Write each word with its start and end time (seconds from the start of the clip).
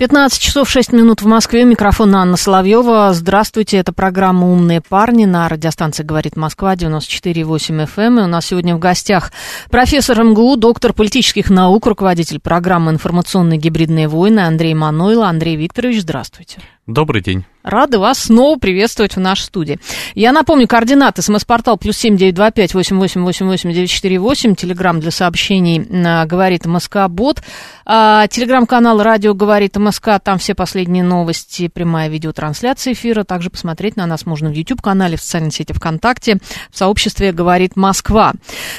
15 0.00 0.40
часов 0.40 0.66
6 0.66 0.94
минут 0.94 1.20
в 1.20 1.26
Москве. 1.26 1.62
Микрофон 1.64 2.16
Анна 2.16 2.38
Соловьева. 2.38 3.12
Здравствуйте. 3.12 3.76
Это 3.76 3.92
программа 3.92 4.50
«Умные 4.50 4.80
парни» 4.80 5.26
на 5.26 5.46
радиостанции 5.46 6.02
«Говорит 6.04 6.38
Москва» 6.38 6.74
94,8 6.74 7.84
FM. 7.84 8.00
Эм. 8.06 8.18
И 8.20 8.22
у 8.22 8.26
нас 8.26 8.46
сегодня 8.46 8.74
в 8.74 8.78
гостях 8.78 9.30
профессор 9.70 10.24
МГУ, 10.24 10.56
доктор 10.56 10.94
политических 10.94 11.50
наук, 11.50 11.86
руководитель 11.86 12.40
программы 12.40 12.92
«Информационные 12.92 13.58
гибридные 13.58 14.08
войны» 14.08 14.40
Андрей 14.40 14.72
Манойло. 14.72 15.28
Андрей 15.28 15.56
Викторович, 15.56 16.00
здравствуйте. 16.00 16.62
Добрый 16.86 17.22
день. 17.22 17.44
Рады 17.62 17.98
вас 17.98 18.20
снова 18.20 18.58
приветствовать 18.58 19.16
в 19.16 19.20
нашей 19.20 19.42
студии. 19.42 19.78
Я 20.14 20.32
напомню, 20.32 20.66
координаты 20.66 21.20
смс-портал 21.20 21.76
плюс 21.76 21.98
семь 21.98 22.16
девять 22.16 22.34
два 22.34 22.50
пять 22.50 22.72
восемь 22.72 22.96
восемь 22.96 23.22
восемь 23.22 23.46
восемь 23.46 23.70
девять 23.70 23.90
четыре 23.90 24.18
восемь. 24.18 24.54
Телеграмм 24.54 24.98
для 24.98 25.10
сообщений 25.10 25.86
а, 26.04 26.24
говорит 26.24 26.64
МСК 26.64 27.06
Бот. 27.08 27.42
А, 27.84 28.26
телеграм-канал 28.28 29.02
Радио 29.02 29.34
говорит 29.34 29.76
МСК. 29.76 30.18
Там 30.24 30.38
все 30.38 30.54
последние 30.54 31.04
новости, 31.04 31.68
прямая 31.68 32.08
видеотрансляция 32.08 32.94
эфира. 32.94 33.24
Также 33.24 33.50
посмотреть 33.50 33.96
на 33.96 34.06
нас 34.06 34.24
можно 34.24 34.48
в 34.48 34.54
YouTube 34.54 34.80
канале, 34.80 35.18
в 35.18 35.20
социальной 35.20 35.52
сети 35.52 35.74
ВКонтакте, 35.74 36.38
в 36.70 36.78
сообществе 36.78 37.30
говорит 37.32 37.76
Москва. 37.76 38.32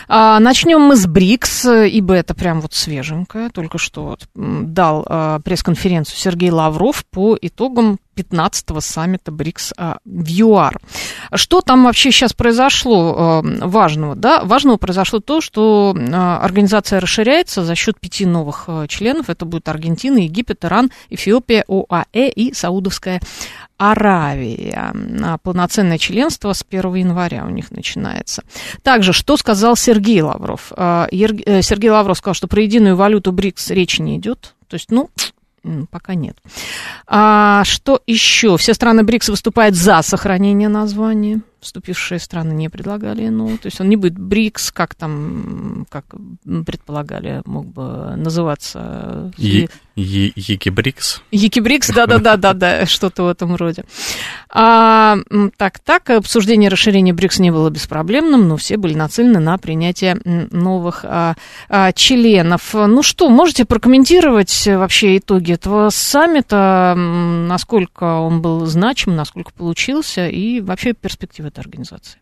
А, 0.07 0.39
начнем 0.39 0.81
мы 0.81 0.95
с 0.95 1.05
БРИКС, 1.05 1.65
ибо 1.87 2.15
это 2.15 2.33
прям 2.33 2.61
вот 2.61 2.73
свеженькое. 2.73 3.51
Только 3.51 3.77
что 3.77 4.17
дал 4.33 5.05
а, 5.07 5.39
пресс-конференцию 5.39 6.17
Сергей 6.17 6.49
Лавров 6.49 7.05
по 7.05 7.37
итогам 7.39 7.99
15-го 8.15 8.81
саммита 8.81 9.31
БРИКС 9.31 9.73
а, 9.77 9.97
в 10.05 10.27
ЮАР. 10.27 10.79
Что 11.33 11.61
там 11.61 11.85
вообще 11.85 12.11
сейчас 12.11 12.33
произошло 12.33 13.15
а, 13.17 13.41
важного? 13.41 14.15
Да? 14.15 14.43
Важного 14.43 14.77
произошло 14.77 15.19
то, 15.19 15.41
что 15.41 15.95
а, 15.97 16.39
организация 16.39 16.99
расширяется 16.99 17.63
за 17.63 17.75
счет 17.75 17.99
пяти 17.99 18.25
новых 18.25 18.67
членов. 18.87 19.29
Это 19.29 19.45
будет 19.45 19.69
Аргентина, 19.69 20.19
Египет, 20.19 20.65
Иран, 20.65 20.91
Эфиопия, 21.09 21.63
ОАЭ 21.67 22.29
и 22.29 22.53
Саудовская 22.53 23.21
Аравия. 23.77 24.93
Полноценное 25.41 25.97
членство 25.97 26.53
с 26.53 26.63
1 26.69 26.93
января 26.95 27.45
у 27.45 27.49
них 27.49 27.71
начинается. 27.71 28.43
Также, 28.83 29.13
что 29.13 29.37
сказал 29.37 29.75
Сергей 29.75 30.21
Лавров? 30.21 30.71
Э, 30.75 31.07
Сергей 31.09 31.89
Лавров 31.89 32.17
сказал, 32.17 32.35
что 32.35 32.47
про 32.47 32.61
единую 32.61 32.95
валюту 32.95 33.31
БРИКС 33.31 33.71
речи 33.71 34.01
не 34.01 34.17
идет. 34.17 34.53
То 34.67 34.75
есть, 34.75 34.91
ну, 34.91 35.09
Пока 35.91 36.15
нет. 36.15 36.37
А 37.07 37.63
что 37.65 38.01
еще? 38.07 38.57
Все 38.57 38.73
страны 38.73 39.03
БРИКС 39.03 39.29
выступают 39.29 39.75
за 39.75 40.01
сохранение 40.01 40.69
названия 40.69 41.41
вступившие 41.61 42.19
страны 42.19 42.53
не 42.53 42.69
предлагали 42.69 43.29
ну 43.29 43.57
То 43.57 43.67
есть 43.67 43.79
он 43.79 43.89
не 43.89 43.95
будет 43.95 44.17
БРИКС, 44.17 44.71
как 44.71 44.95
там, 44.95 45.85
как 45.89 46.05
предполагали, 46.65 47.41
мог 47.45 47.67
бы 47.67 48.15
называться... 48.15 49.31
Екибрикс. 49.95 51.21
Екибрикс, 51.31 51.89
да-да-да-да-да, 51.89 52.85
что-то 52.85 53.23
в 53.23 53.27
этом 53.27 53.55
роде. 53.55 53.83
А, 54.49 55.17
так, 55.57 55.79
так, 55.79 56.09
обсуждение 56.09 56.69
расширения 56.69 57.13
БРИКС 57.13 57.39
не 57.39 57.51
было 57.51 57.69
беспроблемным, 57.69 58.47
но 58.47 58.57
все 58.57 58.77
были 58.77 58.95
нацелены 58.95 59.39
на 59.39 59.57
принятие 59.57 60.19
новых 60.25 61.05
а, 61.05 61.35
а, 61.69 61.91
членов. 61.93 62.73
Ну 62.73 63.03
что, 63.03 63.29
можете 63.29 63.65
прокомментировать 63.65 64.67
вообще 64.67 65.17
итоги 65.17 65.53
этого 65.53 65.89
саммита, 65.89 66.95
насколько 66.95 68.03
он 68.03 68.41
был 68.41 68.65
значим, 68.65 69.15
насколько 69.15 69.51
получился, 69.53 70.27
и 70.27 70.61
вообще 70.61 70.93
перспективы 70.93 71.50
этой 71.51 71.59
организации? 71.59 72.19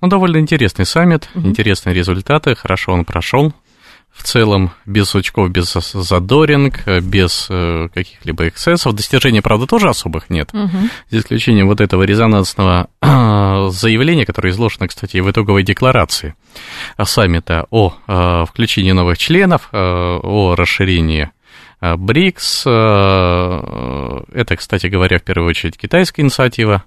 Ну, 0.00 0.08
довольно 0.08 0.38
интересный 0.38 0.86
саммит, 0.86 1.28
угу. 1.34 1.48
интересные 1.48 1.94
результаты, 1.94 2.54
хорошо 2.54 2.92
он 2.92 3.04
прошел. 3.04 3.52
В 4.12 4.24
целом, 4.24 4.72
без 4.84 5.08
сучков, 5.08 5.50
без 5.50 5.72
задоринг, 5.72 6.86
без 6.86 7.46
э, 7.48 7.88
каких-либо 7.94 8.46
эксцессов. 8.46 8.94
Достижений, 8.94 9.40
правда, 9.40 9.66
тоже 9.66 9.88
особых 9.88 10.28
нет. 10.28 10.50
Угу. 10.52 10.78
За 11.10 11.18
исключением 11.18 11.66
вот 11.66 11.80
этого 11.80 12.02
резонансного 12.02 12.88
э, 13.00 13.68
заявления, 13.70 14.26
которое 14.26 14.50
изложено, 14.50 14.86
кстати, 14.86 15.16
в 15.16 15.30
итоговой 15.30 15.62
декларации 15.62 16.34
саммита 17.02 17.66
о 17.70 17.94
э, 18.06 18.44
включении 18.46 18.92
новых 18.92 19.16
членов, 19.16 19.70
о 19.72 20.54
расширении 20.58 21.30
БРИКС. 21.82 22.64
Э, 22.66 24.20
это, 24.32 24.56
кстати 24.56 24.86
говоря, 24.86 25.18
в 25.18 25.22
первую 25.22 25.50
очередь 25.50 25.76
китайская 25.76 26.22
инициатива 26.22 26.84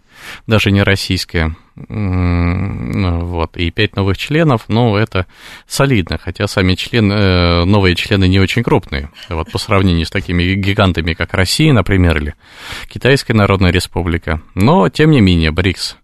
даже 0.47 0.71
не 0.71 0.81
российская. 0.83 1.55
Вот, 1.75 3.57
и 3.57 3.69
пять 3.69 3.97
новых 3.97 4.17
членов, 4.17 4.63
ну, 4.69 4.95
это 4.95 5.25
солидно, 5.67 6.17
хотя 6.17 6.47
сами 6.47 6.75
члены, 6.75 7.13
э, 7.13 7.63
новые 7.65 7.95
члены 7.95 8.29
не 8.29 8.39
очень 8.39 8.63
крупные, 8.63 9.09
вот 9.27 9.51
по 9.51 9.57
сравнению 9.57 10.05
с 10.05 10.09
такими 10.09 10.53
гигантами, 10.53 11.13
как 11.13 11.33
Россия, 11.33 11.73
например, 11.73 12.15
или 12.17 12.35
Китайская 12.87 13.33
Народная 13.33 13.71
Республика. 13.71 14.39
Но, 14.53 14.87
тем 14.87 15.11
не 15.11 15.19
менее, 15.19 15.51
БРИКС 15.51 15.97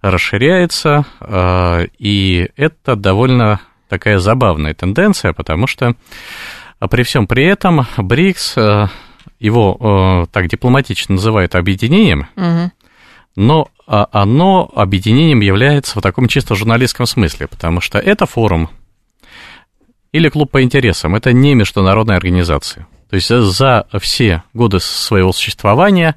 расширяется, 0.00 1.04
э, 1.20 1.88
и 1.98 2.48
это 2.54 2.94
довольно 2.94 3.60
такая 3.88 4.18
забавная 4.18 4.74
тенденция, 4.74 5.32
потому 5.32 5.66
что 5.66 5.96
при 6.86 7.02
всем 7.02 7.26
при 7.26 7.44
этом 7.44 7.86
БРИКС, 7.96 8.54
э, 8.56 8.86
его 9.40 10.26
так 10.32 10.48
дипломатично 10.48 11.14
называют 11.14 11.54
объединением, 11.54 12.28
угу 12.36 12.72
но 13.38 13.68
а, 13.86 14.08
оно 14.10 14.68
объединением 14.74 15.40
является 15.40 15.96
в 15.96 16.02
таком 16.02 16.26
чисто 16.26 16.56
журналистском 16.56 17.06
смысле, 17.06 17.46
потому 17.46 17.80
что 17.80 18.00
это 18.00 18.26
форум 18.26 18.68
или 20.10 20.28
клуб 20.28 20.50
по 20.50 20.60
интересам, 20.60 21.14
это 21.14 21.32
не 21.32 21.54
международная 21.54 22.16
организация. 22.16 22.88
То 23.08 23.14
есть 23.14 23.28
за 23.28 23.86
все 24.00 24.42
годы 24.54 24.80
своего 24.80 25.32
существования, 25.32 26.16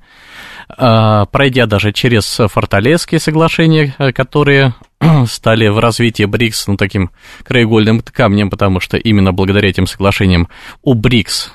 а, 0.68 1.28
пройдя 1.28 1.68
даже 1.68 1.94
через 1.94 2.26
форталесские 2.26 3.20
соглашения, 3.20 3.94
которые 4.16 4.74
стали 5.28 5.67
в 5.67 5.79
развитии 5.79 6.25
БРИКС 6.25 6.67
ну, 6.67 6.78
таким 6.78 7.12
краеугольным 7.44 8.01
камнем, 8.01 8.50
потому 8.50 8.79
что 8.79 8.97
именно 8.97 9.31
благодаря 9.31 9.69
этим 9.69 9.88
соглашениям 9.88 10.47
у 10.81 10.94
БРИКС 10.94 11.53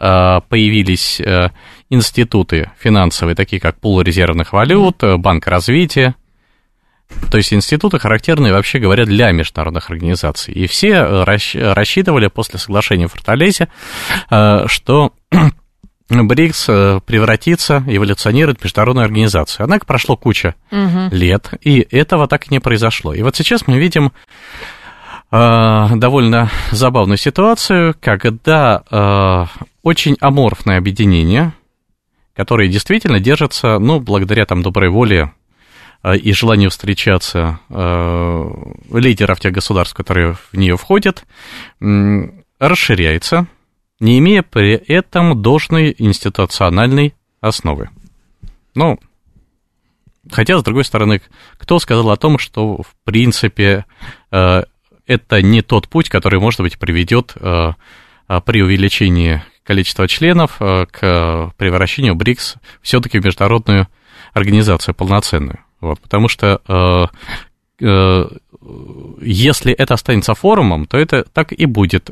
а, 0.00 0.40
появились 0.42 1.20
э, 1.20 1.50
институты 1.90 2.70
финансовые, 2.78 3.34
такие 3.34 3.60
как 3.60 3.80
пул 3.80 4.00
резервных 4.00 4.52
валют, 4.52 5.02
э, 5.02 5.16
Банк 5.16 5.46
развития, 5.48 6.14
то 7.30 7.36
есть 7.36 7.52
институты 7.52 7.98
характерные, 7.98 8.52
вообще 8.52 8.78
говоря, 8.78 9.06
для 9.06 9.32
международных 9.32 9.90
организаций. 9.90 10.54
И 10.54 10.68
все 10.68 10.90
э, 10.92 11.24
рассчитывали 11.24 12.28
после 12.28 12.60
соглашения 12.60 13.08
в 13.08 13.12
Форталезе, 13.12 13.68
что 14.28 15.12
БРИКС 16.10 16.66
превратится, 17.04 17.84
эволюционирует 17.86 18.60
в 18.60 18.64
международную 18.64 19.04
организацию. 19.04 19.64
Однако 19.64 19.86
прошло 19.86 20.16
куча 20.16 20.54
угу. 20.70 21.08
лет, 21.10 21.50
и 21.60 21.86
этого 21.90 22.26
так 22.28 22.46
и 22.46 22.54
не 22.54 22.60
произошло. 22.60 23.12
И 23.14 23.22
вот 23.22 23.36
сейчас 23.36 23.66
мы 23.66 23.78
видим 23.78 24.12
довольно 25.30 26.50
забавную 26.70 27.18
ситуацию, 27.18 27.94
когда 28.00 29.46
очень 29.82 30.16
аморфное 30.20 30.78
объединение, 30.78 31.52
которые 32.34 32.70
действительно 32.70 33.20
держатся, 33.20 33.78
ну, 33.78 34.00
благодаря 34.00 34.44
там 34.44 34.62
доброй 34.62 34.90
воле 34.90 35.32
э, 36.02 36.16
и 36.16 36.32
желанию 36.32 36.70
встречаться 36.70 37.58
э, 37.68 38.50
лидеров 38.92 39.40
тех 39.40 39.52
государств, 39.52 39.96
которые 39.96 40.34
в 40.34 40.54
нее 40.56 40.76
входят, 40.76 41.24
расширяется, 42.60 43.46
не 44.00 44.18
имея 44.18 44.42
при 44.42 44.72
этом 44.72 45.40
должной 45.40 45.94
институциональной 45.98 47.14
основы. 47.40 47.90
Ну, 48.74 48.98
хотя, 50.30 50.58
с 50.58 50.62
другой 50.62 50.84
стороны, 50.84 51.20
кто 51.56 51.78
сказал 51.78 52.10
о 52.10 52.16
том, 52.16 52.38
что, 52.38 52.82
в 52.82 52.94
принципе, 53.04 53.84
э, 54.30 54.62
это 55.06 55.42
не 55.42 55.62
тот 55.62 55.88
путь, 55.88 56.08
который, 56.08 56.38
может 56.38 56.60
быть, 56.60 56.78
приведет 56.78 57.34
при 58.44 58.62
увеличении 58.62 59.42
количество 59.68 60.08
членов 60.08 60.56
э, 60.60 60.86
к 60.90 61.52
превращению 61.58 62.14
БРИКС 62.14 62.54
все-таки 62.80 63.18
в 63.18 63.24
международную 63.24 63.86
организацию 64.32 64.94
полноценную. 64.94 65.58
Вот, 65.82 66.00
потому 66.00 66.28
что 66.28 66.62
э, 66.66 66.72
э, 66.72 67.08
если 67.80 69.72
это 69.72 69.94
останется 69.94 70.34
форумом, 70.34 70.86
то 70.86 70.96
это 70.98 71.24
так 71.24 71.52
и 71.52 71.66
будет 71.66 72.10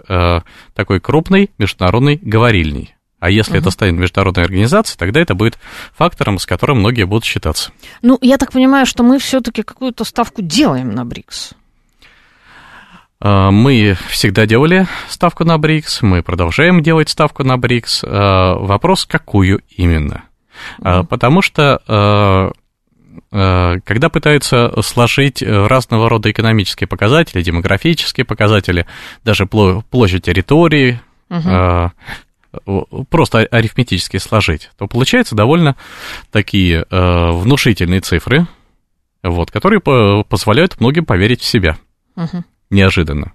такой 0.75 1.01
крупный 1.01 1.51
международный 1.59 2.17
говорильный. 2.23 2.93
А 3.19 3.31
если 3.31 3.55
uh-huh. 3.55 3.61
это 3.61 3.71
станет 3.71 3.95
международной 3.99 4.45
организацией, 4.45 4.99
тогда 4.99 5.21
это 5.21 5.35
будет 5.35 5.59
фактором, 5.97 6.39
с 6.39 6.45
которым 6.45 6.81
многие 6.81 7.05
будут 7.05 7.25
считаться. 7.25 7.73
Ну, 8.03 8.19
я 8.21 8.37
так 8.37 8.53
понимаю, 8.53 8.85
что 8.85 9.03
мы 9.03 9.19
все-таки 9.19 9.63
какую-то 9.63 10.05
ставку 10.05 10.43
делаем 10.43 10.95
на 10.95 11.07
БРИКС. 11.07 11.55
А, 13.19 13.51
мы 13.51 13.97
всегда 14.11 14.45
делали 14.45 14.87
ставку 15.09 15.45
на 15.45 15.57
БРИКС, 15.57 16.03
мы 16.03 16.23
продолжаем 16.23 16.83
делать 16.83 17.09
ставку 17.09 17.43
на 17.43 17.57
БРИКС. 17.57 18.03
Вопрос, 18.03 19.07
какую 19.07 19.63
именно? 19.71 20.25
Mm-hmm. 20.81 21.07
Потому 21.07 21.41
что 21.41 22.53
когда 23.85 24.09
пытаются 24.09 24.73
сложить 24.83 25.43
разного 25.43 26.09
рода 26.09 26.31
экономические 26.31 26.89
показатели, 26.89 27.43
демографические 27.43 28.25
показатели, 28.25 28.87
даже 29.25 29.47
площадь 29.47 30.25
территории, 30.25 31.01
uh-huh. 31.29 31.91
просто 33.11 33.41
арифметически 33.41 34.17
сложить, 34.17 34.71
то 34.79 34.87
получается 34.87 35.35
довольно 35.35 35.77
такие 36.31 36.87
внушительные 36.91 38.01
цифры, 38.01 38.47
вот, 39.23 39.51
которые 39.51 39.81
позволяют 39.81 40.81
многим 40.81 41.05
поверить 41.05 41.43
в 41.43 41.47
себя. 41.47 41.77
Uh-huh 42.17 42.43
неожиданно. 42.71 43.33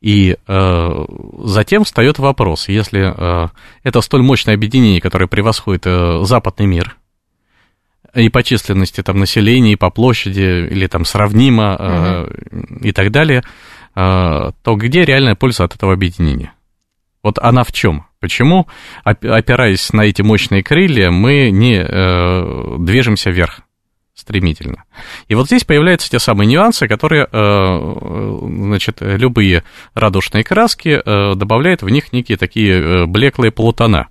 И 0.00 0.36
э, 0.46 1.04
затем 1.44 1.84
встает 1.84 2.18
вопрос, 2.18 2.68
если 2.68 3.12
э, 3.14 3.48
это 3.82 4.00
столь 4.00 4.22
мощное 4.22 4.54
объединение, 4.54 5.00
которое 5.00 5.26
превосходит 5.26 5.82
э, 5.86 6.20
западный 6.24 6.66
мир, 6.66 6.96
и 8.14 8.28
по 8.28 8.42
численности 8.42 9.02
там, 9.02 9.18
населения, 9.18 9.72
и 9.72 9.76
по 9.76 9.90
площади, 9.90 10.68
или 10.70 10.86
там 10.86 11.04
сравнимо, 11.04 11.74
угу. 11.74 12.78
и 12.82 12.92
так 12.92 13.10
далее, 13.10 13.42
э, 13.94 14.50
то 14.62 14.74
где 14.76 15.04
реальная 15.04 15.34
польза 15.34 15.64
от 15.64 15.74
этого 15.74 15.92
объединения? 15.92 16.52
Вот 17.22 17.38
она 17.38 17.64
в 17.64 17.72
чем? 17.72 18.06
Почему, 18.18 18.66
опираясь 19.04 19.92
на 19.92 20.02
эти 20.02 20.22
мощные 20.22 20.62
крылья, 20.62 21.10
мы 21.10 21.50
не 21.50 21.76
э, 21.76 22.76
движемся 22.78 23.30
вверх? 23.30 23.62
стремительно. 24.20 24.84
И 25.28 25.34
вот 25.34 25.46
здесь 25.46 25.64
появляются 25.64 26.10
те 26.10 26.18
самые 26.18 26.46
нюансы, 26.46 26.86
которые, 26.86 27.26
э, 27.30 28.38
значит, 28.42 28.98
любые 29.00 29.64
радужные 29.94 30.44
краски 30.44 31.00
э, 31.02 31.34
добавляют 31.34 31.82
в 31.82 31.88
них 31.88 32.12
некие 32.12 32.36
такие 32.36 32.80
э, 32.80 33.06
блеклые 33.06 33.50
полутона. 33.50 34.08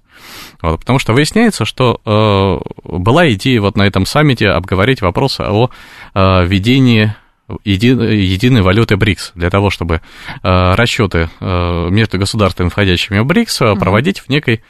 Вот, 0.61 0.81
потому 0.81 0.99
что 0.99 1.13
выясняется, 1.13 1.65
что 1.65 2.01
э, 2.05 2.81
была 2.83 3.31
идея 3.31 3.61
вот 3.61 3.77
на 3.77 3.83
этом 3.83 4.05
саммите 4.05 4.49
обговорить 4.49 5.01
вопрос 5.01 5.39
о 5.39 5.69
э, 6.13 6.45
введении 6.45 7.15
еди, 7.63 7.87
единой 7.87 8.61
валюты 8.61 8.97
БРИКС, 8.97 9.31
для 9.35 9.49
того, 9.49 9.69
чтобы 9.69 10.01
э, 10.43 10.75
расчеты 10.75 11.29
э, 11.39 11.87
между 11.89 12.17
государствами, 12.17 12.69
входящими 12.69 13.19
в 13.19 13.25
БРИКС, 13.25 13.61
э, 13.61 13.75
проводить 13.75 14.19
в 14.19 14.29
некой 14.29 14.63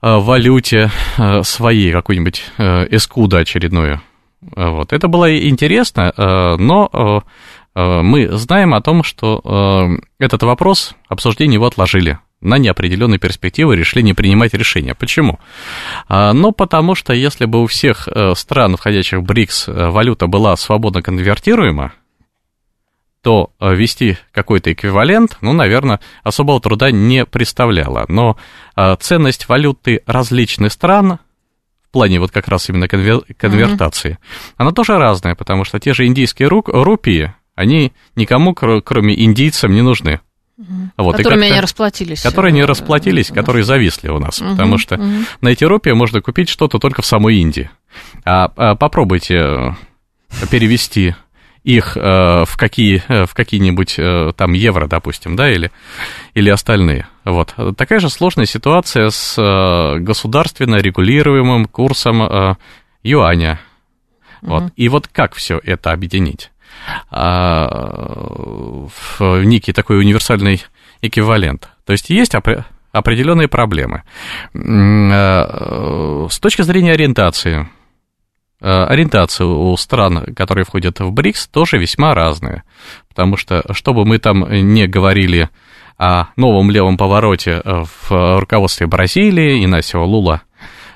валюте 0.00 0.90
своей, 1.42 1.90
какой-нибудь 1.90 2.44
эскуда 2.58 3.38
очередную. 3.38 4.00
Вот. 4.54 4.92
Это 4.92 5.08
было 5.08 5.48
интересно, 5.48 6.12
э, 6.16 6.56
но 6.56 6.88
э, 6.92 7.80
э, 7.80 8.02
мы 8.02 8.28
знаем 8.36 8.74
о 8.74 8.80
том, 8.80 9.02
что 9.02 9.98
этот 10.18 10.42
вопрос, 10.42 10.94
обсуждение 11.08 11.54
его 11.54 11.66
отложили 11.66 12.18
на 12.40 12.58
неопределенную 12.58 13.18
перспективу 13.18 13.72
и 13.72 13.76
решили 13.76 14.02
не 14.02 14.14
принимать 14.14 14.54
решения. 14.54 14.94
Почему? 14.94 15.40
Ну, 16.08 16.52
потому 16.52 16.94
что 16.94 17.12
если 17.12 17.46
бы 17.46 17.62
у 17.62 17.66
всех 17.66 18.08
стран, 18.34 18.76
входящих 18.76 19.20
в 19.20 19.22
БРИКС, 19.22 19.68
валюта 19.68 20.26
была 20.26 20.56
свободно 20.56 21.02
конвертируема, 21.02 21.92
то 23.22 23.50
ввести 23.60 24.18
какой-то 24.32 24.72
эквивалент, 24.72 25.38
ну, 25.40 25.52
наверное, 25.52 26.00
особого 26.22 26.60
труда 26.60 26.90
не 26.90 27.24
представляло. 27.24 28.04
Но 28.08 28.36
ценность 29.00 29.48
валюты 29.48 30.02
различных 30.06 30.72
стран 30.72 31.18
плане 31.96 32.20
вот 32.20 32.30
как 32.30 32.46
раз 32.48 32.68
именно 32.68 32.88
конвер... 32.88 33.22
конвертации, 33.38 34.18
mm-hmm. 34.20 34.54
она 34.58 34.72
тоже 34.72 34.98
разная, 34.98 35.34
потому 35.34 35.64
что 35.64 35.80
те 35.80 35.94
же 35.94 36.04
индийские 36.04 36.48
ру... 36.48 36.62
рупии, 36.66 37.32
они 37.54 37.94
никому, 38.16 38.52
кроме 38.52 39.18
индийцам, 39.24 39.72
не 39.72 39.80
нужны. 39.80 40.20
Угу. 40.58 40.90
Вот, 40.96 41.16
которыми 41.16 41.48
они 41.48 41.60
расплатились. 41.60 42.22
Которые 42.22 42.52
не 42.52 42.64
расплатились, 42.64 43.28
которые 43.28 43.64
зависли 43.64 44.08
у 44.08 44.18
нас. 44.18 44.40
Угу, 44.40 44.50
потому 44.52 44.78
что 44.78 44.94
угу. 44.96 45.04
на 45.40 45.48
эти 45.48 45.64
рупии 45.64 45.90
можно 45.90 46.20
купить 46.22 46.48
что-то 46.48 46.78
только 46.78 47.02
в 47.02 47.06
самой 47.06 47.36
Индии. 47.36 47.70
А, 48.24 48.50
а 48.56 48.74
попробуйте 48.74 49.36
э, 49.36 49.72
перевести 50.50 51.14
их 51.66 51.96
э, 51.96 52.44
в, 52.46 52.56
какие, 52.56 53.02
э, 53.08 53.26
в 53.26 53.34
какие-нибудь 53.34 53.96
э, 53.98 54.32
там 54.36 54.52
евро, 54.52 54.86
допустим, 54.86 55.34
да, 55.34 55.50
или, 55.50 55.72
или 56.32 56.48
остальные. 56.48 57.08
Вот. 57.24 57.54
Такая 57.76 57.98
же 57.98 58.08
сложная 58.08 58.46
ситуация 58.46 59.10
с 59.10 59.34
государственно 59.98 60.76
регулируемым 60.76 61.66
курсом 61.66 62.56
юаня. 63.02 63.60
Вот. 64.42 64.62
Mm-hmm. 64.62 64.72
И 64.76 64.88
вот 64.88 65.08
как 65.08 65.34
все 65.34 65.60
это 65.62 65.90
объединить? 65.90 66.52
В 68.88 69.44
некий 69.44 69.72
такой 69.72 69.98
универсальный 69.98 70.64
эквивалент. 71.02 71.68
То 71.84 71.92
есть 71.92 72.10
есть 72.10 72.34
определенные 72.92 73.48
проблемы. 73.48 74.02
С 74.54 76.38
точки 76.40 76.62
зрения 76.62 76.92
ориентации, 76.92 77.68
Э, 78.60 78.84
ориентация 78.84 79.46
у 79.46 79.76
стран, 79.76 80.34
которые 80.34 80.64
входят 80.64 81.00
в 81.00 81.10
БРИКС, 81.10 81.48
тоже 81.48 81.78
весьма 81.78 82.14
разная. 82.14 82.64
Потому 83.08 83.36
что, 83.36 83.62
чтобы 83.72 84.04
мы 84.04 84.18
там 84.18 84.50
не 84.50 84.86
говорили 84.86 85.50
о 85.98 86.26
новом 86.36 86.70
левом 86.70 86.96
повороте 86.96 87.60
э, 87.62 87.84
в 88.08 88.40
руководстве 88.40 88.86
Бразилии, 88.86 89.64
Инасио 89.64 90.04
Лула, 90.04 90.42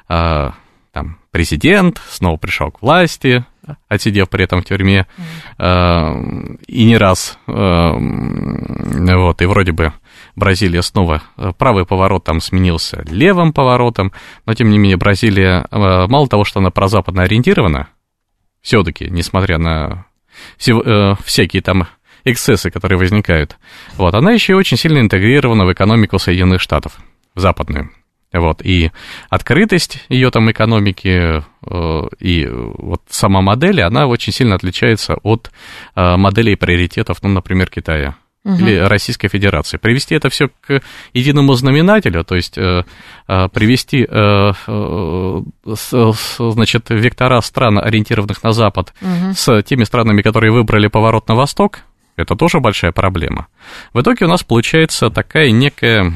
э, 0.09 0.51
там, 0.93 1.19
президент, 1.31 2.01
снова 2.09 2.39
пришел 2.39 2.71
к 2.71 2.81
власти, 2.81 3.45
отсидев 3.89 4.29
при 4.29 4.45
этом 4.45 4.63
в 4.63 4.65
тюрьме, 4.65 5.07
и 5.59 6.85
не 6.85 6.97
раз, 6.97 7.39
вот, 7.47 9.43
и 9.43 9.47
вроде 9.47 9.73
бы 9.73 9.93
Бразилия 10.37 10.83
снова, 10.83 11.23
э, 11.37 11.53
правый 11.57 11.85
поворот 11.85 12.25
там 12.25 12.41
сменился 12.41 13.03
левым 13.09 13.53
поворотом, 13.53 14.13
но 14.47 14.55
тем 14.55 14.71
не 14.71 14.79
менее 14.79 14.97
Бразилия, 14.97 15.67
э, 15.71 16.07
мало 16.09 16.29
того, 16.29 16.45
что 16.45 16.61
она 16.61 16.71
прозападно 16.71 17.23
ориентирована, 17.23 17.89
все-таки, 18.63 19.09
несмотря 19.11 19.59
на 19.59 20.07
все, 20.57 20.81
э, 20.81 21.15
всякие 21.25 21.63
там 21.63 21.89
эксцессы, 22.25 22.71
которые 22.71 22.99
возникают, 22.99 23.59
вот, 23.97 24.15
она 24.15 24.33
еще 24.33 24.53
и 24.53 24.57
очень 24.57 24.77
сильно 24.77 25.01
интегрирована 25.01 25.65
в 25.65 25.73
экономику 25.73 26.19
Соединенных 26.19 26.61
Штатов, 26.61 26.99
в 27.35 27.41
западную. 27.41 27.91
Вот, 28.33 28.63
и 28.65 28.93
открытость 29.29 30.05
ее 30.09 30.31
там 30.31 30.51
экономики 30.51 31.39
э, 31.39 31.43
и 32.21 32.49
вот 32.51 33.03
сама 33.09 33.43
модель, 33.43 33.83
она 33.83 34.07
очень 34.07 34.33
сильно 34.33 34.55
отличается 34.55 35.17
от 35.23 35.51
э, 35.95 36.17
моделей 36.17 36.57
приоритетов, 36.57 37.19
ну, 37.23 37.29
например, 37.29 37.69
Китая 37.69 38.17
угу. 38.45 38.55
или 38.57 38.77
Российской 38.77 39.29
Федерации. 39.29 39.77
Привести 39.77 40.15
это 40.15 40.29
все 40.31 40.49
к 40.49 40.83
единому 41.13 41.55
знаменателю, 41.55 42.25
то 42.25 42.37
есть 42.37 42.57
э, 42.59 42.85
э, 43.29 43.49
привести, 43.49 44.07
э, 44.09 44.53
значит, 46.39 46.91
вектора 46.91 47.41
стран, 47.41 47.79
ориентированных 47.79 48.43
на 48.43 48.53
Запад, 48.53 48.93
угу. 49.01 49.35
с 49.35 49.63
теми 49.63 49.85
странами, 49.85 50.23
которые 50.23 50.53
выбрали 50.53 50.89
поворот 50.89 51.29
на 51.29 51.35
восток, 51.35 51.81
это 52.17 52.37
тоже 52.37 52.61
большая 52.61 52.93
проблема. 52.93 53.47
В 53.95 54.01
итоге 54.01 54.27
у 54.27 54.29
нас 54.29 54.43
получается 54.43 55.11
такая 55.11 55.51
некая, 55.51 56.13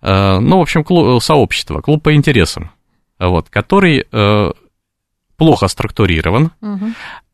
ну, 0.00 0.58
в 0.58 0.60
общем, 0.60 0.84
клуб, 0.84 1.20
сообщество, 1.22 1.80
клуб 1.80 2.04
по 2.04 2.14
интересам, 2.14 2.70
вот, 3.28 3.48
который 3.48 4.06
плохо 5.36 5.68
структурирован, 5.68 6.52
угу. 6.60 6.92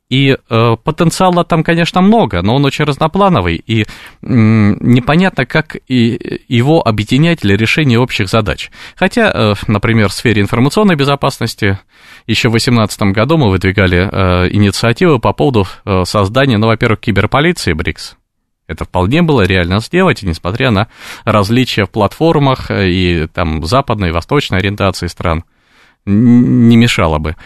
И 0.09 0.38
э, 0.49 0.76
потенциала 0.83 1.45
там, 1.45 1.62
конечно, 1.62 2.00
много, 2.00 2.40
но 2.40 2.57
он 2.57 2.64
очень 2.64 2.87
разноплановый, 2.87 3.57
и 3.57 3.83
э, 3.83 3.87
непонятно, 4.23 5.45
как 5.45 5.76
и 5.87 6.40
его 6.49 6.80
объединять 6.87 7.40
для 7.40 7.59
решения 7.59 7.99
общих 7.99 8.28
задач. 8.28 8.71
Хотя, 8.97 9.30
э, 9.30 9.54
например, 9.66 10.09
в 10.09 10.14
сфере 10.14 10.40
информационной 10.40 10.95
безопасности 10.95 11.78
еще 12.26 12.49
в 12.49 12.52
2018 12.52 13.02
году 13.12 13.37
мы 13.37 13.50
выдвигали 13.50 14.09
э, 14.11 14.49
инициативы 14.50 15.18
по 15.18 15.35
поводу 15.35 15.66
э, 15.85 16.04
создания, 16.07 16.57
ну, 16.57 16.68
во-первых, 16.68 17.00
киберполиции 17.00 17.75
БРИКС. 17.75 18.16
Это 18.66 18.87
вполне 18.87 19.21
было 19.21 19.42
реально 19.42 19.80
сделать, 19.80 20.23
несмотря 20.23 20.71
на 20.71 20.88
различия 21.26 21.85
в 21.85 21.90
платформах 21.90 22.71
э, 22.71 22.88
и 22.88 23.26
там 23.26 23.62
западной 23.66 24.09
и 24.09 24.12
восточной 24.12 24.57
ориентации 24.57 25.09
стран– 25.09 25.45
не 26.09 26.77
мешало 26.77 27.19
бы. 27.19 27.37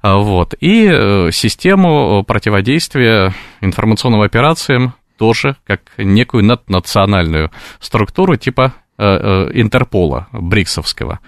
А, 0.00 0.16
вот. 0.16 0.54
И 0.60 0.88
э, 0.90 1.30
систему 1.32 2.24
противодействия 2.24 3.34
информационным 3.60 4.22
операциям 4.22 4.94
тоже 5.18 5.56
как 5.66 5.80
некую 5.98 6.44
наднациональную 6.44 7.50
структуру 7.80 8.36
типа 8.36 8.74
э, 8.98 9.04
э, 9.04 9.50
Интерпола, 9.60 10.28
Бриксовского. 10.32 11.20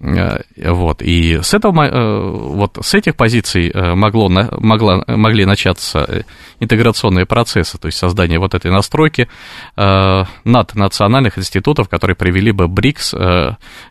Э, 0.00 0.42
вот, 0.56 1.02
и 1.02 1.40
с 1.42 1.54
этого, 1.54 1.82
э, 1.82 2.30
вот 2.30 2.78
с 2.80 2.94
этих 2.94 3.16
позиций 3.16 3.68
э, 3.68 3.94
могло, 3.94 4.28
могла, 4.28 5.02
могли 5.08 5.44
начаться 5.44 6.24
интеграционные 6.60 7.26
процессы, 7.26 7.78
то 7.78 7.86
есть 7.86 7.98
создание 7.98 8.38
вот 8.38 8.54
этой 8.54 8.70
настройки 8.70 9.28
наднациональных 10.44 11.38
институтов, 11.38 11.88
которые 11.88 12.16
привели 12.16 12.52
бы 12.52 12.68
БРИКС 12.68 13.14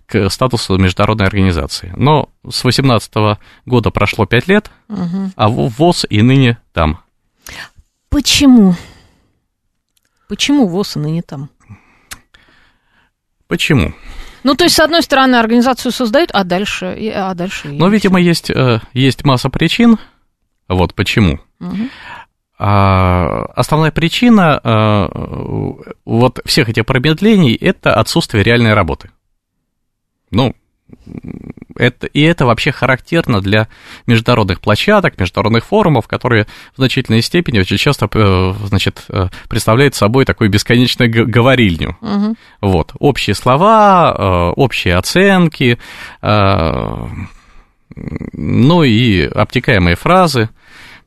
к 0.05 0.29
статусу 0.29 0.77
международной 0.77 1.27
организации. 1.27 1.93
Но 1.95 2.29
с 2.43 2.61
2018 2.61 3.39
года 3.65 3.91
прошло 3.91 4.25
5 4.25 4.47
лет, 4.47 4.71
угу. 4.89 5.31
а 5.35 5.49
ВОЗ 5.49 6.05
и 6.09 6.21
ныне 6.21 6.57
там. 6.73 6.99
Почему? 8.09 8.75
Почему 10.27 10.67
ВОЗ 10.67 10.97
и 10.97 10.99
ныне 10.99 11.21
там? 11.21 11.49
Почему? 13.47 13.93
Ну, 14.43 14.55
то 14.55 14.63
есть, 14.63 14.75
с 14.75 14.79
одной 14.79 15.01
стороны, 15.01 15.35
организацию 15.35 15.91
создают, 15.91 16.31
а 16.33 16.43
дальше... 16.43 16.97
А 17.15 17.33
дальше 17.33 17.69
Но, 17.69 17.87
видимо, 17.89 18.19
есть, 18.19 18.49
э, 18.49 18.79
есть 18.93 19.23
масса 19.23 19.49
причин. 19.49 19.97
Вот 20.67 20.93
почему. 20.93 21.39
Угу. 21.59 21.89
А, 22.59 23.45
основная 23.55 23.91
причина 23.91 24.59
а, 24.63 25.09
вот 26.05 26.39
всех 26.45 26.69
этих 26.69 26.85
промедлений– 26.85 27.55
это 27.61 27.93
отсутствие 27.93 28.43
реальной 28.43 28.73
работы. 28.73 29.11
Ну, 30.31 30.55
это, 31.77 32.07
и 32.07 32.21
это 32.21 32.45
вообще 32.45 32.71
характерно 32.71 33.41
для 33.41 33.67
международных 34.05 34.59
площадок, 34.59 35.19
международных 35.19 35.65
форумов, 35.65 36.07
которые 36.07 36.45
в 36.73 36.77
значительной 36.77 37.21
степени 37.21 37.59
очень 37.59 37.77
часто 37.77 38.09
э, 38.13 38.53
значит, 38.65 39.03
э, 39.09 39.27
представляют 39.49 39.95
собой 39.95 40.25
такую 40.25 40.49
бесконечную 40.49 41.11
говорильню. 41.27 41.97
Угу. 42.01 42.35
Вот, 42.61 42.91
общие 42.99 43.35
слова, 43.35 44.15
э, 44.17 44.53
общие 44.55 44.95
оценки, 44.95 45.77
ну 48.33 48.83
и 48.83 49.23
обтекаемые 49.23 49.95
фразы. 49.95 50.49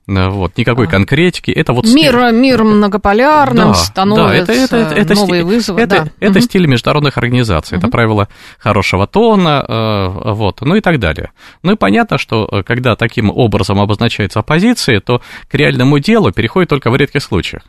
Вот, 0.07 0.57
никакой 0.57 0.87
а. 0.87 0.90
конкретики. 0.90 1.50
Это 1.50 1.73
вот 1.73 1.87
мир, 1.87 2.14
стиль... 2.14 2.40
мир 2.40 2.64
многополярным 2.64 3.69
да, 3.69 3.75
становится, 3.75 4.47
да, 4.47 4.52
это, 4.52 4.76
это, 4.76 4.95
это, 4.95 5.14
новые 5.14 5.42
стиль, 5.42 5.54
вызовы. 5.54 5.80
Это, 5.80 6.04
да. 6.04 6.11
это 6.19 6.38
угу. 6.38 6.40
стиль 6.40 6.66
международных 6.66 7.16
организаций, 7.16 7.78
угу. 7.78 7.87
это 7.87 7.92
правило 7.92 8.28
хорошего 8.59 9.07
тона, 9.07 9.64
э, 9.66 10.33
вот, 10.33 10.62
ну 10.62 10.75
и 10.75 10.80
так 10.80 10.99
далее. 10.99 11.30
Ну 11.62 11.73
и 11.73 11.76
понятно, 11.76 12.19
что 12.19 12.49
э, 12.50 12.62
когда 12.64 12.97
таким 12.97 13.30
образом 13.30 13.80
обозначается 13.80 14.40
оппозиция, 14.40 15.00
то 15.00 15.21
к 15.49 15.54
реальному 15.54 15.99
делу 16.00 16.33
переходит 16.33 16.71
только 16.71 16.90
в 16.90 16.97
редких 16.97 17.23
случаях. 17.23 17.62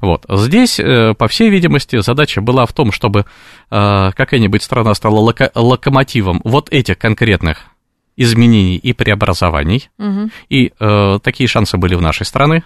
Вот. 0.00 0.24
Здесь, 0.28 0.78
э, 0.78 1.14
по 1.14 1.26
всей 1.26 1.50
видимости, 1.50 2.00
задача 2.00 2.40
была 2.40 2.66
в 2.66 2.72
том, 2.72 2.92
чтобы 2.92 3.24
какая-нибудь 3.70 4.62
страна 4.62 4.94
стала 4.94 5.18
локо- 5.18 5.50
локомотивом 5.54 6.42
вот 6.44 6.70
этих 6.70 6.98
конкретных 6.98 7.71
изменений 8.16 8.76
и 8.76 8.92
преобразований, 8.92 9.90
угу. 9.98 10.30
и 10.48 10.72
э, 10.78 11.18
такие 11.22 11.48
шансы 11.48 11.76
были 11.76 11.94
в 11.94 12.02
нашей 12.02 12.26
стране. 12.26 12.62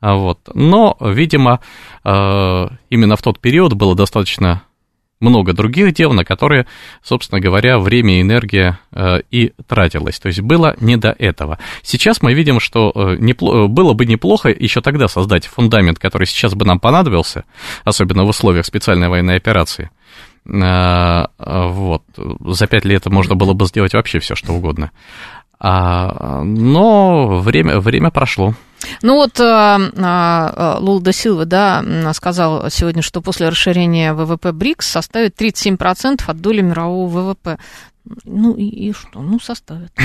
А 0.00 0.14
вот. 0.14 0.38
Но, 0.54 0.96
видимо, 1.00 1.60
э, 2.04 2.68
именно 2.90 3.16
в 3.16 3.22
тот 3.22 3.40
период 3.40 3.74
было 3.74 3.96
достаточно 3.96 4.62
много 5.20 5.52
других 5.52 5.92
дел, 5.94 6.12
на 6.12 6.24
которые, 6.24 6.66
собственно 7.02 7.40
говоря, 7.40 7.78
время 7.78 8.18
и 8.18 8.22
энергия 8.22 8.78
э, 8.92 9.20
и 9.30 9.52
тратилось. 9.66 10.18
То 10.20 10.28
есть 10.28 10.40
было 10.40 10.76
не 10.80 10.96
до 10.96 11.10
этого. 11.10 11.58
Сейчас 11.82 12.22
мы 12.22 12.34
видим, 12.34 12.60
что 12.60 12.92
э, 12.94 13.16
непло- 13.16 13.66
было 13.66 13.94
бы 13.94 14.06
неплохо 14.06 14.48
еще 14.50 14.80
тогда 14.80 15.08
создать 15.08 15.46
фундамент, 15.46 15.98
который 15.98 16.26
сейчас 16.26 16.54
бы 16.54 16.64
нам 16.64 16.78
понадобился, 16.78 17.44
особенно 17.84 18.24
в 18.24 18.28
условиях 18.28 18.66
специальной 18.66 19.08
военной 19.08 19.36
операции, 19.36 19.90
вот. 20.48 22.02
За 22.16 22.66
пять 22.66 22.84
лет 22.84 23.06
можно 23.06 23.34
было 23.34 23.52
бы 23.52 23.66
сделать 23.66 23.92
вообще 23.92 24.18
все, 24.18 24.34
что 24.34 24.54
угодно. 24.54 24.90
А, 25.60 26.42
но 26.44 27.40
время, 27.40 27.80
время 27.80 28.10
прошло. 28.10 28.54
Ну 29.02 29.16
вот 29.16 29.40
а, 29.40 29.78
а, 29.96 30.78
Лула 30.80 31.00
да 31.00 31.12
Силва, 31.12 31.44
да, 31.44 32.12
сказал 32.14 32.70
сегодня, 32.70 33.02
что 33.02 33.20
после 33.20 33.48
расширения 33.48 34.14
ВВП 34.14 34.52
БРИКС 34.52 34.86
составит 34.86 35.40
37% 35.40 36.22
от 36.26 36.40
доли 36.40 36.60
мирового 36.60 37.08
ВВП. 37.08 37.58
Ну 38.24 38.54
и, 38.54 38.64
и 38.64 38.92
что? 38.92 39.20
Ну, 39.20 39.40
составит. 39.40 39.92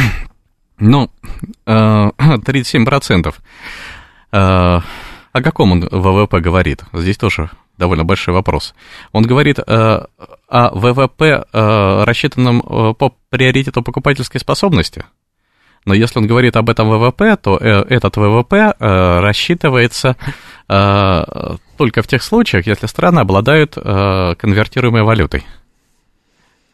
Ну, 0.79 1.09
37%. 1.65 3.33
О 4.31 4.81
каком 5.31 5.71
он 5.71 5.87
ВВП 5.89 6.39
говорит? 6.41 6.83
Здесь 6.91 7.17
тоже 7.17 7.51
довольно 7.77 8.03
большой 8.03 8.33
вопрос. 8.33 8.73
Он 9.11 9.23
говорит 9.23 9.59
э, 9.59 9.63
о 10.47 10.69
ВВП, 10.73 11.45
э, 11.51 12.03
рассчитанном 12.03 12.59
э, 12.59 12.93
по 12.93 13.15
приоритету 13.29 13.81
покупательской 13.81 14.39
способности. 14.39 15.05
Но 15.85 15.93
если 15.93 16.19
он 16.19 16.27
говорит 16.27 16.55
об 16.55 16.69
этом 16.69 16.89
ВВП, 16.89 17.35
то 17.35 17.57
этот 17.57 18.15
ВВП 18.15 18.73
рассчитывается 18.79 20.15
только 20.65 22.01
в 22.01 22.07
тех 22.07 22.23
случаях, 22.23 22.67
если 22.67 22.85
страны 22.87 23.19
обладают 23.19 23.75
конвертируемой 23.75 25.03
валютой. 25.03 25.45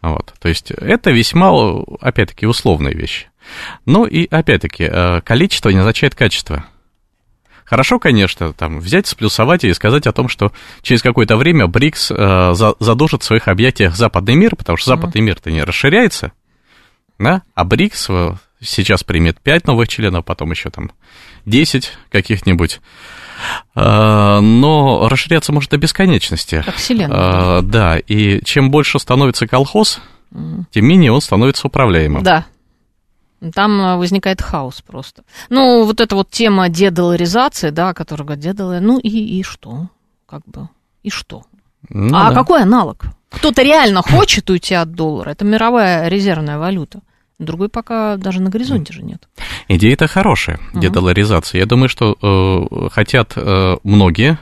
Вот. 0.04 0.36
То 0.40 0.48
есть 0.48 0.70
это 0.70 1.10
весьма, 1.10 1.50
опять-таки, 2.02 2.46
условные 2.46 2.94
вещи. 2.94 3.32
Ну 3.88 4.06
и, 4.06 4.28
опять-таки, 4.28 4.88
количество 5.22 5.70
не 5.70 5.80
означает 5.80 6.14
качество. 6.14 6.66
Хорошо, 7.70 8.00
конечно, 8.00 8.52
там 8.52 8.80
взять, 8.80 9.06
сплюсовать 9.06 9.64
и 9.64 9.72
сказать 9.74 10.08
о 10.08 10.12
том, 10.12 10.28
что 10.28 10.52
через 10.82 11.04
какое-то 11.04 11.38
время 11.38 11.68
БРИКС 11.68 12.12
э, 12.12 12.54
задушит 12.80 13.22
в 13.22 13.26
своих 13.26 13.48
объятиях 13.48 13.96
западный 13.96 14.34
мир, 14.34 14.56
потому 14.56 14.76
что 14.76 14.90
западный 14.90 15.22
мир-то 15.22 15.52
не 15.52 15.64
расширяется, 15.64 16.32
да, 17.20 17.44
а 17.54 17.64
БРИКС 17.66 18.10
э, 18.10 18.34
сейчас 18.60 19.04
примет 19.04 19.40
5 19.40 19.68
новых 19.68 19.88
членов, 19.88 20.26
потом 20.26 20.50
еще 20.50 20.72
там 20.72 20.92
10 21.46 21.92
каких-нибудь. 22.12 22.82
Э, 23.76 24.40
но 24.40 25.08
расширяться 25.08 25.54
может 25.54 25.70
до 25.70 25.78
бесконечности. 25.78 26.64
Как 26.66 26.76
вселенная. 26.76 27.60
Э, 27.60 27.62
да, 27.62 28.00
и 28.00 28.44
чем 28.46 28.72
больше 28.72 28.98
становится 28.98 29.46
колхоз, 29.46 30.02
тем 30.72 30.86
менее 30.86 31.12
он 31.12 31.22
становится 31.22 31.68
управляемым. 31.68 32.24
Да. 32.24 32.48
Там 33.54 33.82
э, 33.82 33.96
возникает 33.98 34.42
хаос 34.42 34.82
просто. 34.82 35.24
Ну, 35.50 35.86
вот 35.86 36.02
эта 36.02 36.16
вот 36.16 36.30
тема 36.30 36.70
дедоларизации, 36.70 37.70
да, 37.70 37.94
которая 37.94 38.26
говорит, 38.26 38.44
дедолар, 38.44 38.82
ну 38.82 39.00
и, 39.00 39.10
и 39.10 39.44
что? 39.44 39.88
Как 40.26 40.42
бы, 40.46 40.70
и 41.04 41.10
что? 41.10 41.44
Ну, 41.90 42.16
а 42.18 42.30
да. 42.30 42.36
какой 42.36 42.64
аналог? 42.64 43.06
Кто-то 43.30 43.62
реально 43.62 44.02
хочет 44.02 44.50
уйти 44.50 44.74
от 44.74 44.92
доллара, 44.92 45.30
это 45.30 45.46
мировая 45.46 46.08
резервная 46.08 46.58
валюта. 46.58 47.02
Другой 47.38 47.70
пока 47.70 48.18
даже 48.18 48.42
на 48.42 48.50
горизонте 48.50 48.92
же 48.92 49.02
нет. 49.02 49.30
Идея-то 49.70 50.08
хорошая, 50.08 50.60
дедоларизация. 50.74 51.60
Я 51.60 51.66
думаю, 51.66 51.88
что 51.88 52.18
э, 52.22 52.90
хотят 52.92 53.34
э, 53.38 53.78
многие, 53.84 54.38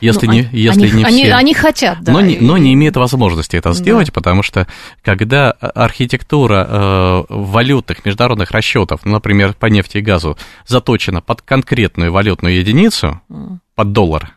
если, 0.00 0.26
ну, 0.26 0.32
не, 0.32 0.48
если 0.52 0.86
они, 0.86 0.92
не 0.92 1.04
они, 1.04 1.22
все. 1.24 1.32
Они 1.32 1.54
хотят, 1.54 2.02
да. 2.02 2.12
Но 2.12 2.20
не, 2.20 2.38
но 2.38 2.58
не 2.58 2.74
имеют 2.74 2.96
возможности 2.96 3.56
это 3.56 3.72
сделать, 3.72 4.08
да. 4.08 4.12
потому 4.12 4.42
что 4.42 4.66
когда 5.02 5.52
архитектура 5.52 6.66
э, 6.68 7.24
валютных 7.28 8.04
международных 8.04 8.50
расчетов, 8.50 9.04
например, 9.04 9.54
по 9.54 9.66
нефти 9.66 9.98
и 9.98 10.02
газу, 10.02 10.36
заточена 10.66 11.22
под 11.22 11.42
конкретную 11.42 12.12
валютную 12.12 12.56
единицу, 12.56 13.20
mm. 13.30 13.58
под 13.74 13.92
доллар, 13.92 14.36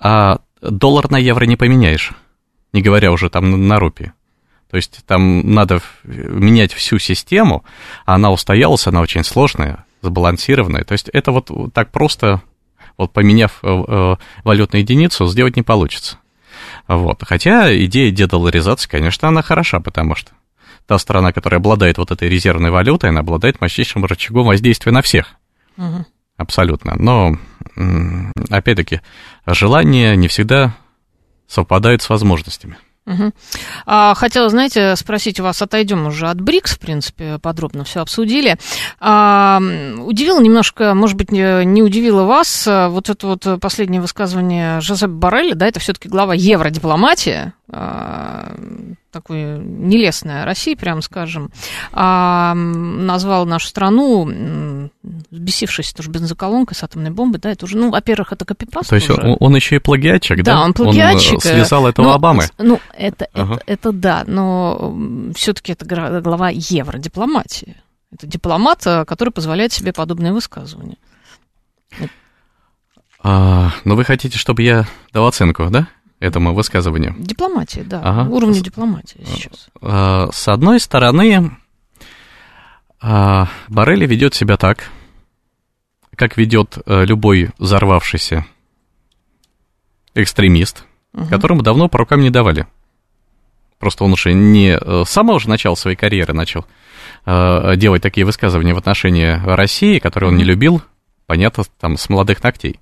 а 0.00 0.40
доллар 0.60 1.10
на 1.10 1.16
евро 1.16 1.44
не 1.44 1.56
поменяешь, 1.56 2.12
не 2.72 2.82
говоря 2.82 3.10
уже 3.10 3.30
там 3.30 3.68
на 3.68 3.78
рупии. 3.78 4.12
То 4.70 4.76
есть 4.76 5.00
там 5.06 5.54
надо 5.54 5.80
менять 6.04 6.74
всю 6.74 6.98
систему, 6.98 7.64
а 8.04 8.16
она 8.16 8.30
устоялась, 8.30 8.86
она 8.86 9.00
очень 9.00 9.24
сложная, 9.24 9.86
сбалансированная. 10.02 10.84
То 10.84 10.92
есть 10.92 11.08
это 11.08 11.32
вот 11.32 11.50
так 11.72 11.90
просто 11.90 12.42
вот 12.98 13.12
поменяв 13.12 13.60
э, 13.62 13.68
э, 13.68 14.16
валютную 14.44 14.82
единицу, 14.82 15.26
сделать 15.26 15.56
не 15.56 15.62
получится. 15.62 16.18
Вот. 16.88 17.22
Хотя 17.24 17.74
идея 17.84 18.10
дедоларизации, 18.10 18.88
конечно, 18.88 19.28
она 19.28 19.42
хороша, 19.42 19.80
потому 19.80 20.14
что 20.14 20.32
та 20.86 20.98
страна, 20.98 21.32
которая 21.32 21.60
обладает 21.60 21.98
вот 21.98 22.10
этой 22.10 22.28
резервной 22.28 22.70
валютой, 22.70 23.10
она 23.10 23.20
обладает 23.20 23.60
мощнейшим 23.60 24.04
рычагом 24.04 24.46
воздействия 24.46 24.92
на 24.92 25.02
всех. 25.02 25.34
Угу. 25.76 26.04
Абсолютно. 26.36 26.94
Но, 26.96 27.36
опять-таки, 28.48 29.00
желания 29.46 30.16
не 30.16 30.28
всегда 30.28 30.74
совпадают 31.46 32.02
с 32.02 32.08
возможностями. 32.08 32.78
Угу. 33.08 33.32
А, 33.86 34.14
хотела, 34.14 34.50
знаете, 34.50 34.94
спросить 34.96 35.40
у 35.40 35.42
вас, 35.42 35.62
отойдем 35.62 36.06
уже 36.06 36.28
от 36.28 36.40
БРИКС, 36.40 36.74
в 36.74 36.78
принципе, 36.78 37.38
подробно 37.38 37.84
все 37.84 38.00
обсудили. 38.00 38.56
А, 39.00 39.60
удивило 40.04 40.40
немножко, 40.40 40.92
может 40.94 41.16
быть, 41.16 41.32
не, 41.32 41.82
удивило 41.82 42.24
вас, 42.24 42.66
а, 42.68 42.90
вот 42.90 43.08
это 43.08 43.26
вот 43.26 43.60
последнее 43.60 44.02
высказывание 44.02 44.82
Жозеп 44.82 45.10
Барреля, 45.10 45.54
да, 45.54 45.66
это 45.66 45.80
все-таки 45.80 46.08
глава 46.08 46.34
евродипломатии, 46.34 47.52
а, 47.70 48.54
такое 49.18 49.58
нелестное 49.58 50.44
России, 50.44 50.74
прямо 50.74 51.00
скажем, 51.00 51.50
а, 51.92 52.54
назвал 52.54 53.46
нашу 53.46 53.66
страну, 53.66 54.90
бесившись 55.30 55.92
тоже 55.92 56.08
бензоколонкой 56.10 56.76
с 56.76 56.84
атомной 56.84 57.10
бомбой, 57.10 57.40
да, 57.40 57.50
это 57.50 57.64
уже, 57.64 57.76
ну, 57.76 57.90
во-первых, 57.90 58.32
это 58.32 58.44
копипаст 58.44 58.90
То 58.90 58.94
есть 58.94 59.10
он, 59.10 59.36
он 59.40 59.56
еще 59.56 59.76
и 59.76 59.78
плагиатчик, 59.80 60.38
да? 60.44 60.54
Да, 60.54 60.62
он 60.62 60.72
плагиатчик. 60.72 61.34
Он 61.34 61.40
связал 61.40 61.88
этого 61.88 62.06
ну, 62.06 62.12
Обамы. 62.12 62.44
Ну, 62.58 62.80
это, 62.96 63.26
ага. 63.32 63.54
это, 63.54 63.62
это 63.66 63.92
да, 63.92 64.24
но 64.26 64.94
все-таки 65.34 65.72
это 65.72 66.20
глава 66.20 66.50
евродипломатии. 66.52 67.76
Это 68.12 68.26
дипломат, 68.26 68.84
который 69.06 69.30
позволяет 69.30 69.72
себе 69.72 69.92
подобные 69.92 70.32
высказывания. 70.32 70.96
А, 73.20 73.72
но 73.84 73.96
вы 73.96 74.04
хотите, 74.04 74.38
чтобы 74.38 74.62
я 74.62 74.86
дал 75.12 75.26
оценку, 75.26 75.66
да? 75.70 75.88
Этому 76.20 76.54
высказыванию. 76.54 77.14
Дипломатия, 77.18 77.82
да, 77.82 78.00
ага. 78.02 78.30
уровню 78.30 78.60
дипломатии 78.60 79.24
сейчас. 79.24 79.68
А, 79.80 80.28
с 80.32 80.48
одной 80.48 80.80
стороны, 80.80 81.56
а, 83.00 83.48
Барелли 83.68 84.06
ведет 84.06 84.34
себя 84.34 84.56
так, 84.56 84.90
как 86.18 86.36
ведет 86.36 86.78
э, 86.84 87.04
любой 87.04 87.50
взорвавшийся 87.58 88.44
экстремист, 90.14 90.84
угу. 91.14 91.26
которому 91.26 91.62
давно 91.62 91.88
по 91.88 91.98
рукам 91.98 92.20
не 92.20 92.30
давали. 92.30 92.66
Просто 93.78 94.02
он 94.02 94.12
уже 94.12 94.32
не 94.32 94.76
э, 94.76 95.04
с 95.06 95.08
самого 95.08 95.38
же 95.38 95.48
начала 95.48 95.76
своей 95.76 95.96
карьеры 95.96 96.34
начал 96.34 96.66
э, 97.24 97.76
делать 97.76 98.02
такие 98.02 98.26
высказывания 98.26 98.74
в 98.74 98.78
отношении 98.78 99.40
России, 99.44 100.00
которые 100.00 100.30
он 100.30 100.36
не 100.36 100.42
любил, 100.42 100.82
понятно, 101.26 101.62
там, 101.78 101.96
с 101.96 102.08
молодых 102.08 102.42
ногтей. 102.42 102.80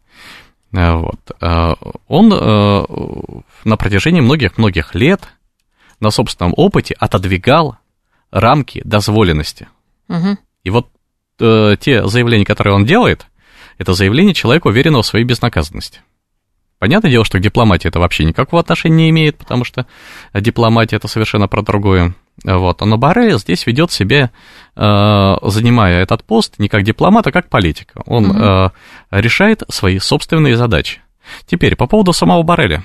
Э, 0.77 0.95
вот. 0.95 1.19
Э, 1.41 1.75
он 2.07 2.33
э, 2.33 2.85
на 3.65 3.77
протяжении 3.77 4.21
многих-многих 4.21 4.95
лет 4.95 5.23
на 6.01 6.11
собственном 6.11 6.53
опыте 6.57 6.95
отодвигал 6.99 7.79
рамки 8.31 8.83
дозволенности. 8.85 9.69
Угу. 10.09 10.37
И 10.65 10.71
вот 10.71 10.89
те 11.39 12.07
заявления, 12.07 12.47
которые 12.47 12.75
он 12.75 12.87
делает, 12.87 13.27
это 13.77 13.93
заявление 13.93 14.33
человека, 14.33 14.69
уверенного 14.69 15.03
в 15.03 15.07
своей 15.07 15.25
безнаказанности. 15.27 16.01
Понятное 16.79 17.11
дело, 17.11 17.27
что 17.27 17.39
к 17.39 17.43
дипломатии 17.43 17.89
это 17.89 18.01
вообще 18.01 18.25
никакого 18.25 18.61
отношения 18.61 18.97
не 18.97 19.11
имеет, 19.11 19.37
потому 19.37 19.65
что 19.65 19.87
дипломатия 20.33 20.97
это 20.97 21.09
совершенно 21.09 21.47
про 21.47 21.61
другое. 21.61 22.15
Вот. 22.47 22.81
Но 22.81 22.97
Барель 22.97 23.39
здесь 23.39 23.67
ведет 23.67 23.91
себя, 23.91 24.31
э, 24.77 25.35
занимая 25.43 26.03
этот 26.03 26.23
пост, 26.23 26.55
не 26.59 26.69
как 26.69 26.85
дипломат, 26.85 27.27
а 27.27 27.33
как 27.33 27.49
политик. 27.49 27.93
Он 28.07 28.31
угу. 28.31 28.73
решает 29.11 29.65
свои 29.69 29.99
собственные 29.99 30.57
задачи. 30.57 31.01
Теперь, 31.47 31.75
по 31.75 31.87
поводу 31.89 32.13
самого 32.13 32.45
Барреля. 32.45 32.85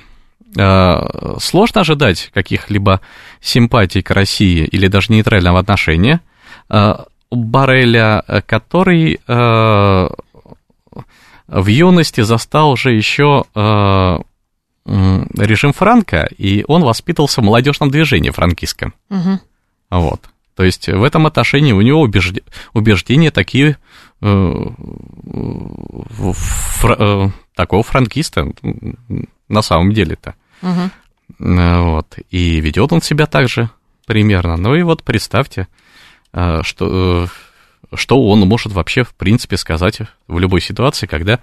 Э, 0.58 1.36
сложно 1.38 1.82
ожидать 1.82 2.30
каких-либо 2.34 3.00
симпатий 3.40 4.02
к 4.02 4.10
России 4.10 4.64
или 4.64 4.88
даже 4.88 5.12
нейтрального 5.12 5.60
отношения 5.60 6.20
э, 6.68 6.94
Барреля, 7.30 8.24
который 8.46 9.20
в 9.26 10.10
юности 11.66 12.20
застал 12.20 12.72
уже 12.72 12.92
еще 12.92 13.44
режим 14.84 15.72
Франка, 15.72 16.28
и 16.36 16.64
он 16.68 16.82
воспитывался 16.82 17.40
в 17.40 17.44
молодежном 17.44 17.90
движении 17.90 18.30
франкистском. 18.30 18.92
Угу. 19.08 19.40
Вот. 19.92 20.30
То 20.56 20.64
есть 20.64 20.88
в 20.88 21.02
этом 21.02 21.26
отношении 21.26 21.72
у 21.72 21.82
него 21.82 22.00
убежд... 22.00 22.38
убеждения 22.72 23.30
такие 23.30 23.76
э, 24.22 24.54
фр... 26.32 26.96
э, 26.98 27.28
такого 27.54 27.82
франкиста 27.82 28.52
на 29.48 29.62
самом 29.62 29.92
деле-то. 29.92 30.34
Угу. 30.62 30.90
Вот. 31.38 32.18
И 32.30 32.60
ведет 32.60 32.92
он 32.92 33.02
себя 33.02 33.26
так 33.26 33.48
же 33.50 33.68
примерно. 34.06 34.56
Ну 34.56 34.74
и 34.74 34.82
вот 34.82 35.02
представьте, 35.02 35.68
э, 36.32 36.62
что 36.62 37.24
э, 37.24 37.26
что 37.94 38.26
он 38.26 38.40
может 38.40 38.72
вообще, 38.72 39.04
в 39.04 39.14
принципе, 39.14 39.58
сказать 39.58 40.00
в 40.26 40.38
любой 40.38 40.62
ситуации, 40.62 41.06
когда 41.06 41.40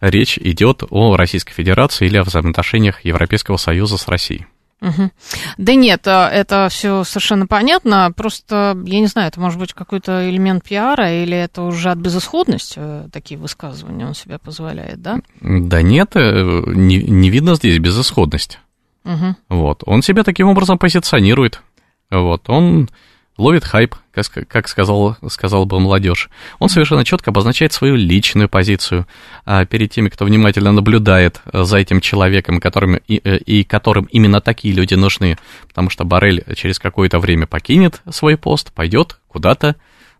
речь 0.00 0.36
идет 0.38 0.82
о 0.90 1.16
Российской 1.16 1.52
Федерации 1.52 2.06
или 2.06 2.16
о 2.16 2.24
взаимоотношениях 2.24 3.04
Европейского 3.04 3.56
Союза 3.56 3.96
с 3.98 4.08
Россией. 4.08 4.46
Угу. 4.82 5.10
Да 5.58 5.74
нет, 5.74 6.06
а, 6.06 6.28
это 6.28 6.68
все 6.68 7.04
совершенно 7.04 7.46
понятно. 7.46 8.12
Просто, 8.14 8.76
я 8.84 9.00
не 9.00 9.06
знаю, 9.06 9.28
это 9.28 9.40
может 9.40 9.58
быть 9.58 9.72
какой-то 9.72 10.28
элемент 10.28 10.64
пиара, 10.64 11.22
или 11.22 11.36
это 11.36 11.62
уже 11.62 11.90
от 11.90 11.98
безысходности 11.98 12.74
э, 12.78 13.08
такие 13.12 13.38
высказывания 13.38 14.06
он 14.06 14.14
себе 14.14 14.38
позволяет, 14.38 15.00
да? 15.00 15.20
Да 15.40 15.82
нет, 15.82 16.10
э, 16.16 16.62
не, 16.66 17.00
не 17.00 17.30
видно 17.30 17.54
здесь 17.54 17.78
безысходность. 17.78 18.58
Угу. 19.04 19.36
Вот. 19.50 19.82
Он 19.86 20.02
себя 20.02 20.24
таким 20.24 20.48
образом 20.48 20.78
позиционирует. 20.78 21.62
Вот. 22.10 22.50
Он 22.50 22.90
ловит 23.38 23.64
хайп, 23.64 23.94
как, 24.12 24.26
как 24.48 24.68
сказал, 24.68 25.16
сказал 25.28 25.64
бы 25.64 25.80
молодежь. 25.80 26.28
Он 26.58 26.68
совершенно 26.68 27.04
четко 27.04 27.30
обозначает 27.30 27.72
свою 27.72 27.96
личную 27.96 28.48
позицию 28.48 29.06
а, 29.44 29.64
перед 29.64 29.90
теми, 29.90 30.08
кто 30.08 30.24
внимательно 30.24 30.72
наблюдает 30.72 31.40
э, 31.44 31.64
за 31.64 31.78
этим 31.78 32.00
человеком, 32.00 32.60
которым, 32.60 32.96
и, 32.96 33.20
э, 33.24 33.38
и 33.38 33.64
которым 33.64 34.04
именно 34.06 34.40
такие 34.40 34.74
люди 34.74 34.94
нужны, 34.94 35.38
потому 35.66 35.90
что 35.90 36.04
Барель 36.04 36.44
через 36.54 36.78
какое-то 36.78 37.18
время 37.18 37.46
покинет 37.46 38.02
свой 38.10 38.36
пост, 38.36 38.72
пойдет 38.72 39.18
куда-то 39.28 39.76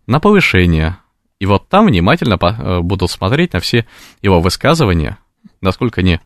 на 0.07 0.19
повышение. 0.19 0.97
И 1.39 1.45
вот 1.45 1.69
там 1.69 1.87
внимательно 1.87 2.39
э, 2.41 2.79
будут 2.79 3.11
смотреть 3.11 3.53
на 3.53 3.59
все 3.59 3.85
его 4.21 4.41
высказывания, 4.41 5.17
насколько 5.61 6.01
они 6.01 6.19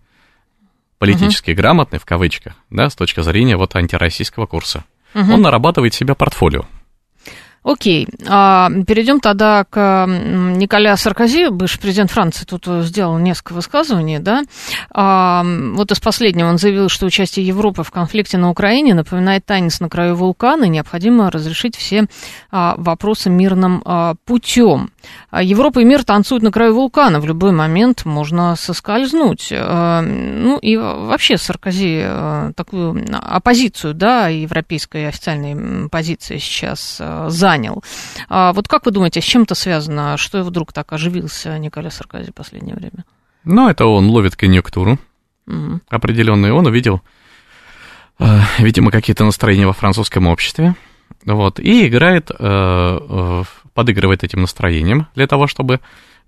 политически 0.99 1.51
угу. 1.51 1.57
грамотны, 1.57 1.99
в 1.99 2.05
кавычках, 2.05 2.53
да, 2.69 2.89
с 2.89 2.95
точки 2.95 3.21
зрения 3.21 3.57
вот 3.57 3.75
антироссийского 3.75 4.45
курса. 4.45 4.85
Угу. 5.13 5.33
Он 5.33 5.41
нарабатывает 5.41 5.93
себе 5.93 6.15
портфолио. 6.15 6.65
Окей, 7.63 8.07
а, 8.27 8.69
перейдем 8.87 9.19
тогда 9.19 9.65
к 9.65 10.05
Николя 10.07 10.95
Саркози, 10.95 11.49
бывший 11.49 11.79
президент 11.81 12.11
Франции, 12.11 12.45
тут 12.45 12.65
сделал 12.85 13.17
несколько 13.17 13.53
высказываний, 13.53 14.19
да. 14.19 14.43
А, 14.91 15.43
вот 15.73 15.91
из 15.91 15.99
последнего 15.99 16.47
он 16.47 16.57
заявил, 16.57 16.87
что 16.87 17.05
участие 17.05 17.45
Европы 17.45 17.83
в 17.83 17.91
конфликте 17.91 18.37
на 18.37 18.49
Украине 18.49 18.93
напоминает 18.93 19.45
танец 19.45 19.81
на 19.81 19.89
краю 19.89 20.15
вулкана, 20.15 20.65
и 20.65 20.69
необходимо 20.69 21.29
разрешить 21.29 21.75
все 21.75 22.05
а, 22.51 22.75
вопросы 22.77 23.29
мирным 23.29 23.81
а, 23.83 24.15
путем. 24.25 24.91
А 25.29 25.43
Европа 25.43 25.79
и 25.79 25.83
мир 25.83 26.03
танцуют 26.03 26.43
на 26.43 26.51
краю 26.51 26.73
вулкана, 26.73 27.19
в 27.19 27.25
любой 27.25 27.51
момент 27.51 28.05
можно 28.05 28.55
соскользнуть. 28.55 29.49
А, 29.51 30.01
ну 30.01 30.57
и 30.57 30.77
вообще 30.77 31.37
Саркози 31.37 32.01
а, 32.05 32.51
такую 32.55 33.05
оппозицию, 33.11 33.93
да, 33.93 34.29
европейской 34.29 35.07
официальной 35.07 35.89
позиции 35.89 36.37
сейчас 36.37 37.01
занял. 37.57 37.83
Вот 38.29 38.67
как 38.67 38.85
вы 38.85 38.91
думаете, 38.91 39.21
с 39.21 39.23
чем 39.23 39.43
это 39.43 39.55
связано? 39.55 40.17
Что 40.17 40.43
вдруг 40.43 40.73
так 40.73 40.93
оживился 40.93 41.57
Николя 41.57 41.89
Саркози 41.89 42.31
в 42.31 42.35
последнее 42.35 42.75
время? 42.75 43.05
Ну, 43.43 43.69
это 43.69 43.85
он 43.85 44.09
ловит 44.09 44.35
конъюнктуру 44.35 44.99
угу. 45.47 45.79
определенную. 45.89 46.55
Он 46.55 46.67
увидел, 46.67 47.01
видимо, 48.59 48.91
какие-то 48.91 49.25
настроения 49.25 49.65
во 49.65 49.73
французском 49.73 50.27
обществе. 50.27 50.75
Вот, 51.25 51.59
и 51.59 51.87
играет 51.87 52.31
подыгрывает 53.77 54.23
этим 54.23 54.41
настроением 54.41 55.07
для 55.13 55.27
того, 55.27 55.45
чтобы 55.45 55.81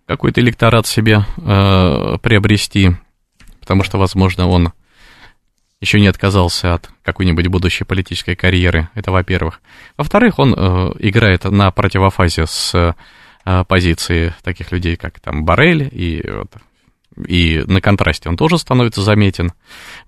какой-то 0.06 0.40
электорат 0.40 0.86
себе 0.86 1.26
э, 1.38 2.18
приобрести, 2.22 2.92
потому 3.60 3.84
что, 3.84 3.98
возможно, 3.98 4.48
он 4.48 4.72
еще 5.82 6.00
не 6.00 6.08
отказался 6.08 6.74
от 6.74 6.90
какой-нибудь 7.04 7.48
будущей 7.48 7.86
политической 7.86 8.36
карьеры. 8.36 8.90
Это 8.96 9.12
во-первых. 9.12 9.62
Во-вторых, 9.98 10.40
он 10.40 10.54
э, 10.54 10.92
играет 11.00 11.46
на 11.46 11.72
противофазе 11.72 12.46
с 12.46 12.96
э, 13.46 13.64
позиции 13.68 14.34
таких 14.44 14.72
людей, 14.72 14.98
как 14.98 15.20
там 15.20 15.46
Барель, 15.46 15.88
и, 15.92 16.22
вот, 16.30 16.52
и 17.28 17.64
на 17.66 17.80
контрасте 17.80 18.30
он 18.30 18.36
тоже 18.36 18.58
становится 18.58 19.02
заметен 19.02 19.54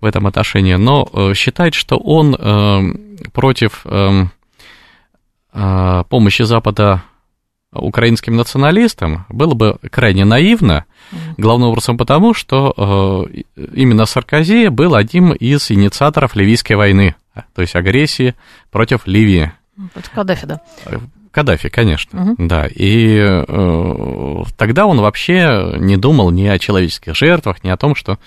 в 0.02 0.06
этом 0.06 0.28
отношении, 0.28 0.76
но 0.76 1.10
э, 1.12 1.34
считает, 1.36 1.74
что 1.74 1.98
он 1.98 2.36
э, 2.36 3.30
против 3.32 3.82
э, 3.86 4.26
э, 5.54 6.04
помощи 6.10 6.42
Запада 6.44 7.04
украинским 7.74 8.36
националистам 8.36 9.26
было 9.30 9.54
бы 9.54 9.78
крайне 9.90 10.26
наивно, 10.26 10.86
главным 11.38 11.70
образом 11.70 11.98
потому, 11.98 12.34
что 12.34 13.28
э, 13.36 13.42
именно 13.74 14.06
Саркози 14.06 14.68
был 14.68 14.96
одним 14.96 15.32
из 15.32 15.72
инициаторов 15.72 16.36
Ливийской 16.36 16.74
войны, 16.74 17.16
то 17.54 17.62
есть 17.62 17.76
агрессии 17.76 18.36
против 18.72 19.08
Ливии. 19.08 19.52
Против 19.94 20.12
Каддафи, 20.12 20.46
да. 20.46 20.62
Каддафи, 21.32 21.70
конечно, 21.70 22.34
угу. 22.34 22.48
да. 22.48 22.68
И 22.68 23.18
э, 23.18 24.44
тогда 24.58 24.86
он 24.86 25.00
вообще 25.00 25.76
не 25.78 25.96
думал 25.96 26.30
ни 26.32 26.46
о 26.46 26.60
человеческих 26.60 27.16
жертвах, 27.16 27.64
ни 27.64 27.70
о 27.70 27.78
том, 27.78 27.96
что 27.96 28.20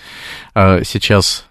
э, 0.55 0.83
сейчас 0.85 1.47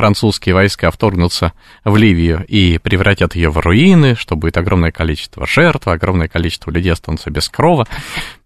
англо-французские 0.00 0.54
войска 0.54 0.90
вторгнутся 0.90 1.52
в 1.84 1.96
Ливию 1.96 2.44
и 2.48 2.78
превратят 2.78 3.34
ее 3.34 3.50
в 3.50 3.58
руины, 3.58 4.16
что 4.16 4.34
будет 4.36 4.56
огромное 4.56 4.90
количество 4.90 5.46
жертв, 5.46 5.88
огромное 5.88 6.28
количество 6.28 6.70
людей 6.70 6.92
останутся 6.92 7.30
без 7.30 7.48
крова. 7.48 7.86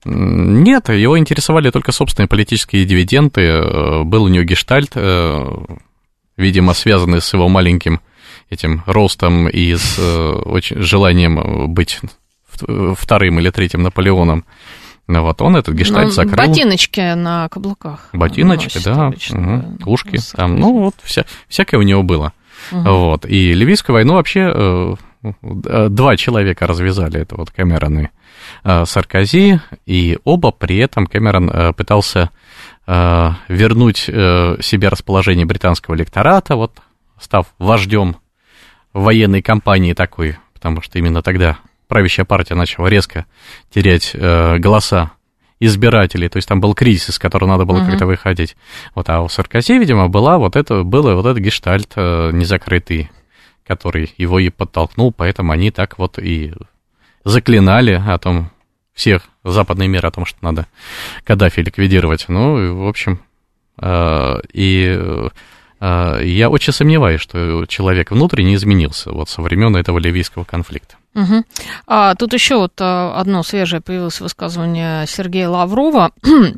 Нет, 0.04 0.88
его 0.88 1.18
интересовали 1.18 1.70
только 1.70 1.92
собственные 1.92 2.28
политические 2.28 2.84
дивиденды. 2.84 4.04
Был 4.04 4.24
у 4.24 4.28
него 4.28 4.44
гештальт, 4.44 4.92
э, 4.94 5.56
видимо, 6.36 6.74
связанный 6.74 7.20
с 7.20 7.32
его 7.32 7.48
маленьким 7.48 8.00
этим 8.50 8.82
ростом 8.86 9.48
и 9.48 9.74
с 9.74 9.98
очень 9.98 10.82
желанием 10.82 11.72
быть 11.72 12.00
вторым 12.96 13.40
или 13.40 13.50
третьим 13.50 13.82
Наполеоном. 13.82 14.44
Ну, 15.06 15.22
вот 15.22 15.42
он 15.42 15.56
этот 15.56 15.74
гештальт 15.74 16.06
ну, 16.06 16.10
закрыл. 16.10 16.36
Ботиночки 16.36 17.14
на 17.14 17.48
каблуках. 17.50 18.08
Ботиночки, 18.12 18.82
да, 18.82 19.08
угу, 19.08 19.92
ушки, 19.92 20.18
там, 20.34 20.56
ну, 20.56 20.78
вот 20.78 20.94
вся, 21.02 21.24
всякое 21.48 21.76
у 21.78 21.82
него 21.82 22.02
было. 22.02 22.32
Угу. 22.72 22.80
Вот, 22.80 23.26
и 23.26 23.52
Ливийскую 23.52 23.94
войну 23.94 24.14
вообще 24.14 24.96
э, 25.22 25.88
два 25.90 26.16
человека 26.16 26.66
развязали, 26.66 27.20
это 27.20 27.36
вот 27.36 27.50
Кэмерон 27.50 27.98
и 28.00 28.08
э, 28.64 28.84
Саркози, 28.86 29.60
и 29.84 30.18
оба 30.24 30.52
при 30.52 30.78
этом 30.78 31.06
Кэмерон 31.06 31.50
э, 31.50 31.72
пытался 31.74 32.30
э, 32.86 33.30
вернуть 33.48 34.06
э, 34.08 34.56
себе 34.62 34.88
расположение 34.88 35.44
британского 35.44 35.96
электората, 35.96 36.56
вот, 36.56 36.80
став 37.20 37.46
вождем 37.58 38.16
военной 38.94 39.42
кампании 39.42 39.92
такой, 39.92 40.38
потому 40.54 40.80
что 40.80 40.98
именно 40.98 41.20
тогда 41.20 41.58
правящая 41.88 42.26
партия 42.26 42.54
начала 42.54 42.88
резко 42.88 43.26
терять 43.70 44.12
э, 44.14 44.58
голоса 44.58 45.12
избирателей, 45.60 46.28
то 46.28 46.36
есть 46.36 46.48
там 46.48 46.60
был 46.60 46.74
кризис, 46.74 47.10
из 47.10 47.18
которого 47.18 47.48
надо 47.48 47.64
было 47.64 47.78
uh-huh. 47.78 47.90
как-то 47.90 48.06
выходить. 48.06 48.56
Вот, 48.94 49.08
а 49.08 49.22
у 49.22 49.28
Саркози, 49.28 49.78
видимо, 49.78 50.08
была 50.08 50.38
вот 50.38 50.56
это, 50.56 50.82
было 50.82 51.14
вот 51.14 51.26
этот 51.26 51.42
гештальт 51.42 51.92
э, 51.96 52.30
незакрытый, 52.32 53.10
который 53.66 54.12
его 54.18 54.38
и 54.38 54.50
подтолкнул, 54.50 55.12
поэтому 55.12 55.52
они 55.52 55.70
так 55.70 55.98
вот 55.98 56.18
и 56.18 56.52
заклинали 57.24 57.92
о 57.92 58.18
том, 58.18 58.50
всех 58.94 59.22
западный 59.42 59.88
мир 59.88 60.06
о 60.06 60.10
том, 60.10 60.24
что 60.24 60.38
надо 60.42 60.66
Каддафи 61.24 61.60
ликвидировать. 61.60 62.26
Ну, 62.28 62.84
в 62.84 62.88
общем, 62.88 63.20
э, 63.80 64.40
и 64.52 64.98
э, 65.80 66.20
я 66.24 66.50
очень 66.50 66.72
сомневаюсь, 66.72 67.20
что 67.20 67.66
человек 67.66 68.10
внутренне 68.10 68.54
изменился 68.54 69.12
вот 69.12 69.28
со 69.28 69.42
времен 69.42 69.76
этого 69.76 69.98
ливийского 69.98 70.44
конфликта. 70.44 70.96
Угу. 71.14 71.44
А, 71.86 72.14
тут 72.16 72.32
еще 72.32 72.56
вот 72.56 72.72
а, 72.80 73.18
одно 73.18 73.42
свежее 73.42 73.80
появилось 73.80 74.20
высказывание 74.20 75.06
Сергея 75.06 75.48
Лаврова. 75.48 76.12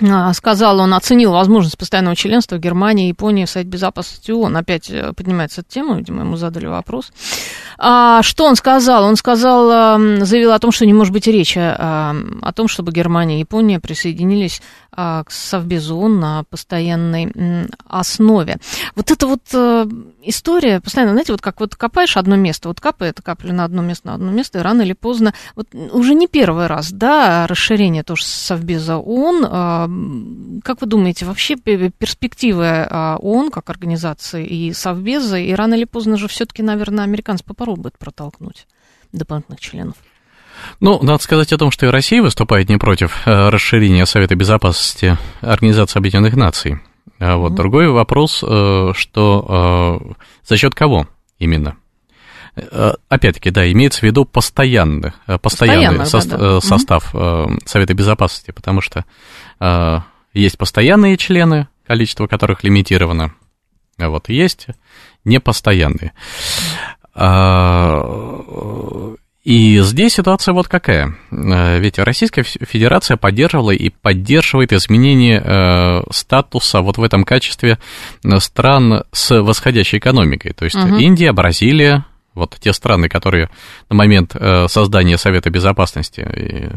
А, 0.00 0.32
сказал, 0.32 0.78
он 0.78 0.94
оценил 0.94 1.32
возможность 1.32 1.76
постоянного 1.76 2.14
членства 2.14 2.56
Германии, 2.56 3.08
Японии 3.08 3.46
в 3.46 3.50
Совете 3.50 3.68
Безопасности 3.68 4.30
ООН. 4.30 4.56
Опять 4.56 4.88
э, 4.90 5.12
поднимается 5.12 5.62
эта 5.62 5.70
тема, 5.70 5.96
видимо, 5.96 6.22
ему 6.22 6.36
задали 6.36 6.66
вопрос. 6.66 7.10
А, 7.78 8.22
что 8.22 8.44
он 8.44 8.54
сказал? 8.54 9.02
Он 9.02 9.16
сказал, 9.16 9.98
заявил 10.24 10.52
о 10.52 10.58
том, 10.60 10.70
что 10.70 10.86
не 10.86 10.92
может 10.92 11.12
быть 11.12 11.26
речи 11.26 11.58
а, 11.58 12.14
о 12.42 12.52
том, 12.52 12.68
чтобы 12.68 12.92
Германия 12.92 13.38
и 13.38 13.40
Япония 13.40 13.80
присоединились 13.80 14.62
к 14.98 15.30
Совбезу 15.30 15.96
ООН 15.96 16.18
на 16.18 16.44
постоянной 16.44 17.32
основе. 17.86 18.56
Вот 18.96 19.12
эта 19.12 19.28
вот 19.28 19.42
э, 19.52 19.86
история, 20.22 20.80
постоянно, 20.80 21.12
знаете, 21.12 21.30
вот 21.32 21.40
как 21.40 21.60
вот 21.60 21.76
копаешь 21.76 22.16
одно 22.16 22.34
место, 22.34 22.68
вот 22.68 22.80
капает 22.80 23.20
капля 23.22 23.52
на 23.52 23.64
одно 23.64 23.80
место, 23.80 24.08
на 24.08 24.14
одно 24.14 24.32
место, 24.32 24.58
и 24.58 24.62
рано 24.62 24.82
или 24.82 24.94
поздно, 24.94 25.34
вот 25.54 25.68
уже 25.92 26.14
не 26.14 26.26
первый 26.26 26.66
раз, 26.66 26.90
да, 26.90 27.46
расширение 27.46 28.02
тоже 28.02 28.24
Совбеза 28.24 28.96
ООН. 28.96 30.62
Как 30.64 30.80
вы 30.80 30.86
думаете, 30.88 31.26
вообще 31.26 31.54
перспективы 31.56 32.84
ООН 32.90 33.50
как 33.52 33.70
организации 33.70 34.44
и 34.46 34.72
Совбеза, 34.72 35.38
и 35.38 35.52
рано 35.52 35.74
или 35.74 35.84
поздно 35.84 36.16
же 36.16 36.26
все-таки, 36.26 36.62
наверное, 36.62 37.04
американцы 37.04 37.44
попробуют 37.44 37.98
протолкнуть 37.98 38.66
дополнительных 39.12 39.60
членов. 39.60 39.94
Ну, 40.80 41.02
надо 41.02 41.22
сказать 41.22 41.52
о 41.52 41.58
том, 41.58 41.72
что 41.72 41.86
и 41.86 41.90
Россия 41.90 42.22
выступает 42.22 42.68
не 42.68 42.76
против 42.76 43.26
э, 43.26 43.48
расширения 43.48 44.06
Совета 44.06 44.36
Безопасности 44.36 45.18
Организации 45.40 45.98
Объединенных 45.98 46.36
Наций. 46.36 46.78
А 47.18 47.36
вот 47.36 47.52
mm-hmm. 47.52 47.56
другой 47.56 47.88
вопрос, 47.88 48.44
э, 48.46 48.92
что 48.94 50.00
э, 50.08 50.14
за 50.46 50.56
счет 50.56 50.74
кого 50.74 51.08
именно? 51.38 51.76
Опять-таки, 53.08 53.50
да, 53.50 53.70
имеется 53.70 54.00
в 54.00 54.02
виду 54.02 54.24
постоянный, 54.24 55.12
постоянный 55.40 56.06
со, 56.06 56.28
да, 56.28 56.36
да. 56.36 56.60
состав 56.60 57.14
mm-hmm. 57.14 57.60
Совета 57.66 57.94
Безопасности, 57.94 58.50
потому 58.50 58.80
что 58.80 59.04
есть 60.32 60.58
постоянные 60.58 61.16
члены, 61.18 61.68
количество 61.86 62.26
которых 62.26 62.64
лимитировано, 62.64 63.32
а 63.96 64.08
вот 64.08 64.28
есть 64.28 64.66
непостоянные. 65.24 66.12
И 69.48 69.80
здесь 69.80 70.12
ситуация 70.12 70.52
вот 70.52 70.68
какая. 70.68 71.16
Э, 71.30 71.78
ведь 71.78 71.98
Российская 71.98 72.42
Федерация 72.42 73.16
поддерживала 73.16 73.70
и 73.70 73.88
поддерживает 73.88 74.74
изменение 74.74 75.42
э, 75.42 76.02
статуса 76.10 76.82
вот 76.82 76.98
в 76.98 77.02
этом 77.02 77.24
качестве 77.24 77.78
э, 78.24 78.40
стран 78.40 79.04
с 79.10 79.40
восходящей 79.40 80.00
экономикой. 80.00 80.52
То 80.52 80.66
есть 80.66 80.76
угу. 80.76 80.96
Индия, 80.96 81.32
Бразилия, 81.32 82.04
вот 82.34 82.58
те 82.60 82.74
страны, 82.74 83.08
которые 83.08 83.48
на 83.88 83.96
момент 83.96 84.36
создания 84.66 85.16
Совета 85.16 85.48
Безопасности 85.48 86.20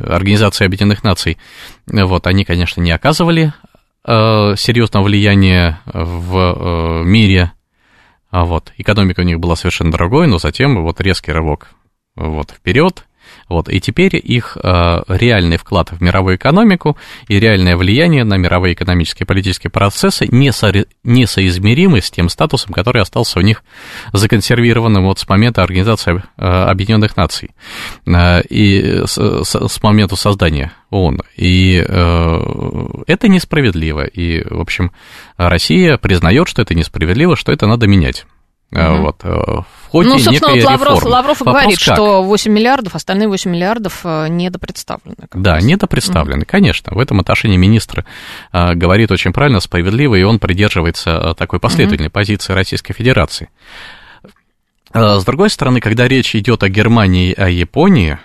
Организации 0.07 0.63
Объединенных 0.63 1.03
Наций, 1.03 1.37
вот, 1.87 2.25
они, 2.25 2.45
конечно, 2.45 2.79
не 2.79 2.91
оказывали 2.91 3.53
серьезного 4.05 5.03
влияния 5.03 5.81
в 5.85 7.03
мире 7.03 7.51
а 8.31 8.45
вот, 8.45 8.71
экономика 8.77 9.19
у 9.19 9.23
них 9.23 9.41
была 9.41 9.57
совершенно 9.57 9.91
другой, 9.91 10.25
но 10.25 10.37
затем 10.37 10.81
вот 10.83 11.01
резкий 11.01 11.33
рывок 11.33 11.67
вот 12.15 12.51
вперед, 12.51 13.05
вот, 13.49 13.69
и 13.69 13.79
теперь 13.81 14.15
их 14.15 14.57
э, 14.61 15.03
реальный 15.07 15.57
вклад 15.57 15.91
в 15.91 16.01
мировую 16.01 16.37
экономику 16.37 16.97
и 17.27 17.39
реальное 17.39 17.75
влияние 17.75 18.23
на 18.23 18.37
мировые 18.37 18.73
экономические 18.73 19.25
и 19.25 19.27
политические 19.27 19.71
процессы 19.71 20.27
несо, 20.31 20.71
несоизмеримы 21.03 22.01
с 22.01 22.09
тем 22.09 22.29
статусом, 22.29 22.73
который 22.73 23.01
остался 23.01 23.39
у 23.39 23.41
них 23.41 23.63
законсервированным 24.13 25.03
вот 25.03 25.19
с 25.19 25.27
момента 25.27 25.63
Организации 25.63 26.23
э, 26.37 26.45
Объединенных 26.45 27.17
Наций 27.17 27.51
э, 28.05 28.41
и 28.43 29.03
с, 29.05 29.43
с, 29.43 29.67
с 29.67 29.83
момента 29.83 30.15
создания 30.15 30.71
ООН. 30.89 31.21
И 31.35 31.83
э, 31.85 32.39
это 33.07 33.27
несправедливо. 33.27 34.05
И, 34.05 34.43
в 34.47 34.61
общем, 34.61 34.91
Россия 35.37 35.97
признает, 35.97 36.47
что 36.47 36.61
это 36.61 36.73
несправедливо, 36.73 37.35
что 37.35 37.51
это 37.51 37.67
надо 37.67 37.87
менять. 37.87 38.25
Угу. 38.71 38.97
Вот, 39.01 39.17
э, 39.23 39.29
в 39.29 39.65
ходе 39.89 40.09
ну, 40.09 40.19
собственно, 40.19 40.55
вот 40.55 40.63
Лавров, 40.63 40.95
реформы. 40.95 41.11
Лавров 41.11 41.39
Вопрос 41.41 41.61
говорит, 41.63 41.79
как? 41.79 41.95
что 41.95 42.23
8 42.23 42.51
миллиардов, 42.51 42.95
остальные 42.95 43.27
8 43.27 43.51
миллиардов 43.51 43.99
э, 44.05 44.27
недопредставлены. 44.29 45.15
Да, 45.33 45.55
раз. 45.55 45.63
недопредставлены, 45.63 46.43
угу. 46.43 46.47
конечно. 46.49 46.93
В 46.93 46.99
этом 46.99 47.19
отношении 47.19 47.57
министр 47.57 48.05
а, 48.53 48.73
говорит 48.73 49.11
очень 49.11 49.33
правильно, 49.33 49.59
справедливо, 49.59 50.15
и 50.15 50.23
он 50.23 50.39
придерживается 50.39 51.35
такой 51.37 51.59
последовательной 51.59 52.07
угу. 52.07 52.13
позиции 52.13 52.53
Российской 52.53 52.93
Федерации. 52.93 53.49
С 54.93 55.23
другой 55.23 55.49
стороны, 55.49 55.79
когда 55.79 56.07
речь 56.07 56.35
идет 56.35 56.63
о 56.63 56.69
Германии 56.69 57.31
и 57.31 57.41
о 57.41 57.47
Японии, 57.47 58.19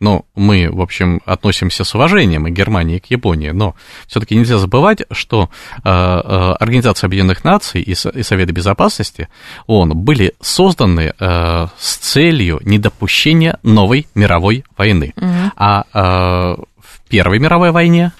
ну, 0.00 0.24
мы, 0.34 0.70
в 0.70 0.80
общем, 0.80 1.20
относимся 1.24 1.84
с 1.84 1.94
уважением 1.94 2.46
и 2.46 2.50
Германии, 2.50 2.98
к 2.98 3.06
Японии, 3.06 3.50
но 3.50 3.74
все-таки 4.06 4.36
нельзя 4.36 4.58
забывать, 4.58 5.02
что 5.10 5.50
э, 5.84 5.88
э, 5.88 6.52
Организация 6.60 7.08
Объединенных 7.08 7.44
Наций 7.44 7.82
и, 7.82 7.94
Совет 7.94 8.50
Безопасности 8.52 9.28
ООН 9.66 9.96
были 9.96 10.34
созданы 10.40 11.12
э, 11.18 11.66
с 11.78 11.96
целью 11.96 12.60
недопущения 12.62 13.58
новой 13.62 14.06
мировой 14.14 14.64
войны. 14.76 15.12
Угу. 15.16 15.52
А 15.56 15.84
в 15.94 17.08
Первой 17.08 17.38
мировой 17.38 17.72
войне 17.72 18.12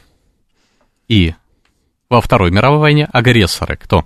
и 1.08 1.34
во 2.10 2.20
Второй 2.20 2.50
мировой 2.50 2.78
войне 2.78 3.08
агрессоры 3.12 3.76
кто? 3.76 4.04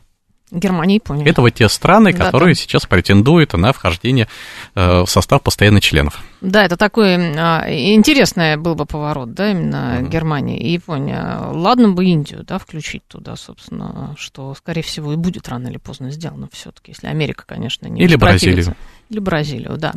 Германия 0.50 0.96
и 0.96 0.98
Япония. 0.98 1.24
Это 1.24 1.40
вот 1.40 1.50
те 1.50 1.68
страны, 1.68 2.12
которые 2.12 2.54
да, 2.54 2.60
да. 2.60 2.62
сейчас 2.62 2.84
претендуют 2.84 3.54
на 3.54 3.72
вхождение 3.72 4.28
в 4.74 5.06
состав 5.06 5.40
постоянных 5.42 5.82
членов. 5.82 6.22
Да, 6.42 6.64
это 6.64 6.76
такой 6.76 7.14
а, 7.14 7.64
интересный 7.68 8.56
был 8.56 8.74
бы 8.74 8.84
поворот, 8.84 9.32
да, 9.32 9.52
именно 9.52 10.00
mm-hmm. 10.00 10.08
Германия 10.08 10.58
и 10.58 10.72
Япония. 10.72 11.38
Ладно 11.52 11.90
бы 11.90 12.04
Индию, 12.04 12.42
да, 12.44 12.58
включить 12.58 13.06
туда, 13.06 13.36
собственно, 13.36 14.16
что, 14.18 14.52
скорее 14.54 14.82
всего, 14.82 15.12
и 15.12 15.16
будет 15.16 15.48
рано 15.48 15.68
или 15.68 15.78
поздно 15.78 16.10
сделано 16.10 16.48
все-таки, 16.52 16.90
если 16.90 17.06
Америка, 17.06 17.44
конечно, 17.46 17.86
не 17.86 18.02
Или 18.02 18.16
Бразилию. 18.16 18.74
Или 19.08 19.20
Бразилию, 19.20 19.76
да. 19.78 19.92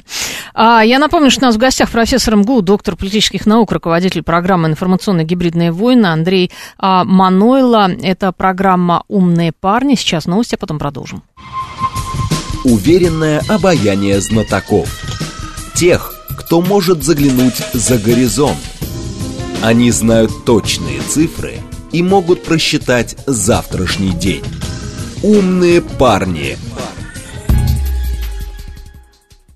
А, 0.53 0.81
я 0.81 0.99
напомню, 0.99 1.31
что 1.31 1.41
у 1.41 1.45
нас 1.45 1.55
в 1.55 1.57
гостях 1.57 1.89
профессор 1.89 2.35
МГУ, 2.35 2.61
доктор 2.61 2.95
политических 2.95 3.47
наук, 3.47 3.71
руководитель 3.71 4.21
программы 4.21 4.67
«Информационные 4.67 5.25
гибридные 5.25 5.71
войны» 5.71 6.05
Андрей 6.05 6.51
а, 6.77 7.03
Манойло. 7.05 7.89
Это 7.89 8.31
программа 8.31 9.03
«Умные 9.07 9.51
парни». 9.51 9.95
Сейчас 9.95 10.27
новости, 10.27 10.55
а 10.55 10.57
потом 10.59 10.77
продолжим. 10.77 11.23
Уверенное 12.63 13.41
обаяние 13.47 14.19
знатоков. 14.21 14.89
Тех, 15.75 16.14
кто 16.37 16.61
может 16.61 17.03
заглянуть 17.03 17.61
за 17.73 17.97
горизонт. 17.97 18.57
Они 19.61 19.91
знают 19.91 20.31
точные 20.45 21.01
цифры 21.01 21.59
и 21.91 22.03
могут 22.03 22.43
просчитать 22.43 23.17
завтрашний 23.25 24.11
день. 24.11 24.43
«Умные 25.23 25.81
парни» 25.81 26.57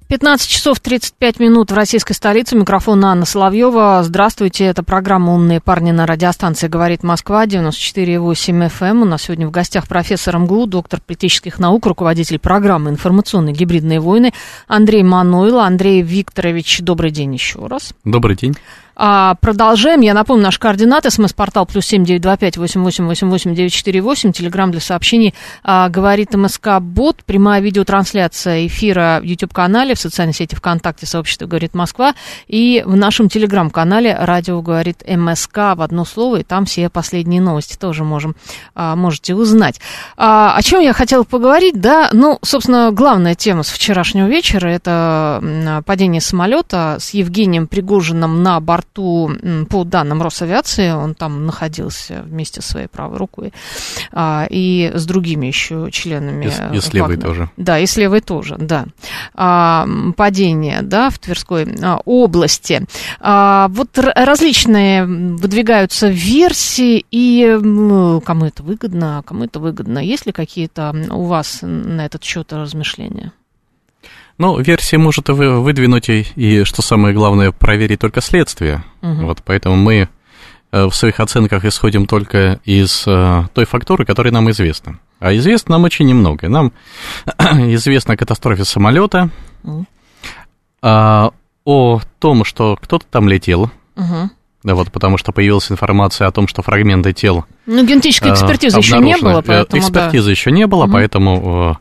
15 0.09 0.49
часов 0.49 0.79
35 0.79 1.39
минут 1.39 1.69
в 1.69 1.75
российской 1.75 2.13
столице. 2.13 2.55
Микрофон 2.55 3.05
Анна 3.05 3.25
Соловьева. 3.25 4.01
Здравствуйте, 4.03 4.65
это 4.65 4.81
программа 4.81 5.35
«Умные 5.35 5.61
парни» 5.61 5.91
на 5.91 6.07
радиостанции 6.07 6.67
«Говорит 6.67 7.03
Москва», 7.03 7.45
94,8 7.45 8.71
FM. 8.71 8.89
Эм. 8.89 9.01
У 9.03 9.05
нас 9.05 9.21
сегодня 9.21 9.47
в 9.47 9.51
гостях 9.51 9.87
профессор 9.87 10.39
МГУ, 10.39 10.65
доктор 10.65 10.99
политических 10.99 11.59
наук, 11.59 11.85
руководитель 11.85 12.39
программы 12.39 12.89
«Информационные 12.89 13.53
гибридные 13.53 13.99
войны» 13.99 14.33
Андрей 14.67 15.03
Мануил. 15.03 15.59
Андрей 15.59 16.01
Викторович, 16.01 16.79
добрый 16.79 17.11
день 17.11 17.35
еще 17.35 17.67
раз. 17.67 17.93
Добрый 18.03 18.35
день. 18.35 18.55
А, 19.01 19.35
продолжаем. 19.35 20.01
Я 20.01 20.13
напомню, 20.13 20.43
наш 20.43 20.59
координаты. 20.59 21.09
СМС-портал 21.09 21.65
плюс 21.65 21.85
семь 21.85 22.03
девять 22.03 22.21
два 22.21 22.35
пять 22.35 22.57
восемь 22.57 22.83
восемь 22.83 23.05
восемь 23.05 23.29
восемь 23.29 23.55
девять 23.55 23.71
четыре 23.71 24.01
восемь. 24.01 24.33
Телеграмм 24.33 24.71
для 24.71 24.81
сообщений 24.81 25.33
а, 25.63 25.87
говорит 25.87 26.33
МСК 26.33 26.81
Бот. 26.81 27.23
Прямая 27.23 27.61
видеотрансляция 27.61 28.67
эфира 28.67 29.19
в 29.21 29.23
YouTube-канале, 29.23 29.95
в 29.95 29.99
социальной 30.01 30.33
сети 30.33 30.53
ВКонтакте, 30.53 31.05
сообщество 31.05 31.45
говорит 31.45 31.75
Москва. 31.75 32.13
И 32.47 32.83
в 32.85 32.97
нашем 32.97 33.29
телеграм-канале 33.29 34.13
радио 34.19 34.61
говорит 34.61 35.01
МСК 35.07 35.55
в 35.75 35.81
одно 35.81 36.03
слово. 36.03 36.41
И 36.41 36.43
там 36.43 36.65
все 36.65 36.89
последние 36.89 37.39
новости 37.39 37.77
тоже 37.77 38.03
можем, 38.03 38.35
а, 38.75 38.97
можете 38.97 39.33
узнать. 39.33 39.79
А, 40.17 40.57
о 40.57 40.61
чем 40.61 40.81
я 40.81 40.91
хотела 40.91 41.23
поговорить? 41.23 41.79
Да, 41.79 42.09
ну, 42.11 42.37
собственно, 42.41 42.91
главная 42.91 43.35
тема 43.35 43.63
с 43.63 43.69
вчерашнего 43.69 44.27
вечера 44.27 44.67
это 44.67 45.81
падение 45.85 46.19
самолета 46.19 46.97
с 46.99 47.11
Евгением 47.11 47.67
Пригожиным 47.67 48.43
на 48.43 48.59
борту 48.59 48.88
борту, 48.89 49.31
по 49.69 49.83
данным 49.83 50.21
Росавиации, 50.21 50.91
он 50.91 51.15
там 51.15 51.45
находился 51.45 52.23
вместе 52.23 52.61
со 52.61 52.69
своей 52.69 52.87
правой 52.87 53.17
рукой 53.17 53.53
а, 54.11 54.47
и 54.49 54.91
с 54.93 55.05
другими 55.05 55.47
еще 55.47 55.89
членами. 55.91 56.45
И, 56.45 56.77
и 56.77 56.79
с 56.79 56.93
левой 56.93 57.15
Вагнера. 57.15 57.27
тоже. 57.27 57.49
Да, 57.57 57.79
и 57.79 57.85
с 57.85 57.97
левой 57.97 58.21
тоже, 58.21 58.57
да. 58.57 58.85
А, 59.33 59.87
падение, 60.15 60.81
да, 60.81 61.09
в 61.09 61.19
Тверской 61.19 61.67
а, 61.81 61.99
области. 62.05 62.85
Вот 63.19 63.97
различные 63.97 65.05
выдвигаются 65.05 66.07
версии, 66.09 67.05
и 67.11 67.57
ну, 67.61 68.21
кому 68.21 68.45
это 68.45 68.63
выгодно, 68.63 69.23
кому 69.25 69.45
это 69.45 69.59
выгодно. 69.59 69.99
Есть 69.99 70.25
ли 70.25 70.31
какие-то 70.31 70.95
у 71.11 71.23
вас 71.23 71.59
на 71.61 72.05
этот 72.05 72.23
счет 72.23 72.51
размышления? 72.53 73.31
Ну, 74.39 74.57
версия 74.57 74.97
может 74.97 75.27
выдвинуть 75.27 76.07
и, 76.07 76.25
и, 76.37 76.63
что 76.63 76.81
самое 76.81 77.13
главное, 77.13 77.51
проверить 77.51 77.99
только 77.99 78.21
следствие. 78.21 78.85
Угу. 79.01 79.25
Вот, 79.25 79.43
поэтому 79.43 79.75
мы 79.75 80.07
э, 80.71 80.85
в 80.85 80.93
своих 80.93 81.19
оценках 81.19 81.65
исходим 81.65 82.07
только 82.07 82.61
из 82.63 83.03
э, 83.05 83.43
той 83.53 83.65
фактуры, 83.65 84.05
которая 84.05 84.31
нам 84.31 84.49
известна. 84.51 84.97
А 85.19 85.35
известно 85.35 85.73
нам 85.73 85.83
очень 85.83 86.07
немного. 86.07 86.47
Нам 86.47 86.71
известно 87.37 88.13
о 88.13 88.17
катастрофе 88.17 88.63
самолета, 88.63 89.29
угу. 89.63 89.85
а, 90.81 91.31
о 91.65 91.99
том, 92.19 92.45
что 92.45 92.77
кто-то 92.81 93.05
там 93.11 93.27
летел. 93.27 93.69
Угу. 93.97 94.29
Да, 94.63 94.75
вот 94.75 94.89
потому 94.89 95.17
что 95.17 95.33
появилась 95.33 95.69
информация 95.69 96.27
о 96.27 96.31
том, 96.31 96.47
что 96.47 96.61
фрагменты 96.61 97.11
тел. 97.11 97.43
Ну, 97.65 97.85
генетической 97.85 98.31
экспертизы 98.31 98.77
э, 98.77 98.79
еще 98.79 98.99
не 98.99 99.17
было, 99.17 99.41
поэтому. 99.41 99.81
Экспертизы 99.81 100.25
да. 100.27 100.31
еще 100.31 100.51
не 100.51 100.65
было, 100.65 100.85
угу. 100.85 100.93
поэтому 100.93 101.77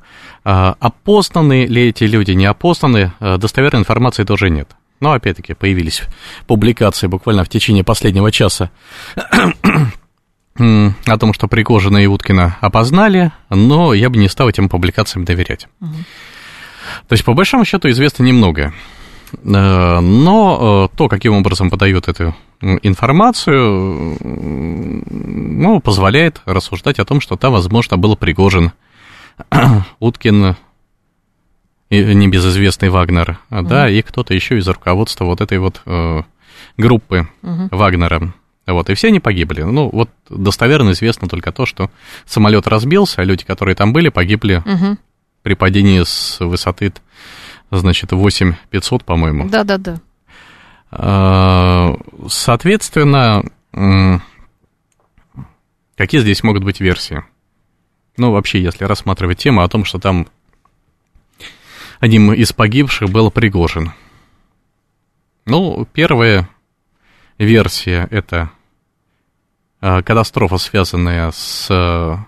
опознаны 0.51 1.67
ли 1.67 1.89
эти 1.89 2.05
люди, 2.05 2.31
не 2.31 2.47
опознаны, 2.47 3.13
а, 3.21 3.37
достоверной 3.37 3.83
информации 3.83 4.25
тоже 4.25 4.49
нет. 4.49 4.71
Но, 5.01 5.13
опять-таки, 5.13 5.53
появились 5.53 6.03
публикации 6.47 7.07
буквально 7.07 7.45
в 7.45 7.49
течение 7.49 7.85
последнего 7.85 8.33
часа 8.33 8.71
о 10.57 11.19
том, 11.19 11.35
что 11.35 11.49
Пригожина 11.49 11.99
и 11.99 12.07
Уткина 12.07 12.57
опознали, 12.61 13.31
но 13.51 13.93
я 13.93 14.09
бы 14.11 14.17
не 14.17 14.29
стал 14.29 14.49
этим 14.49 14.69
публикациям 14.69 15.25
доверять. 15.25 15.69
Угу. 15.81 15.95
То 17.09 17.13
есть, 17.13 17.25
по 17.25 17.35
большому 17.35 17.65
счету, 17.65 17.91
известно 17.91 18.25
немного. 18.25 18.73
Э, 19.33 20.01
но 20.01 20.89
э, 20.91 20.97
то, 20.97 21.09
каким 21.09 21.35
образом 21.35 21.69
подают 21.69 22.09
эту 22.09 22.35
информацию, 22.61 24.17
ну, 24.21 25.81
позволяет 25.81 26.41
рассуждать 26.45 26.99
о 26.99 27.05
том, 27.05 27.21
что 27.21 27.37
там, 27.37 27.53
возможно, 27.53 27.99
был 27.99 28.17
Пригожин 28.17 28.73
Уткин, 30.01 30.57
небезызвестный 31.91 32.91
Вагнер, 32.91 33.39
угу. 33.51 33.63
да, 33.63 33.89
и 33.89 34.03
кто-то 34.03 34.35
еще 34.35 34.59
из 34.59 34.69
руководства 34.69 35.25
вот 35.25 35.41
этой 35.41 35.59
вот 35.59 35.81
э, 35.87 36.23
группы 36.77 37.29
угу. 37.43 37.69
Вагнера. 37.71 38.33
Вот, 38.67 38.91
и 38.91 38.95
все 38.95 39.09
они 39.09 39.21
погибли. 39.21 39.63
Ну, 39.63 39.89
вот 39.91 40.11
достоверно 40.29 40.91
известно 40.91 41.27
только 41.27 41.53
то, 41.53 41.65
что 41.65 41.91
самолет 42.27 42.67
разбился, 42.67 43.23
а 43.23 43.25
люди, 43.25 43.45
которые 43.45 43.75
там 43.75 43.95
были, 43.95 44.11
погибли 44.11 44.57
угу. 44.57 44.99
при 45.43 45.55
падении 45.55 46.03
с 46.03 46.39
высоты, 46.41 46.93
значит, 47.71 48.13
8500, 48.13 49.05
по-моему. 49.05 49.49
Да-да-да. 49.49 50.01
А, 50.91 51.95
соответственно, 52.29 53.43
какие 55.97 56.21
здесь 56.21 56.43
могут 56.43 56.65
быть 56.65 56.81
версии? 56.81 57.25
Ну, 58.19 58.33
вообще, 58.33 58.61
если 58.61 58.85
рассматривать 58.85 59.39
тему 59.39 59.63
о 59.63 59.69
том, 59.69 59.85
что 59.85 59.99
там 59.99 60.27
одним 62.01 62.33
из 62.33 62.53
погибших 62.53 63.09
был 63.11 63.31
Пригожин. 63.31 63.93
Ну, 65.47 65.87
первая 65.93 66.49
версия– 67.39 68.09
это 68.11 68.51
а, 69.81 70.03
катастрофа, 70.03 70.59
связанная 70.59 71.31
с 71.31 71.69
а, 71.71 72.27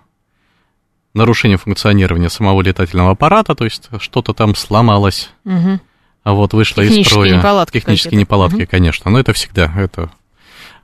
нарушением 1.12 1.58
функционирования 1.58 2.30
самого 2.30 2.62
летательного 2.62 3.10
аппарата, 3.10 3.54
то 3.54 3.64
есть 3.64 3.88
что-то 3.98 4.32
там 4.32 4.54
сломалось, 4.54 5.30
угу. 5.44 5.80
а 6.22 6.32
вот 6.32 6.52
вышло 6.52 6.82
из 6.82 7.06
строя. 7.06 7.36
Неполадки 7.36 7.78
Технические 7.78 8.20
неполадки, 8.20 8.62
угу. 8.62 8.70
конечно, 8.70 9.10
но 9.10 9.18
это 9.18 9.32
всегда, 9.32 9.72
это 9.76 10.10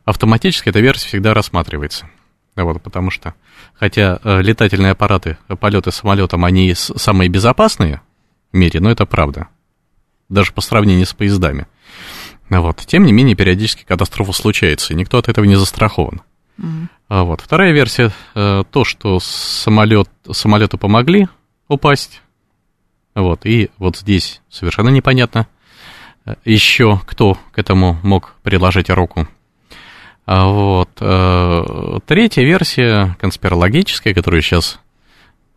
автоматически 0.05 0.69
эта 0.69 0.81
версия 0.81 1.07
всегда 1.07 1.33
рассматривается. 1.33 2.11
Вот, 2.57 2.83
потому 2.83 3.11
что, 3.11 3.35
хотя 3.75 4.19
э, 4.25 4.41
летательные 4.41 4.93
аппараты, 4.93 5.37
полеты 5.61 5.93
самолетом, 5.93 6.45
они 6.45 6.73
самые 6.75 7.29
безопасные 7.29 8.01
в 8.51 8.57
мире, 8.57 8.81
но 8.81 8.91
это 8.91 9.05
правда. 9.05 9.49
Даже 10.31 10.53
по 10.53 10.63
сравнению 10.63 11.07
с 11.07 11.13
поездами. 11.13 11.67
Вот. 12.49 12.79
Тем 12.87 13.05
не 13.05 13.13
менее, 13.13 13.37
периодически 13.37 13.85
катастрофа 13.85 14.33
случается, 14.33 14.93
и 14.93 14.97
никто 14.97 15.19
от 15.19 15.29
этого 15.29 15.45
не 15.45 15.57
застрахован. 15.57 16.23
Mm-hmm. 16.59 16.89
Вот. 17.25 17.41
Вторая 17.43 17.73
версия, 17.73 18.11
э, 18.35 18.65
то, 18.71 18.85
что 18.85 19.21
самолет, 19.21 20.09
самолету 20.33 20.79
помогли 20.79 21.29
упасть. 21.69 22.23
Вот. 23.15 23.45
И 23.45 23.71
вот 23.79 23.99
здесь 23.99 24.41
совершенно 24.49 24.89
непонятно 24.89 25.47
э, 26.25 26.35
еще, 26.45 27.01
кто 27.07 27.39
к 27.53 27.59
этому 27.59 27.99
мог 28.03 28.35
приложить 28.43 28.89
руку. 28.89 29.29
А 30.27 30.49
вот. 30.49 30.91
Э, 31.01 31.99
третья 32.05 32.43
версия, 32.43 33.17
конспирологическая, 33.21 34.13
которую 34.13 34.43
сейчас 34.43 34.81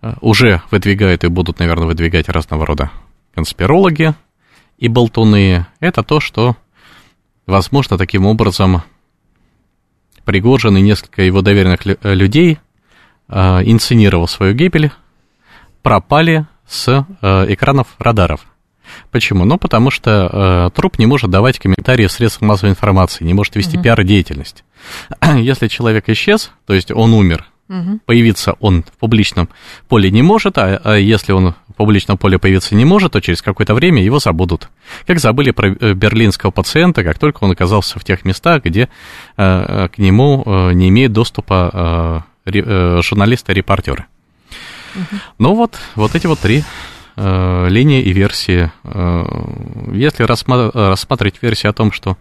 э, 0.03 0.13
уже 0.21 0.61
выдвигают 0.69 1.23
и 1.23 1.27
будут, 1.27 1.57
наверное, 1.57 1.87
выдвигать 1.87 2.29
разного 2.29 2.67
рода 2.67 2.91
конспирологи 3.33 4.13
и 4.77 4.87
болтуны, 4.87 5.65
это 5.79 6.03
то, 6.03 6.19
что, 6.19 6.55
возможно, 7.47 7.97
таким 7.97 8.27
образом 8.27 8.83
Пригожин 10.23 10.77
и 10.77 10.81
несколько 10.81 11.23
его 11.23 11.41
доверенных 11.41 11.79
э, 11.85 12.13
людей, 12.13 12.59
инсценировал 13.27 14.27
свою 14.27 14.55
гибель, 14.55 14.91
пропали 15.83 16.47
с 16.67 17.05
экранов 17.21 17.89
радаров. 17.99 18.43
Почему? 19.11 19.45
Ну, 19.45 19.57
потому 19.57 19.89
что 19.89 20.29
э, 20.31 20.75
труп 20.75 20.99
не 20.99 21.07
может 21.07 21.31
давать 21.31 21.57
комментарии 21.57 22.05
в 22.05 22.11
средствах 22.11 22.47
массовой 22.47 22.71
информации, 22.71 23.23
не 23.23 23.33
может 23.33 23.55
вести 23.55 23.77
угу. 23.77 23.83
пиар-деятельность. 23.83 24.63
Если 25.35 25.67
человек 25.67 26.09
исчез, 26.09 26.51
то 26.65 26.73
есть 26.73 26.91
он 26.91 27.13
умер, 27.13 27.45
угу. 27.69 27.99
появиться 28.05 28.53
он 28.59 28.83
в 28.83 28.91
публичном 28.97 29.49
поле 29.87 30.11
не 30.11 30.21
может, 30.21 30.57
а, 30.57 30.81
а 30.83 30.95
если 30.95 31.31
он 31.31 31.55
в 31.67 31.73
публичном 31.73 32.17
поле 32.17 32.37
появиться 32.37 32.75
не 32.75 32.85
может, 32.85 33.13
то 33.13 33.21
через 33.21 33.41
какое-то 33.41 33.73
время 33.73 34.03
его 34.03 34.19
забудут. 34.19 34.69
Как 35.07 35.19
забыли 35.19 35.51
про 35.51 35.69
э, 35.69 35.93
берлинского 35.93 36.51
пациента, 36.51 37.03
как 37.03 37.17
только 37.19 37.43
он 37.43 37.51
оказался 37.51 37.99
в 37.99 38.03
тех 38.03 38.25
местах, 38.25 38.63
где 38.63 38.89
э, 39.37 39.87
к 39.93 39.97
нему 39.97 40.43
э, 40.45 40.73
не 40.73 40.89
имеют 40.89 41.13
доступа 41.13 42.25
э, 42.45 42.59
э, 42.59 43.01
журналисты-репортеры. 43.01 44.05
Угу. 44.95 45.19
Ну 45.37 45.53
вот, 45.55 45.77
вот 45.95 46.15
эти 46.15 46.27
вот 46.27 46.39
три 46.39 46.59
э, 46.59 46.63
линии 47.69 48.01
и 48.01 48.11
версии. 48.13 48.71
Э, 48.83 49.25
если 49.93 50.23
рассматривать 50.23 51.41
версию 51.41 51.71
о 51.71 51.73
том, 51.73 51.91
что 51.91 52.17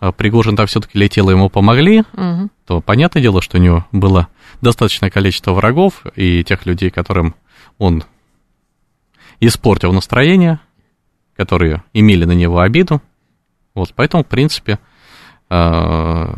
э, 0.00 0.12
Пригожин 0.12 0.56
там 0.56 0.66
все-таки 0.66 0.98
летел, 0.98 1.30
ему 1.30 1.48
помогли, 1.48 2.00
угу. 2.12 2.50
то 2.66 2.80
понятное 2.80 3.22
дело, 3.22 3.40
что 3.40 3.58
у 3.58 3.60
него 3.60 3.86
было 3.92 4.28
достаточное 4.60 5.10
количество 5.10 5.52
врагов 5.52 6.02
и 6.16 6.44
тех 6.44 6.66
людей, 6.66 6.90
которым 6.90 7.34
он 7.78 8.04
испортил 9.40 9.92
настроение, 9.92 10.60
которые 11.36 11.82
имели 11.92 12.24
на 12.24 12.32
него 12.32 12.60
обиду. 12.60 13.00
Вот, 13.74 13.92
поэтому, 13.94 14.24
в 14.24 14.28
принципе, 14.28 14.78
э, 15.50 16.34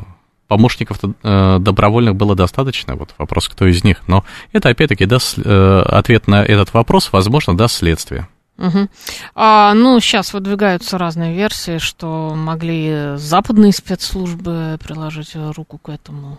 помощников 0.48 0.98
э, 1.02 1.58
добровольных 1.60 2.14
было 2.16 2.34
достаточно, 2.34 2.96
вот 2.96 3.14
вопрос, 3.18 3.48
кто 3.48 3.66
из 3.66 3.84
них, 3.84 4.02
но 4.06 4.24
это 4.52 4.68
опять-таки 4.68 5.06
даст 5.06 5.38
э, 5.38 5.82
ответ 5.86 6.28
на 6.28 6.44
этот 6.44 6.72
вопрос, 6.74 7.10
возможно, 7.12 7.56
даст 7.56 7.76
следствие. 7.76 8.28
Угу. 8.58 8.88
А, 9.34 9.74
ну, 9.74 10.00
сейчас 10.00 10.32
выдвигаются 10.32 10.96
разные 10.96 11.34
версии, 11.34 11.78
что 11.78 12.34
могли 12.34 13.16
западные 13.16 13.72
спецслужбы 13.72 14.78
приложить 14.82 15.36
руку 15.54 15.78
к 15.78 15.90
этому. 15.90 16.38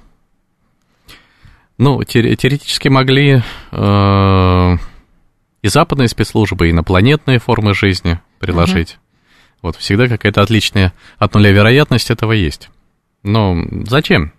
Ну, 1.77 2.03
теоретически 2.03 2.87
могли 2.87 3.43
э, 3.71 4.77
и 5.61 5.67
западные 5.67 6.07
спецслужбы, 6.07 6.67
и 6.67 6.71
инопланетные 6.71 7.37
формы 7.37 7.75
жизни 7.75 8.19
приложить. 8.39 8.93
Угу. 8.93 9.01
Вот 9.61 9.75
всегда 9.75 10.07
какая-то 10.07 10.41
отличная 10.41 10.93
от 11.19 11.33
нуля 11.33 11.51
вероятность 11.51 12.09
этого 12.09 12.31
есть. 12.31 12.69
Но 13.27 13.57
зачем? 13.85 14.31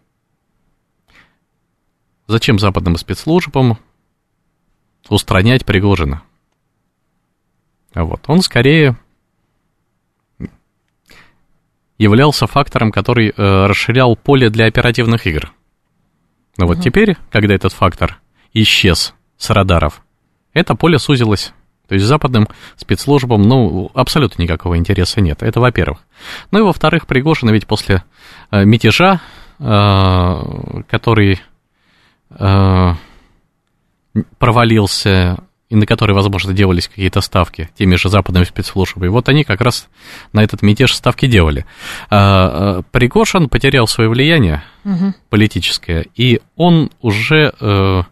Зачем 2.27 2.59
западным 2.59 2.97
спецслужбам 2.97 3.79
устранять 5.11 5.67
Пригожина? 5.67 6.23
Вот. 7.95 8.25
Он 8.29 8.41
скорее 8.41 8.97
являлся 11.99 12.47
фактором, 12.47 12.91
который 12.91 13.29
э, 13.29 13.67
расширял 13.67 14.17
поле 14.17 14.49
для 14.49 14.67
оперативных 14.67 15.27
игр. 15.27 15.53
Но 16.57 16.65
угу. 16.65 16.75
вот 16.75 16.83
теперь, 16.83 17.17
когда 17.31 17.55
этот 17.55 17.73
фактор 17.75 18.21
исчез 18.55 19.15
с 19.37 19.51
радаров, 19.51 20.03
это 20.55 20.75
поле 20.75 20.99
сузилось. 20.99 21.53
То 21.89 21.95
есть 21.95 22.07
западным 22.07 22.49
спецслужбам, 22.77 23.43
ну, 23.43 23.91
абсолютно 23.95 24.43
никакого 24.43 24.77
интереса 24.77 25.21
нет. 25.21 25.43
Это 25.43 25.59
во-первых. 25.61 26.01
Ну 26.51 26.59
и 26.59 26.63
во-вторых, 26.63 27.07
Пригожин 27.07 27.51
ведь 27.51 27.67
после 27.67 28.05
э, 28.51 28.65
мятежа, 28.65 29.21
э, 29.59 30.83
который 30.89 31.41
э, 32.31 32.95
провалился 34.39 35.39
и 35.69 35.77
на 35.77 35.87
который, 35.87 36.15
возможно, 36.15 36.55
делались 36.55 36.89
какие-то 36.89 37.21
ставки 37.21 37.69
теми 37.77 37.97
же 37.97 38.09
западными 38.09 38.45
спецслужбами. 38.45 39.09
Вот 39.09 39.29
они 39.29 39.45
как 39.45 39.61
раз 39.61 39.89
на 40.33 40.43
этот 40.43 40.63
мятеж 40.63 40.95
ставки 40.95 41.27
делали. 41.27 41.67
А, 42.09 42.79
а, 42.79 42.83
Пригожин 42.91 43.49
потерял 43.49 43.87
свое 43.87 44.09
влияние 44.09 44.63
угу. 44.85 45.15
политическое, 45.29 46.07
и 46.15 46.41
он 46.57 46.91
уже 47.03 47.53
э, 47.61 48.03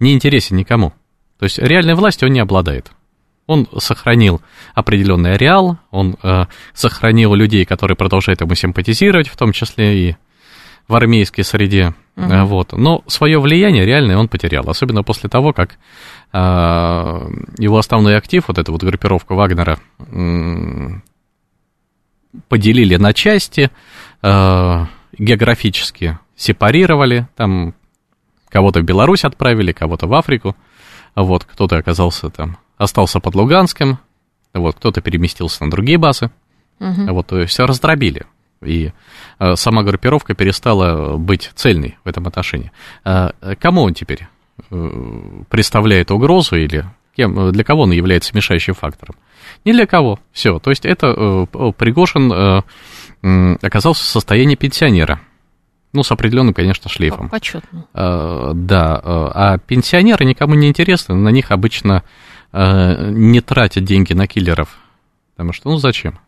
не 0.00 0.14
интересен 0.14 0.56
никому. 0.56 0.94
То 1.38 1.44
есть 1.44 1.58
реальной 1.58 1.94
властью 1.94 2.28
он 2.28 2.32
не 2.32 2.40
обладает. 2.40 2.92
Он 3.46 3.68
сохранил 3.78 4.40
определенный 4.74 5.34
ареал, 5.34 5.78
он 5.90 6.16
э, 6.22 6.44
сохранил 6.74 7.34
людей, 7.34 7.64
которые 7.64 7.96
продолжают 7.96 8.40
ему 8.40 8.54
симпатизировать, 8.54 9.28
в 9.28 9.36
том 9.36 9.52
числе 9.52 10.10
и 10.10 10.16
в 10.88 10.94
армейской 10.94 11.44
среде. 11.44 11.94
Uh-huh. 12.16 12.44
Вот. 12.44 12.72
Но 12.72 13.02
свое 13.06 13.40
влияние 13.40 13.86
реальное 13.86 14.16
он 14.16 14.28
потерял, 14.28 14.68
особенно 14.68 15.02
после 15.02 15.28
того, 15.28 15.52
как 15.52 15.78
э, 16.32 16.38
его 17.58 17.78
основной 17.78 18.16
актив, 18.16 18.44
вот 18.46 18.58
эта 18.58 18.70
вот 18.70 18.82
группировка 18.82 19.34
Вагнера, 19.34 19.78
э, 19.98 20.88
поделили 22.48 22.96
на 22.96 23.12
части, 23.12 23.70
э, 24.22 24.86
географически 25.18 26.18
сепарировали, 26.36 27.28
там 27.36 27.74
кого-то 28.48 28.80
в 28.80 28.84
Беларусь 28.84 29.24
отправили, 29.24 29.72
кого-то 29.72 30.06
в 30.06 30.14
Африку, 30.14 30.56
вот, 31.14 31.44
кто-то 31.44 31.76
оказался 31.76 32.30
там, 32.30 32.58
остался 32.76 33.20
под 33.20 33.34
Луганском, 33.34 33.98
вот, 34.54 34.76
кто-то 34.76 35.00
переместился 35.00 35.64
на 35.64 35.70
другие 35.70 35.98
базы, 35.98 36.30
uh-huh. 36.78 37.12
вот, 37.12 37.28
то 37.28 37.38
есть 37.38 37.58
раздробили. 37.58 38.26
И 38.64 38.92
э, 39.38 39.56
сама 39.56 39.82
группировка 39.82 40.34
перестала 40.34 41.16
быть 41.16 41.50
цельной 41.54 41.98
в 42.04 42.08
этом 42.08 42.26
отношении. 42.26 42.72
А, 43.04 43.32
кому 43.60 43.82
он 43.82 43.94
теперь 43.94 44.28
э, 44.70 45.42
представляет 45.48 46.10
угрозу 46.10 46.56
или 46.56 46.84
кем, 47.16 47.50
для 47.52 47.64
кого 47.64 47.82
он 47.82 47.90
является 47.90 48.34
мешающим 48.34 48.74
фактором? 48.74 49.16
Ни 49.64 49.72
для 49.72 49.86
кого. 49.86 50.20
Все. 50.32 50.58
То 50.58 50.70
есть 50.70 50.84
это 50.86 51.46
э, 51.52 51.72
Пригожин 51.76 52.62
оказался 53.62 54.02
в 54.02 54.06
состоянии 54.06 54.56
пенсионера. 54.56 55.20
Ну, 55.92 56.02
с 56.02 56.10
определенным, 56.10 56.54
конечно, 56.54 56.88
шлейфом. 56.88 57.28
Почетно. 57.28 57.84
Да. 57.92 59.00
А 59.04 59.58
пенсионеры 59.58 60.24
никому 60.24 60.54
не 60.54 60.68
интересны. 60.68 61.14
На 61.14 61.28
них 61.28 61.50
обычно 61.50 62.02
не 62.52 63.40
тратят 63.40 63.84
деньги 63.84 64.12
на 64.12 64.26
киллеров. 64.26 64.76
Потому 65.34 65.52
что, 65.52 65.70
ну, 65.70 65.76
зачем? 65.78 66.18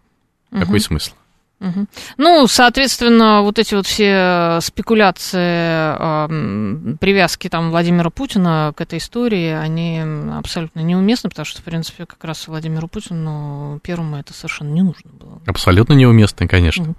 Угу. 0.50 0.60
Какой 0.60 0.80
смысл? 0.80 1.12
Угу. 1.60 1.86
Ну, 2.18 2.46
соответственно, 2.46 3.42
вот 3.42 3.58
эти 3.58 3.74
вот 3.74 3.86
все 3.86 4.58
спекуляции, 4.60 5.38
э, 5.38 6.96
привязки 7.00 7.48
там 7.48 7.70
Владимира 7.70 8.10
Путина 8.10 8.72
к 8.76 8.80
этой 8.80 8.98
истории, 8.98 9.50
они 9.50 10.02
абсолютно 10.36 10.80
неуместны, 10.80 11.30
потому 11.30 11.46
что, 11.46 11.60
в 11.60 11.64
принципе, 11.64 12.06
как 12.06 12.22
раз 12.24 12.48
Владимиру 12.48 12.88
Путину 12.88 13.80
первому 13.82 14.16
это 14.16 14.34
совершенно 14.34 14.70
не 14.70 14.82
нужно 14.82 15.10
было. 15.12 15.40
Абсолютно 15.46 15.94
неуместны, 15.94 16.48
конечно. 16.48 16.84
Угу. 16.84 16.94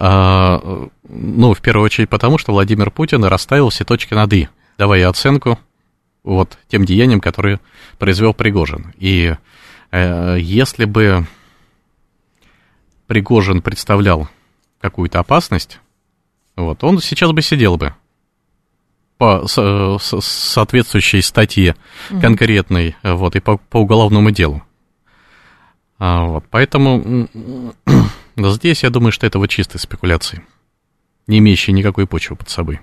А, 0.00 0.88
ну, 1.08 1.54
в 1.54 1.60
первую 1.60 1.84
очередь 1.84 2.08
потому, 2.08 2.38
что 2.38 2.52
Владимир 2.52 2.90
Путин 2.90 3.24
расставил 3.24 3.70
все 3.70 3.84
точки 3.84 4.14
над 4.14 4.32
«и», 4.32 4.48
давая 4.76 5.08
оценку 5.08 5.58
вот 6.28 6.58
тем 6.68 6.84
деяниям, 6.84 7.20
которые 7.20 7.58
произвел 7.98 8.34
Пригожин. 8.34 8.92
И 8.98 9.34
э, 9.90 10.36
если 10.38 10.84
бы 10.84 11.26
Пригожин 13.06 13.62
представлял 13.62 14.28
какую-то 14.80 15.20
опасность, 15.20 15.80
вот, 16.54 16.84
он 16.84 17.00
сейчас 17.00 17.32
бы 17.32 17.40
сидел 17.40 17.76
бы 17.76 17.94
по 19.16 19.48
с, 19.48 19.54
с, 19.54 20.20
соответствующей 20.20 21.22
статье 21.22 21.76
конкретной, 22.20 22.94
вот, 23.02 23.34
и 23.34 23.40
по, 23.40 23.56
по 23.56 23.78
уголовному 23.78 24.30
делу. 24.30 24.62
А, 25.98 26.24
вот, 26.26 26.44
поэтому 26.50 27.28
здесь 28.36 28.82
я 28.82 28.90
думаю, 28.90 29.12
что 29.12 29.26
это 29.26 29.38
вот 29.38 29.48
чистые 29.48 29.80
спекуляции, 29.80 30.44
не 31.26 31.38
имеющие 31.38 31.74
никакой 31.74 32.06
почвы 32.06 32.36
под 32.36 32.50
собой. 32.50 32.80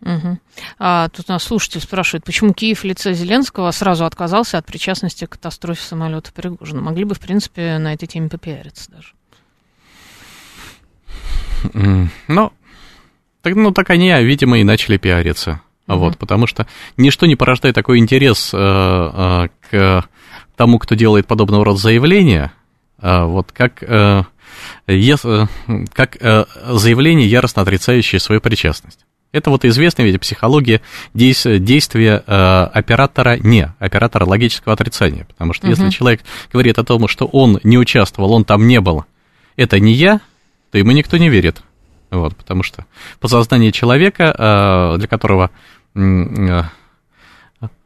Угу. 0.00 0.38
А, 0.78 1.08
тут 1.08 1.28
нас 1.28 1.42
слушатель 1.42 1.80
спрашивает, 1.80 2.24
почему 2.24 2.52
Киев 2.52 2.80
в 2.80 2.84
лице 2.84 3.14
Зеленского 3.14 3.70
сразу 3.72 4.04
отказался 4.04 4.58
от 4.58 4.66
причастности 4.66 5.24
к 5.24 5.30
катастрофе 5.30 5.82
самолета 5.82 6.32
Пригожина? 6.32 6.80
Могли 6.80 7.04
бы, 7.04 7.14
в 7.14 7.20
принципе, 7.20 7.78
на 7.78 7.94
этой 7.94 8.06
теме 8.06 8.28
попиариться 8.28 8.90
даже. 8.90 9.12
Ну, 12.28 12.52
так, 13.42 13.54
ну, 13.56 13.72
так 13.72 13.90
они, 13.90 14.12
видимо, 14.22 14.58
и 14.60 14.64
начали 14.64 14.96
пиариться. 14.96 15.60
Uh-huh. 15.88 15.96
Вот, 15.96 16.18
потому 16.18 16.46
что 16.46 16.66
ничто 16.96 17.26
не 17.26 17.34
порождает 17.34 17.74
такой 17.74 17.98
интерес 17.98 18.50
э, 18.52 18.58
э, 18.58 19.48
к 19.70 20.04
тому, 20.54 20.78
кто 20.78 20.94
делает 20.94 21.26
подобного 21.26 21.64
рода 21.64 21.78
заявления, 21.78 22.52
э, 23.00 23.24
вот 23.24 23.52
как, 23.52 23.82
э, 23.82 24.24
ес, 24.86 25.24
э, 25.24 25.46
как 25.94 26.16
э, 26.20 26.44
заявление, 26.72 27.26
яростно 27.26 27.62
отрицающее 27.62 28.20
свою 28.20 28.40
причастность. 28.42 29.06
Это 29.30 29.50
вот 29.50 29.64
известная 29.64 30.06
ведь 30.06 30.20
психология 30.20 30.80
действия 31.12 32.22
э, 32.26 32.62
оператора 32.72 33.36
не, 33.36 33.74
оператора 33.78 34.24
логического 34.24 34.72
отрицания. 34.72 35.24
Потому 35.26 35.52
что 35.52 35.66
uh-huh. 35.66 35.70
если 35.70 35.90
человек 35.90 36.22
говорит 36.50 36.78
о 36.78 36.84
том, 36.84 37.08
что 37.08 37.26
он 37.26 37.60
не 37.62 37.76
участвовал, 37.76 38.32
он 38.32 38.44
там 38.44 38.66
не 38.66 38.80
был, 38.80 39.04
это 39.56 39.78
не 39.80 39.92
я, 39.92 40.20
то 40.70 40.78
ему 40.78 40.92
никто 40.92 41.18
не 41.18 41.28
верит. 41.28 41.62
Вот, 42.10 42.34
потому 42.36 42.62
что 42.62 42.86
подсознание 43.20 43.70
человека, 43.70 44.34
э, 44.36 44.98
для 44.98 45.08
которого 45.08 45.50
э, 45.94 46.62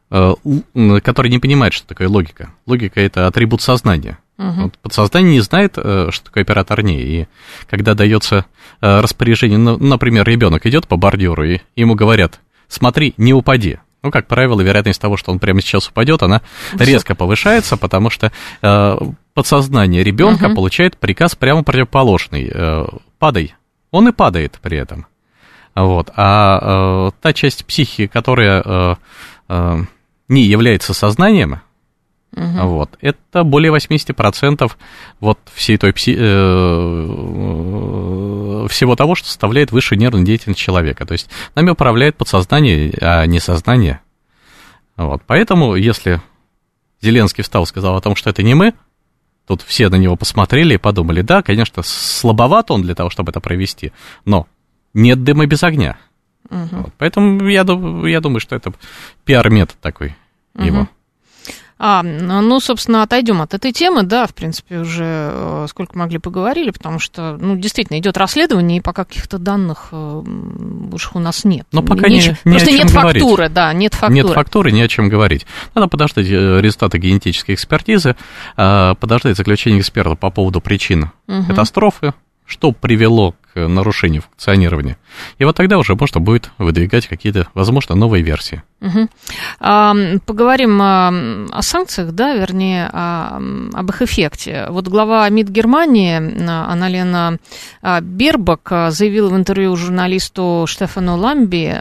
который 0.09 1.29
не 1.29 1.39
понимает, 1.39 1.73
что 1.73 1.87
такое 1.87 2.07
логика. 2.07 2.53
Логика 2.67 3.01
это 3.01 3.27
атрибут 3.27 3.61
сознания. 3.61 4.19
Угу. 4.37 4.71
Подсознание 4.81 5.33
не 5.33 5.41
знает, 5.41 5.73
что 5.73 6.23
такое 6.23 6.43
оператор 6.43 6.83
не. 6.83 7.01
И 7.01 7.27
когда 7.69 7.93
дается 7.93 8.45
распоряжение, 8.81 9.59
ну, 9.59 9.77
например, 9.77 10.27
ребенок 10.27 10.65
идет 10.65 10.87
по 10.87 10.97
бордюру, 10.97 11.43
и 11.45 11.59
ему 11.75 11.95
говорят: 11.95 12.39
смотри, 12.67 13.13
не 13.17 13.33
упади. 13.33 13.79
Ну, 14.03 14.11
как 14.11 14.27
правило, 14.27 14.59
вероятность 14.59 14.99
того, 14.99 15.15
что 15.15 15.31
он 15.31 15.39
прямо 15.39 15.61
сейчас 15.61 15.87
упадет, 15.87 16.23
она 16.23 16.41
резко 16.73 17.15
повышается, 17.15 17.77
потому 17.77 18.09
что 18.09 18.31
э, 18.61 18.97
подсознание 19.33 20.03
ребенка 20.03 20.45
угу. 20.45 20.55
получает 20.55 20.97
приказ 20.97 21.35
прямо 21.35 21.63
противоположный. 21.63 22.51
Э, 22.53 22.85
падай. 23.17 23.55
Он 23.91 24.09
и 24.09 24.11
падает 24.11 24.59
при 24.61 24.77
этом. 24.77 25.05
Вот. 25.73 26.11
А 26.15 27.07
э, 27.07 27.11
та 27.21 27.31
часть 27.33 27.65
психики, 27.65 28.07
которая 28.07 28.61
э, 28.63 28.95
э, 29.47 29.77
не 30.27 30.43
является 30.43 30.93
сознанием, 30.93 31.61
Угу. 32.35 32.67
Вот. 32.67 32.97
Это 33.01 33.43
более 33.43 33.71
80% 33.71 34.71
вот 35.19 35.39
всей 35.53 35.77
той 35.77 35.93
пси... 35.93 36.15
э, 36.17 37.05
всего 38.69 38.95
того, 38.95 39.13
что 39.15 39.27
составляет 39.27 39.71
высшую 39.71 39.99
нервную 39.99 40.25
деятельность 40.25 40.59
человека. 40.59 41.05
То 41.05 41.11
есть 41.13 41.29
нами 41.55 41.69
управляет 41.69 42.17
подсознание, 42.17 42.93
а 43.01 43.25
не 43.25 43.39
сознание. 43.39 44.01
Вот. 44.97 45.21
Поэтому, 45.27 45.75
если 45.75 46.21
Зеленский 47.01 47.43
встал 47.43 47.63
и 47.63 47.67
сказал 47.67 47.95
о 47.97 48.01
том, 48.01 48.15
что 48.15 48.29
это 48.29 48.41
не 48.41 48.55
мы, 48.55 48.73
тут 49.45 49.61
все 49.61 49.89
на 49.89 49.95
него 49.95 50.15
посмотрели 50.15 50.75
и 50.75 50.77
подумали, 50.77 51.21
да, 51.21 51.43
конечно, 51.43 51.83
слабоват 51.83 52.71
он 52.71 52.81
для 52.81 52.95
того, 52.95 53.09
чтобы 53.09 53.31
это 53.31 53.41
провести, 53.41 53.91
но 54.25 54.47
нет 54.93 55.23
дыма 55.23 55.45
без 55.45 55.63
огня. 55.63 55.97
Угу. 56.49 56.67
Вот. 56.71 56.93
Поэтому 56.97 57.47
я, 57.47 57.61
я 58.09 58.21
думаю, 58.21 58.39
что 58.39 58.55
это 58.55 58.73
пиар-метод 59.25 59.77
такой 59.81 60.15
угу. 60.55 60.63
его. 60.63 60.87
А, 61.79 62.03
ну, 62.03 62.59
собственно, 62.59 63.03
отойдем 63.03 63.41
от 63.41 63.53
этой 63.53 63.71
темы, 63.71 64.03
да, 64.03 64.27
в 64.27 64.33
принципе, 64.33 64.79
уже 64.79 65.03
э, 65.05 65.65
сколько 65.69 65.97
могли 65.97 66.19
поговорили, 66.19 66.71
потому 66.71 66.99
что, 66.99 67.37
ну, 67.39 67.55
действительно, 67.55 67.97
идет 67.99 68.17
расследование, 68.17 68.77
и 68.77 68.81
пока 68.81 69.05
каких-то 69.05 69.37
данных 69.37 69.89
э, 69.91 70.21
больше 70.23 71.09
у 71.13 71.19
нас 71.19 71.43
нет. 71.43 71.65
Но 71.71 71.81
пока 71.81 72.07
не, 72.07 72.17
не, 72.17 72.51
Просто 72.51 72.71
не 72.71 72.77
нет 72.77 72.91
говорить. 72.91 73.21
фактуры, 73.21 73.49
да, 73.49 73.73
нет 73.73 73.93
фактуры. 73.93 74.13
Нет 74.13 74.33
фактуры, 74.33 74.71
не 74.71 74.81
о 74.81 74.87
чем 74.87 75.09
говорить. 75.09 75.45
Надо 75.75 75.87
подождать 75.87 76.27
э, 76.27 76.61
результаты 76.61 76.99
генетической 76.99 77.55
экспертизы, 77.55 78.15
подождать 78.55 79.37
заключение 79.37 79.81
эксперта 79.81 80.15
по 80.15 80.29
поводу 80.29 80.61
причин 80.61 81.11
угу. 81.27 81.45
катастрофы, 81.47 82.13
что 82.53 82.71
привело 82.71 83.33
к 83.53 83.67
нарушению 83.67 84.21
функционирования. 84.21 84.97
И 85.39 85.43
вот 85.43 85.55
тогда 85.55 85.79
уже 85.79 85.95
можно 85.95 86.21
будет 86.21 86.51
выдвигать 86.59 87.07
какие-то, 87.07 87.47
возможно, 87.55 87.95
новые 87.95 88.23
версии. 88.23 88.61
Угу. 88.81 89.07
А, 89.59 89.95
поговорим 90.25 90.79
а, 90.81 91.11
о 91.51 91.61
санкциях, 91.63 92.11
да, 92.11 92.35
вернее, 92.35 92.89
а, 92.93 93.41
об 93.73 93.89
их 93.89 94.01
эффекте. 94.03 94.67
Вот 94.69 94.87
глава 94.87 95.27
МИД 95.29 95.49
Германии 95.49 96.17
Аналена 96.47 97.39
Бербак 98.01 98.91
заявила 98.91 99.29
в 99.29 99.35
интервью 99.35 99.75
журналисту 99.75 100.65
Штефану 100.67 101.17
Ламби, 101.17 101.77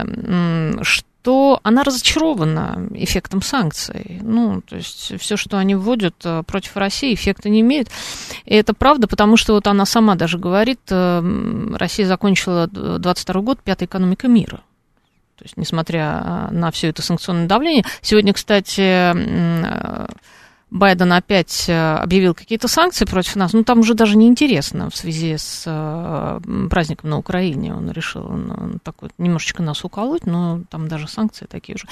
что 0.83 1.12
то 1.23 1.61
она 1.63 1.85
разочарована 1.85 2.89
эффектом 2.95 3.43
санкций. 3.43 4.19
Ну, 4.23 4.61
то 4.63 4.77
есть 4.77 5.21
все, 5.21 5.37
что 5.37 5.57
они 5.59 5.75
вводят 5.75 6.17
э, 6.25 6.43
против 6.45 6.77
России, 6.77 7.15
эффекта 7.15 7.49
не 7.49 7.61
имеет. 7.61 7.89
И 8.45 8.55
это 8.55 8.75
правда, 8.75 9.07
потому 9.07 9.37
что 9.37 9.55
вот 9.55 9.67
она 9.69 9.87
сама 9.87 10.17
даже 10.17 10.39
говорит, 10.39 10.81
э, 10.91 11.75
Россия 11.75 12.07
закончила 12.07 12.67
22 12.67 13.41
год 13.41 13.61
пятой 13.61 13.85
экономика 13.85 14.27
мира. 14.27 14.63
То 15.37 15.45
есть, 15.45 15.57
несмотря 15.57 16.49
на 16.51 16.71
все 16.71 16.89
это 16.89 17.03
санкционное 17.03 17.47
давление. 17.47 17.85
Сегодня, 18.01 18.33
кстати, 18.33 19.13
Байден 20.73 21.13
опять 21.13 21.67
э, 21.69 21.97
объявил 21.97 22.33
какие-то 22.35 22.67
санкции 22.67 23.05
против 23.05 23.37
нас, 23.37 23.53
ну, 23.53 23.63
там 23.63 23.81
уже 23.81 23.93
даже 23.93 24.17
неинтересно 24.17 24.89
в 24.89 24.97
связи 24.97 25.37
с 25.37 25.65
э, 25.67 26.41
праздником 26.71 27.11
на 27.11 27.19
Украине. 27.19 27.75
Он 27.75 27.91
решил 27.91 28.25
он, 28.27 28.81
так 28.83 28.95
вот 29.03 29.11
немножечко 29.19 29.63
нас 29.63 29.85
уколоть, 29.85 30.25
но 30.25 30.63
там 30.71 30.89
даже 30.89 31.09
санкции 31.09 31.45
такие 31.45 31.77
же. 31.77 31.85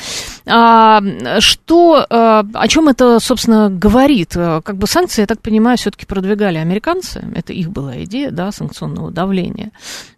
А, 0.47 1.03
что, 1.41 2.07
а, 2.09 2.43
о 2.55 2.69
чем 2.69 2.89
это, 2.89 3.21
собственно, 3.21 3.69
говорит? 3.69 4.33
Как 4.33 4.77
бы 4.77 4.87
санкции, 4.87 5.21
я 5.21 5.27
так 5.27 5.43
понимаю, 5.43 5.77
все-таки 5.77 6.07
продвигали 6.07 6.57
американцы, 6.57 7.23
это 7.35 7.53
их 7.53 7.71
была 7.71 8.03
идея, 8.05 8.31
да, 8.31 8.51
санкционного 8.51 9.11
давления. 9.11 9.73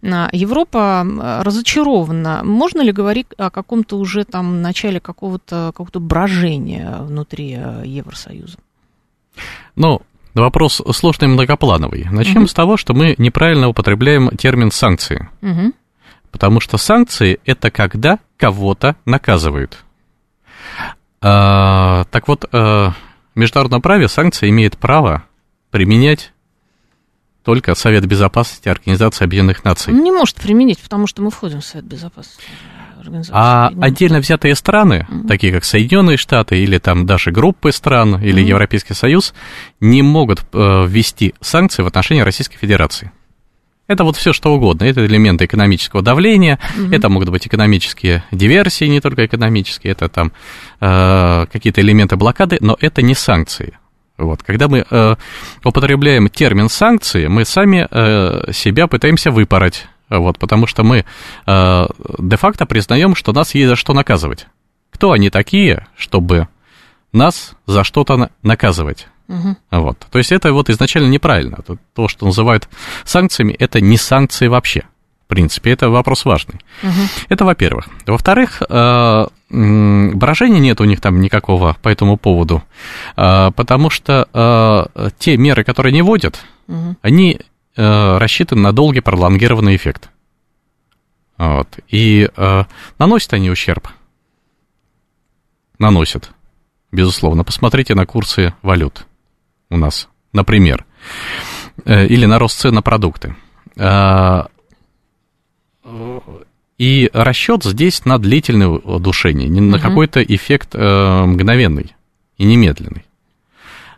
А 0.04 0.28
Европа 0.32 1.04
разочарована. 1.42 2.42
Можно 2.44 2.82
ли 2.82 2.92
говорить 2.92 3.26
о 3.36 3.50
каком-то 3.50 3.98
уже 3.98 4.24
там 4.24 4.62
начале 4.62 5.00
какого-то 5.00 5.72
какого 5.74 5.88
брожения 5.98 6.98
внутри 7.00 7.58
Евросоюза? 7.84 8.51
Ну, 9.76 10.02
вопрос 10.34 10.82
сложный 10.92 11.28
и 11.28 11.30
многоплановый. 11.30 12.06
Начнем 12.10 12.42
угу. 12.42 12.48
с 12.48 12.54
того, 12.54 12.76
что 12.76 12.94
мы 12.94 13.14
неправильно 13.18 13.68
употребляем 13.68 14.30
термин 14.36 14.70
санкции. 14.70 15.28
Угу. 15.42 15.72
Потому 16.30 16.60
что 16.60 16.78
санкции 16.78 17.40
это 17.44 17.70
когда 17.70 18.18
кого-то 18.36 18.96
наказывают. 19.04 19.84
А, 21.20 22.04
так 22.10 22.28
вот, 22.28 22.46
а, 22.52 22.92
в 23.34 23.38
международном 23.38 23.82
праве 23.82 24.08
санкции 24.08 24.48
имеет 24.48 24.76
право 24.78 25.24
применять 25.70 26.32
только 27.44 27.74
Совет 27.74 28.06
Безопасности 28.06 28.68
Организации 28.68 29.24
Объединенных 29.24 29.64
Наций. 29.64 29.92
Не 29.92 30.12
может 30.12 30.36
применить, 30.36 30.80
потому 30.80 31.06
что 31.06 31.22
мы 31.22 31.30
входим 31.30 31.60
в 31.60 31.64
Совет 31.64 31.84
Безопасности 31.84 32.44
организации. 33.02 33.32
А 33.34 33.72
отдельно 33.80 34.18
взятые 34.18 34.54
страны, 34.54 35.06
угу. 35.08 35.28
такие 35.28 35.52
как 35.52 35.64
Соединенные 35.64 36.16
Штаты 36.16 36.58
или 36.58 36.78
там 36.78 37.06
даже 37.06 37.30
группы 37.30 37.72
стран 37.72 38.22
или 38.22 38.40
угу. 38.40 38.48
Европейский 38.48 38.94
Союз, 38.94 39.34
не 39.80 40.02
могут 40.02 40.44
э, 40.52 40.86
ввести 40.86 41.34
санкции 41.40 41.82
в 41.82 41.86
отношении 41.86 42.22
Российской 42.22 42.56
Федерации. 42.56 43.12
Это 43.88 44.04
вот 44.04 44.16
все 44.16 44.32
что 44.32 44.54
угодно. 44.54 44.84
Это 44.84 45.04
элементы 45.04 45.44
экономического 45.44 46.02
давления, 46.02 46.58
угу. 46.78 46.92
это 46.92 47.08
могут 47.08 47.28
быть 47.28 47.46
экономические 47.46 48.24
диверсии, 48.30 48.86
не 48.86 49.00
только 49.00 49.26
экономические, 49.26 49.92
это 49.92 50.08
там 50.08 50.32
э, 50.80 51.46
какие-то 51.52 51.80
элементы 51.80 52.16
блокады, 52.16 52.58
но 52.60 52.76
это 52.80 53.02
не 53.02 53.14
санкции. 53.14 53.78
Вот. 54.18 54.42
Когда 54.42 54.68
мы 54.68 54.86
э, 54.88 55.16
употребляем 55.64 56.28
термин 56.28 56.68
санкции, 56.68 57.26
мы 57.26 57.44
сами 57.44 57.88
э, 57.90 58.52
себя 58.52 58.86
пытаемся 58.86 59.30
выпороть 59.30 59.86
вот, 60.18 60.38
потому 60.38 60.66
что 60.66 60.84
мы 60.84 61.04
э, 61.46 61.86
де-факто 62.18 62.66
признаем, 62.66 63.14
что 63.14 63.32
нас 63.32 63.54
есть 63.54 63.68
за 63.68 63.76
что 63.76 63.94
наказывать. 63.94 64.46
Кто 64.90 65.12
они 65.12 65.30
такие, 65.30 65.86
чтобы 65.96 66.48
нас 67.12 67.54
за 67.66 67.84
что-то 67.84 68.30
наказывать? 68.42 69.08
Угу. 69.28 69.56
Вот. 69.70 69.98
То 70.10 70.18
есть 70.18 70.32
это 70.32 70.52
вот 70.52 70.68
изначально 70.70 71.08
неправильно. 71.08 71.58
То, 71.94 72.08
что 72.08 72.26
называют 72.26 72.68
санкциями, 73.04 73.52
это 73.52 73.80
не 73.80 73.96
санкции 73.96 74.48
вообще. 74.48 74.82
В 75.24 75.28
принципе, 75.28 75.70
это 75.70 75.88
вопрос 75.88 76.26
важный. 76.26 76.60
Угу. 76.82 76.90
Это 77.30 77.44
во-первых. 77.46 77.88
Во-вторых, 78.06 78.62
э, 78.68 79.26
брожения 79.48 80.60
нет 80.60 80.80
у 80.80 80.84
них 80.84 81.00
там 81.00 81.20
никакого 81.20 81.76
по 81.80 81.88
этому 81.88 82.18
поводу, 82.18 82.62
э, 83.16 83.50
потому 83.56 83.88
что 83.88 84.28
э, 84.32 85.08
те 85.18 85.38
меры, 85.38 85.64
которые 85.64 85.92
не 85.92 86.02
вводят, 86.02 86.44
угу. 86.68 86.96
они 87.00 87.40
э, 87.76 88.18
рассчитан 88.18 88.62
на 88.62 88.72
долгий 88.72 89.00
пролонгированный 89.00 89.76
эффект. 89.76 90.10
Вот. 91.38 91.78
И 91.88 92.28
э, 92.34 92.64
наносят 92.98 93.32
они 93.32 93.50
ущерб. 93.50 93.88
Наносят, 95.78 96.30
безусловно. 96.92 97.44
Посмотрите 97.44 97.94
на 97.94 98.06
курсы 98.06 98.54
валют 98.62 99.06
у 99.70 99.76
нас, 99.76 100.08
например. 100.32 100.84
Э, 101.84 102.06
или 102.06 102.26
на 102.26 102.38
рост 102.38 102.58
цен 102.58 102.74
на 102.74 102.82
продукты. 102.82 103.34
Э, 103.76 104.44
и 106.78 107.10
расчет 107.12 107.64
здесь 107.64 108.04
на 108.04 108.18
длительное 108.18 108.68
удушение, 108.68 109.48
не 109.48 109.60
на 109.60 109.78
какой-то 109.78 110.22
эффект 110.22 110.70
э, 110.74 111.24
мгновенный 111.24 111.94
и 112.38 112.44
немедленный. 112.44 113.04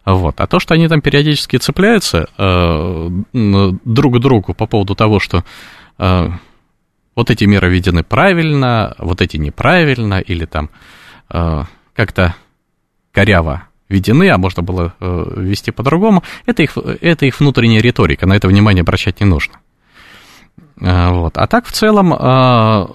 Вот. 0.05 0.41
А 0.41 0.47
то, 0.47 0.61
что 0.61 0.75
они 0.75 0.89
там 0.89 1.01
периодически 1.01 1.57
цепляются 1.57 2.29
э, 2.37 3.09
друг 3.33 4.17
к 4.17 4.19
другу 4.19 4.55
по 4.55 4.67
поводу 4.67 4.95
того, 4.95 5.19
что 5.19 5.45
э, 5.99 6.29
вот 7.17 7.31
эти 7.31 7.45
меры 7.45 7.71
введены 7.71 8.03
правильно, 8.03 8.95
вот 8.99 9.23
эти 9.23 9.37
неправильно, 9.37 10.21
или 10.21 10.45
там 10.45 10.69
э, 11.31 11.63
как-то 11.95 12.35
коряво 13.13 13.69
введены, 13.89 14.29
а 14.31 14.39
можно 14.39 14.63
было 14.63 14.95
э, 15.01 15.25
ввести 15.37 15.71
по-другому, 15.71 16.23
это 16.47 16.63
их, 16.63 16.77
это 16.77 17.27
их 17.27 17.41
внутренняя 17.41 17.81
риторика, 17.81 18.27
на 18.27 18.35
это 18.35 18.49
внимание 18.49 18.83
обращать 18.83 19.21
не 19.21 19.27
нужно. 19.27 19.55
Э, 20.81 21.11
вот. 21.11 21.39
А 21.39 21.47
так 21.47 21.67
в 21.67 21.73
целом 21.73 22.13
э, 22.13 22.87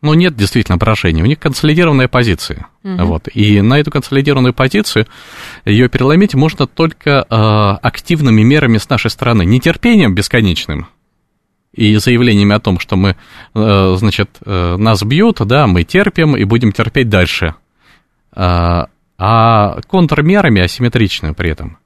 ну, 0.00 0.14
нет 0.14 0.36
действительно 0.36 0.78
поражения. 0.78 1.22
У 1.22 1.26
них 1.26 1.38
консолидированная 1.38 2.08
позиция. 2.08 2.68
Угу. 2.84 3.04
Вот. 3.04 3.28
И 3.34 3.60
на 3.60 3.78
эту 3.78 3.90
консолидированную 3.90 4.54
позицию 4.54 5.06
ее 5.64 5.88
переломить 5.88 6.34
можно 6.34 6.66
только 6.66 7.26
э, 7.28 7.34
активными 7.82 8.42
мерами 8.42 8.78
с 8.78 8.88
нашей 8.88 9.10
стороны, 9.10 9.44
нетерпением 9.44 10.14
бесконечным 10.14 10.86
и 11.72 11.96
заявлениями 11.96 12.54
о 12.54 12.60
том, 12.60 12.78
что 12.78 12.96
мы, 12.96 13.16
э, 13.54 13.94
значит, 13.96 14.30
э, 14.44 14.76
нас 14.76 15.02
бьют, 15.02 15.38
да, 15.40 15.66
мы 15.66 15.84
терпим 15.84 16.36
и 16.36 16.44
будем 16.44 16.72
терпеть 16.72 17.08
дальше. 17.08 17.54
Э, 18.34 18.84
а 19.18 19.80
контрмерами 19.88 20.62
асимметричными 20.62 21.32
при 21.32 21.50
этом, 21.50 21.78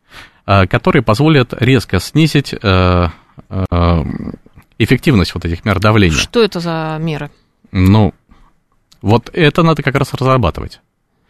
э, 0.47 0.67
которые 0.67 1.03
позволят 1.03 1.55
резко 1.59 1.99
снизить 1.99 2.55
э, 2.55 3.09
э, 3.49 4.05
эффективность 4.79 5.35
вот 5.35 5.45
этих 5.45 5.65
мер 5.65 5.81
давления. 5.81 6.17
Что 6.17 6.43
это 6.43 6.61
за 6.61 6.99
меры? 7.01 7.31
Ну, 7.73 8.15
вот 9.01 9.31
это 9.33 9.63
надо 9.63 9.83
как 9.83 9.97
раз 9.97 10.15
разрабатывать. 10.15 10.81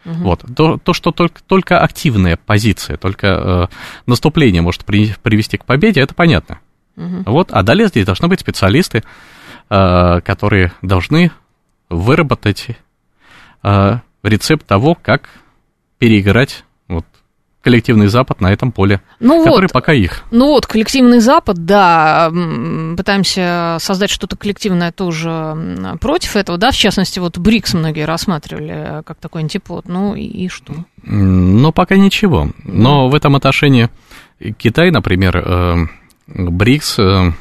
Угу. 0.04 0.14
Вот. 0.14 0.44
То, 0.56 0.78
то, 0.78 0.92
что 0.92 1.12
только, 1.12 1.42
только 1.44 1.78
активная 1.78 2.36
позиция, 2.36 2.96
только 2.96 3.26
э, 3.26 3.66
наступление 4.06 4.62
может 4.62 4.84
при, 4.84 5.14
привести 5.22 5.56
к 5.56 5.64
победе, 5.64 6.00
это 6.00 6.14
понятно. 6.14 6.58
Угу. 6.96 7.22
Вот. 7.26 7.52
А 7.52 7.62
далее 7.62 7.88
здесь 7.88 8.04
должны 8.04 8.28
быть 8.28 8.40
специалисты, 8.40 9.04
э, 9.70 10.20
которые 10.22 10.72
должны 10.82 11.30
выработать 11.88 12.70
э, 13.62 13.98
рецепт 14.22 14.66
того, 14.66 14.96
как 15.00 15.28
переиграть 15.98 16.64
коллективный 17.62 18.08
Запад 18.08 18.40
на 18.40 18.52
этом 18.52 18.72
поле, 18.72 19.00
ну 19.20 19.44
который 19.44 19.66
вот, 19.66 19.72
пока 19.72 19.92
их. 19.92 20.24
Ну 20.30 20.48
вот, 20.48 20.66
коллективный 20.66 21.20
Запад, 21.20 21.64
да, 21.64 22.30
пытаемся 22.96 23.78
создать 23.80 24.10
что-то 24.10 24.36
коллективное 24.36 24.92
тоже 24.92 25.96
против 26.00 26.36
этого, 26.36 26.58
да, 26.58 26.72
в 26.72 26.76
частности, 26.76 27.18
вот 27.18 27.38
БРИКС 27.38 27.74
многие 27.74 28.04
рассматривали 28.04 29.02
как 29.04 29.18
такой 29.18 29.42
антипод, 29.42 29.88
ну 29.88 30.14
и, 30.14 30.24
и 30.24 30.48
что? 30.48 30.74
Ну, 31.04 31.72
пока 31.72 31.96
ничего, 31.96 32.50
но 32.64 33.08
в 33.08 33.14
этом 33.14 33.36
отношении 33.36 33.88
Китай, 34.58 34.90
например, 34.90 35.36
э, 35.36 35.86
БРИКС, 36.26 36.98
э, 36.98 37.32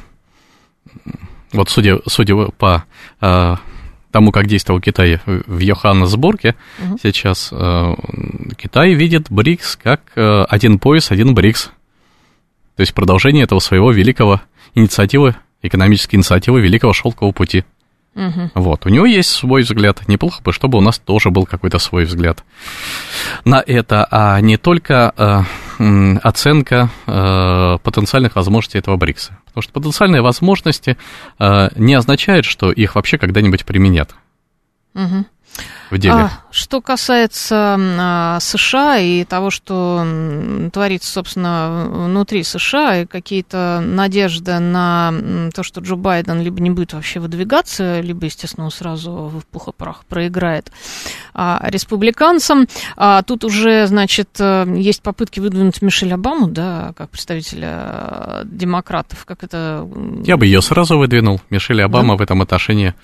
вот 1.52 1.68
судя, 1.68 1.98
судя 2.06 2.36
по 2.58 2.84
э, 3.20 3.56
тому, 4.12 4.30
как 4.30 4.46
действовал 4.46 4.80
Китай 4.80 5.20
в 5.26 5.58
Йоханнесбурге, 5.58 6.54
угу. 6.78 6.98
сейчас 7.02 7.48
э, 7.50 7.94
Китай 8.56 8.94
видит 8.94 9.30
БРИКС 9.30 9.76
как 9.82 10.00
э, 10.14 10.44
один 10.48 10.78
пояс, 10.78 11.10
один 11.10 11.34
БРИКС. 11.34 11.70
То 12.76 12.80
есть 12.80 12.94
продолжение 12.94 13.44
этого 13.44 13.58
своего 13.58 13.90
великого 13.90 14.40
инициативы, 14.74 15.34
экономической 15.62 16.16
инициативы 16.16 16.60
Великого 16.60 16.92
Шелкового 16.92 17.32
пути. 17.32 17.64
Угу. 18.14 18.50
Вот, 18.54 18.84
у 18.86 18.90
него 18.90 19.06
есть 19.06 19.30
свой 19.30 19.62
взгляд. 19.62 20.06
Неплохо 20.06 20.42
бы, 20.42 20.52
чтобы 20.52 20.78
у 20.78 20.82
нас 20.82 20.98
тоже 20.98 21.30
был 21.30 21.46
какой-то 21.46 21.78
свой 21.78 22.04
взгляд 22.04 22.44
на 23.44 23.62
это, 23.66 24.06
а 24.10 24.40
не 24.40 24.58
только 24.58 25.12
э, 25.16 25.40
оценка 26.22 26.90
э, 27.06 27.78
потенциальных 27.82 28.36
возможностей 28.36 28.78
этого 28.78 28.96
БРИКСа. 28.96 29.38
Потому 29.46 29.62
что 29.62 29.72
потенциальные 29.72 30.22
возможности 30.22 30.96
э, 31.38 31.68
не 31.76 31.94
означают, 31.94 32.46
что 32.46 32.72
их 32.72 32.94
вообще 32.94 33.18
когда-нибудь 33.18 33.64
применят. 33.64 34.14
Угу 34.94 35.26
в 35.90 35.98
деле. 35.98 36.14
А, 36.14 36.30
что 36.50 36.80
касается 36.80 37.76
а, 37.78 38.38
США 38.40 38.98
и 38.98 39.24
того, 39.24 39.50
что 39.50 40.06
творится, 40.72 41.12
собственно, 41.12 41.88
внутри 41.90 42.42
США, 42.42 43.02
и 43.02 43.06
какие-то 43.06 43.82
надежды 43.84 44.58
на 44.58 45.12
то, 45.54 45.62
что 45.62 45.80
Джо 45.80 45.96
Байден 45.96 46.40
либо 46.40 46.60
не 46.60 46.70
будет 46.70 46.94
вообще 46.94 47.20
выдвигаться, 47.20 48.00
либо, 48.00 48.24
естественно, 48.24 48.64
он 48.64 48.70
сразу 48.70 49.12
в 49.12 49.44
пух 49.46 49.68
и 49.68 49.72
прах 49.72 50.04
проиграет 50.06 50.72
а, 51.34 51.60
республиканцам. 51.64 52.66
А, 52.96 53.22
тут 53.22 53.44
уже, 53.44 53.86
значит, 53.86 54.30
э, 54.38 54.66
есть 54.76 55.02
попытки 55.02 55.40
выдвинуть 55.40 55.82
Мишель 55.82 56.12
Обаму, 56.12 56.48
да, 56.48 56.92
как 56.96 57.10
представителя 57.10 57.70
э, 57.72 58.42
демократов. 58.46 59.24
Как 59.26 59.44
это... 59.44 59.88
Я 60.24 60.36
бы 60.36 60.46
ее 60.46 60.62
сразу 60.62 60.98
выдвинул. 60.98 61.40
Мишель 61.50 61.82
Обама 61.82 62.14
да? 62.14 62.18
в 62.18 62.22
этом 62.22 62.42
отношении 62.42 62.94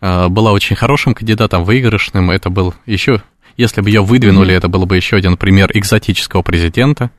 была 0.00 0.52
очень 0.52 0.76
хорошим 0.76 1.14
кандидатом, 1.14 1.64
выигрышным. 1.64 2.30
Это 2.30 2.50
был 2.50 2.74
еще, 2.86 3.22
если 3.56 3.80
бы 3.80 3.88
ее 3.88 4.02
выдвинули, 4.02 4.54
mm-hmm. 4.54 4.58
это 4.58 4.68
был 4.68 4.86
бы 4.86 4.96
еще 4.96 5.16
один 5.16 5.36
пример 5.36 5.70
экзотического 5.72 6.42
президента. 6.42 7.10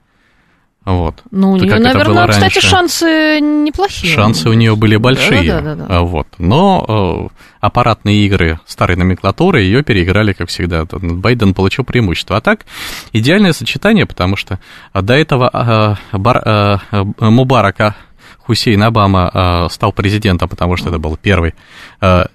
Вот. 0.86 1.23
Ну, 1.32 1.53
у 1.53 1.57
нее, 1.57 1.80
наверное, 1.80 2.28
кстати, 2.28 2.59
шансы 2.59 3.39
неплохие. 3.39 4.13
Шансы 4.13 4.47
у 4.49 4.53
нее 4.53 4.76
были 4.76 4.97
большие. 4.97 5.51
Да, 5.51 5.61
да, 5.61 5.76
да, 5.76 5.86
да. 5.88 6.01
Вот. 6.01 6.28
Но 6.38 7.32
э, 7.32 7.36
аппаратные 7.59 8.23
игры 8.28 8.59
старой 8.67 8.95
номенклатуры 8.95 9.61
ее 9.61 9.82
переиграли, 9.82 10.34
как 10.34 10.49
всегда. 10.49 10.86
Байден 10.86 11.55
получил 11.55 11.86
преимущество. 11.86 12.38
А 12.38 12.41
так, 12.41 12.67
идеальное 13.13 13.51
сочетание, 13.51 14.05
потому 14.05 14.36
что 14.36 14.59
до 14.93 15.15
этого 15.15 15.97
э, 16.11 16.17
бар, 16.17 16.43
э, 16.45 16.78
Мубарака 17.19 17.95
Хусейн 18.41 18.84
Обама 18.84 19.32
э, 19.34 19.73
стал 19.73 19.91
президентом, 19.91 20.47
потому 20.47 20.78
что 20.78 20.89
это 20.89 20.99
был 20.99 21.17
первый 21.17 21.55
э, 21.99 22.26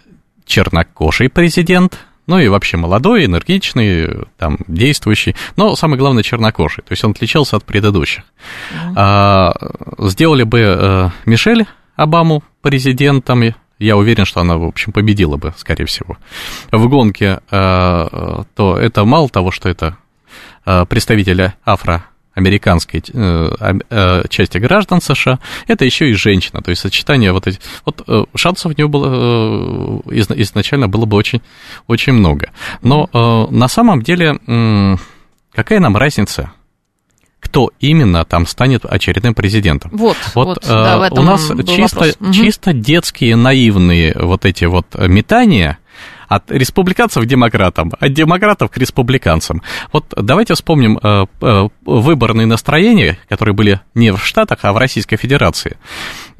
чернокожий 0.50 1.30
президент, 1.30 1.98
ну 2.26 2.38
и 2.38 2.48
вообще 2.48 2.76
молодой, 2.76 3.24
энергичный, 3.24 4.26
там, 4.36 4.58
действующий, 4.68 5.34
но 5.56 5.74
самое 5.76 5.98
главное 5.98 6.22
чернокожий, 6.22 6.84
то 6.84 6.92
есть 6.92 7.02
он 7.04 7.12
отличался 7.12 7.56
от 7.56 7.64
предыдущих. 7.64 8.24
Mm-hmm. 8.24 8.92
А, 8.96 9.54
сделали 10.10 10.42
бы 10.42 10.60
а, 10.62 11.10
Мишель 11.24 11.66
Обаму 11.96 12.42
президентом, 12.62 13.54
я 13.78 13.96
уверен, 13.96 14.26
что 14.26 14.40
она, 14.40 14.58
в 14.58 14.64
общем, 14.64 14.92
победила 14.92 15.36
бы, 15.36 15.54
скорее 15.56 15.86
всего, 15.86 16.18
в 16.70 16.88
гонке, 16.88 17.40
а, 17.50 18.44
то 18.54 18.76
это 18.76 19.04
мало 19.04 19.28
того, 19.28 19.50
что 19.50 19.68
это 19.68 19.96
а, 20.64 20.84
представителя 20.84 21.54
афро 21.64 22.04
американской 22.34 23.02
э, 23.12 23.50
э, 23.90 24.22
части 24.28 24.58
граждан 24.58 25.00
США, 25.00 25.38
это 25.66 25.84
еще 25.84 26.10
и 26.10 26.14
женщина, 26.14 26.62
то 26.62 26.70
есть 26.70 26.82
сочетание 26.82 27.32
вот 27.32 27.46
этих, 27.46 27.60
вот 27.84 28.02
э, 28.06 28.24
шансов 28.36 28.72
у 28.72 28.74
нее 28.76 28.88
было 28.88 30.02
э, 30.06 30.20
изначально 30.36 30.88
было 30.88 31.06
бы 31.06 31.16
очень, 31.16 31.40
очень 31.86 32.12
много. 32.12 32.50
Но 32.82 33.08
э, 33.12 33.54
на 33.54 33.68
самом 33.68 34.02
деле, 34.02 34.38
э, 34.46 34.96
какая 35.54 35.80
нам 35.80 35.96
разница, 35.96 36.52
кто 37.40 37.70
именно 37.80 38.24
там 38.24 38.46
станет 38.46 38.84
очередным 38.84 39.34
президентом. 39.34 39.90
Вот, 39.94 40.16
вот, 40.34 40.46
вот 40.46 40.58
да, 40.68 40.98
в 40.98 41.02
этом 41.02 41.18
у 41.18 41.22
нас 41.22 41.50
чисто, 41.66 42.14
чисто 42.32 42.72
детские 42.72 43.34
наивные 43.34 44.14
вот 44.14 44.44
эти 44.44 44.66
вот 44.66 44.86
метания, 44.94 45.78
от 46.30 46.50
республиканцев 46.52 47.24
к 47.24 47.26
демократам, 47.26 47.92
от 47.98 48.12
демократов 48.12 48.70
к 48.70 48.76
республиканцам. 48.78 49.62
Вот 49.92 50.14
давайте 50.16 50.54
вспомним 50.54 50.96
э, 51.02 51.26
э, 51.40 51.68
выборные 51.84 52.46
настроения, 52.46 53.18
которые 53.28 53.52
были 53.52 53.80
не 53.96 54.12
в 54.12 54.24
Штатах, 54.24 54.60
а 54.62 54.72
в 54.72 54.76
Российской 54.76 55.16
Федерации. 55.16 55.76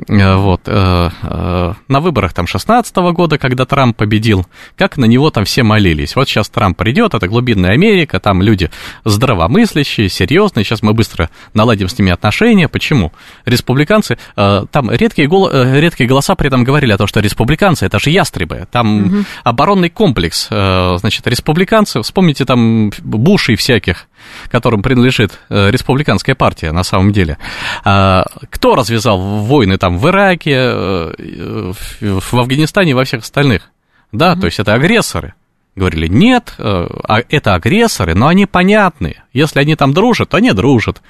Э, 0.09 0.37
вот, 0.37 0.63
э, 0.67 1.11
э, 1.23 1.73
на 1.89 2.01
выборах 2.01 2.33
там 2.33 2.47
16 2.47 2.97
года, 3.13 3.39
когда 3.39 3.65
Трамп 3.65 3.97
победил, 3.97 4.47
как 4.77 4.97
на 4.97 5.05
него 5.05 5.31
там 5.31 5.45
все 5.45 5.63
молились. 5.63 6.17
Вот 6.17 6.29
сейчас 6.29 6.49
Трамп 6.49 6.77
придет, 6.77 7.15
это 7.15 7.29
глубинная 7.29 7.73
Америка, 7.73 8.21
там 8.21 8.43
люди 8.43 8.71
здравомыслящие, 9.05 10.09
серьезные, 10.09 10.65
сейчас 10.65 10.83
мы 10.83 10.93
быстро 10.93 11.31
наладим 11.55 11.89
с 11.89 11.99
ними 11.99 12.13
отношения. 12.13 12.69
Почему? 12.69 13.13
Республиканцы, 13.45 14.19
там 14.35 14.91
редкие, 14.91 15.29
гол, 15.29 15.51
редкие 15.51 16.09
голоса 16.09 16.35
при 16.35 16.49
этом 16.49 16.65
говорили 16.65 16.93
о 16.93 16.99
том, 16.99 17.07
что 17.07 17.21
республиканцы, 17.21 17.87
это 17.87 17.99
же 17.99 18.11
ястребы, 18.11 18.67
там 18.71 19.07
угу. 19.07 19.25
оборонный 19.45 19.91
комплекс, 19.91 20.49
значит, 20.49 21.27
республиканцы, 21.27 22.01
вспомните 22.03 22.45
там 22.45 22.91
Бушей 23.03 23.57
всяких, 23.57 24.07
которым 24.51 24.83
принадлежит 24.83 25.39
республиканская 25.49 26.35
партия 26.35 26.73
на 26.73 26.83
самом 26.83 27.13
деле. 27.13 27.39
А, 27.85 28.25
кто 28.51 28.75
развязал 28.75 29.19
войны 29.19 29.79
там 29.79 29.99
в 29.99 30.09
Ираке, 30.09 30.57
э, 30.57 31.73
в 32.01 32.35
Афганистане 32.35 32.93
и 32.93 32.95
во 32.95 33.05
всех 33.05 33.23
остальных. 33.23 33.71
Да, 34.13 34.33
mm-hmm. 34.33 34.41
то 34.41 34.47
есть 34.47 34.59
это 34.59 34.75
агрессоры. 34.75 35.35
Говорили, 35.77 36.09
нет, 36.09 36.55
э, 36.59 36.87
а 37.09 37.23
это 37.29 37.55
агрессоры, 37.55 38.15
но 38.15 38.27
они 38.27 38.47
понятны. 38.47 39.17
Если 39.33 39.61
они 39.61 39.77
там 39.77 39.93
дружат, 39.93 40.31
то 40.31 40.37
они 40.37 40.53
дружат. 40.53 41.01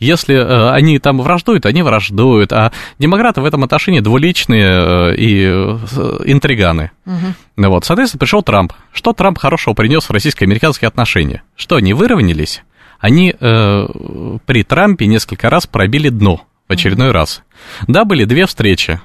Если 0.00 0.34
э, 0.34 0.70
они 0.70 0.98
там 0.98 1.20
враждуют, 1.20 1.66
они 1.66 1.82
враждуют. 1.82 2.52
А 2.52 2.72
демократы 2.98 3.40
в 3.40 3.44
этом 3.44 3.62
отношении 3.62 4.00
двуличные 4.00 5.14
и 5.16 5.44
интриганы. 6.24 6.90
Угу. 7.06 7.68
Вот, 7.68 7.84
соответственно, 7.84 8.18
пришел 8.18 8.42
Трамп. 8.42 8.72
Что 8.92 9.12
Трамп 9.12 9.38
хорошего 9.38 9.74
принес 9.74 10.04
в 10.04 10.10
российско-американские 10.10 10.88
отношения? 10.88 11.42
Что, 11.54 11.76
они 11.76 11.94
выровнялись? 11.94 12.62
Они 12.98 13.32
э, 13.38 13.86
при 14.44 14.64
Трампе 14.64 15.06
несколько 15.06 15.48
раз 15.48 15.66
пробили 15.66 16.08
дно 16.08 16.42
в 16.68 16.72
очередной 16.72 17.12
раз. 17.12 17.42
Да, 17.86 18.04
были 18.04 18.24
две 18.24 18.46
встречи. 18.46 19.00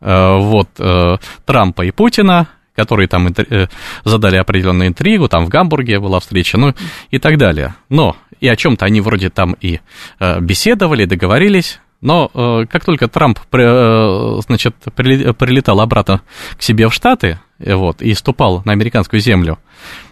Э, 0.00 0.36
вот 0.38 0.68
э, 0.78 1.16
Трампа 1.44 1.82
и 1.82 1.92
Путина, 1.92 2.48
которые 2.76 3.08
там 3.08 3.28
э, 3.28 3.66
задали 4.04 4.36
определенную 4.36 4.88
интригу, 4.88 5.28
там 5.28 5.46
в 5.46 5.48
Гамбурге 5.48 5.98
была 5.98 6.20
встреча, 6.20 6.58
ну 6.58 6.74
и 7.10 7.18
так 7.18 7.38
далее. 7.38 7.74
Но 7.88 8.16
и 8.40 8.48
о 8.48 8.56
чем-то 8.56 8.84
они 8.84 9.00
вроде 9.00 9.30
там 9.30 9.56
и 9.60 9.80
беседовали, 10.40 11.06
договорились. 11.06 11.80
Но 12.02 12.28
как 12.70 12.84
только 12.84 13.08
Трамп, 13.08 13.38
значит, 13.50 14.76
прилетал 14.94 15.80
обратно 15.80 16.20
к 16.58 16.62
себе 16.62 16.88
в 16.88 16.92
Штаты, 16.92 17.40
вот, 17.58 18.02
и 18.02 18.12
ступал 18.12 18.60
на 18.66 18.72
американскую 18.72 19.20
землю 19.20 19.58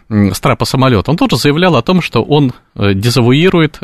с 0.08 0.40
трапа 0.40 0.64
самолета, 0.64 1.10
он 1.10 1.18
тут 1.18 1.32
же 1.32 1.36
заявлял 1.36 1.76
о 1.76 1.82
том, 1.82 2.00
что 2.00 2.22
он 2.22 2.54
дезавуирует 2.74 3.78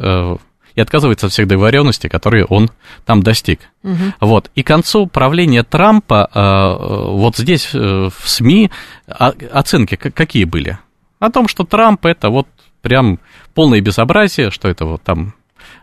и 0.80 0.82
отказывается 0.82 1.26
от 1.26 1.32
всех 1.32 1.46
договоренностей, 1.46 2.08
которые 2.08 2.46
он 2.46 2.70
там 3.04 3.22
достиг. 3.22 3.60
Угу. 3.82 4.14
Вот. 4.20 4.50
И 4.54 4.62
к 4.62 4.66
концу 4.66 5.06
правления 5.06 5.62
Трампа 5.62 6.30
э, 6.32 7.10
вот 7.12 7.36
здесь 7.36 7.70
э, 7.74 8.08
в 8.08 8.28
СМИ 8.28 8.70
оценки 9.06 9.96
какие 9.96 10.44
были? 10.44 10.78
О 11.18 11.30
том, 11.30 11.48
что 11.48 11.64
Трамп 11.64 12.06
это 12.06 12.30
вот 12.30 12.48
прям 12.80 13.18
полное 13.54 13.82
безобразие, 13.82 14.50
что 14.50 14.68
это 14.68 14.86
вот 14.86 15.02
там, 15.02 15.34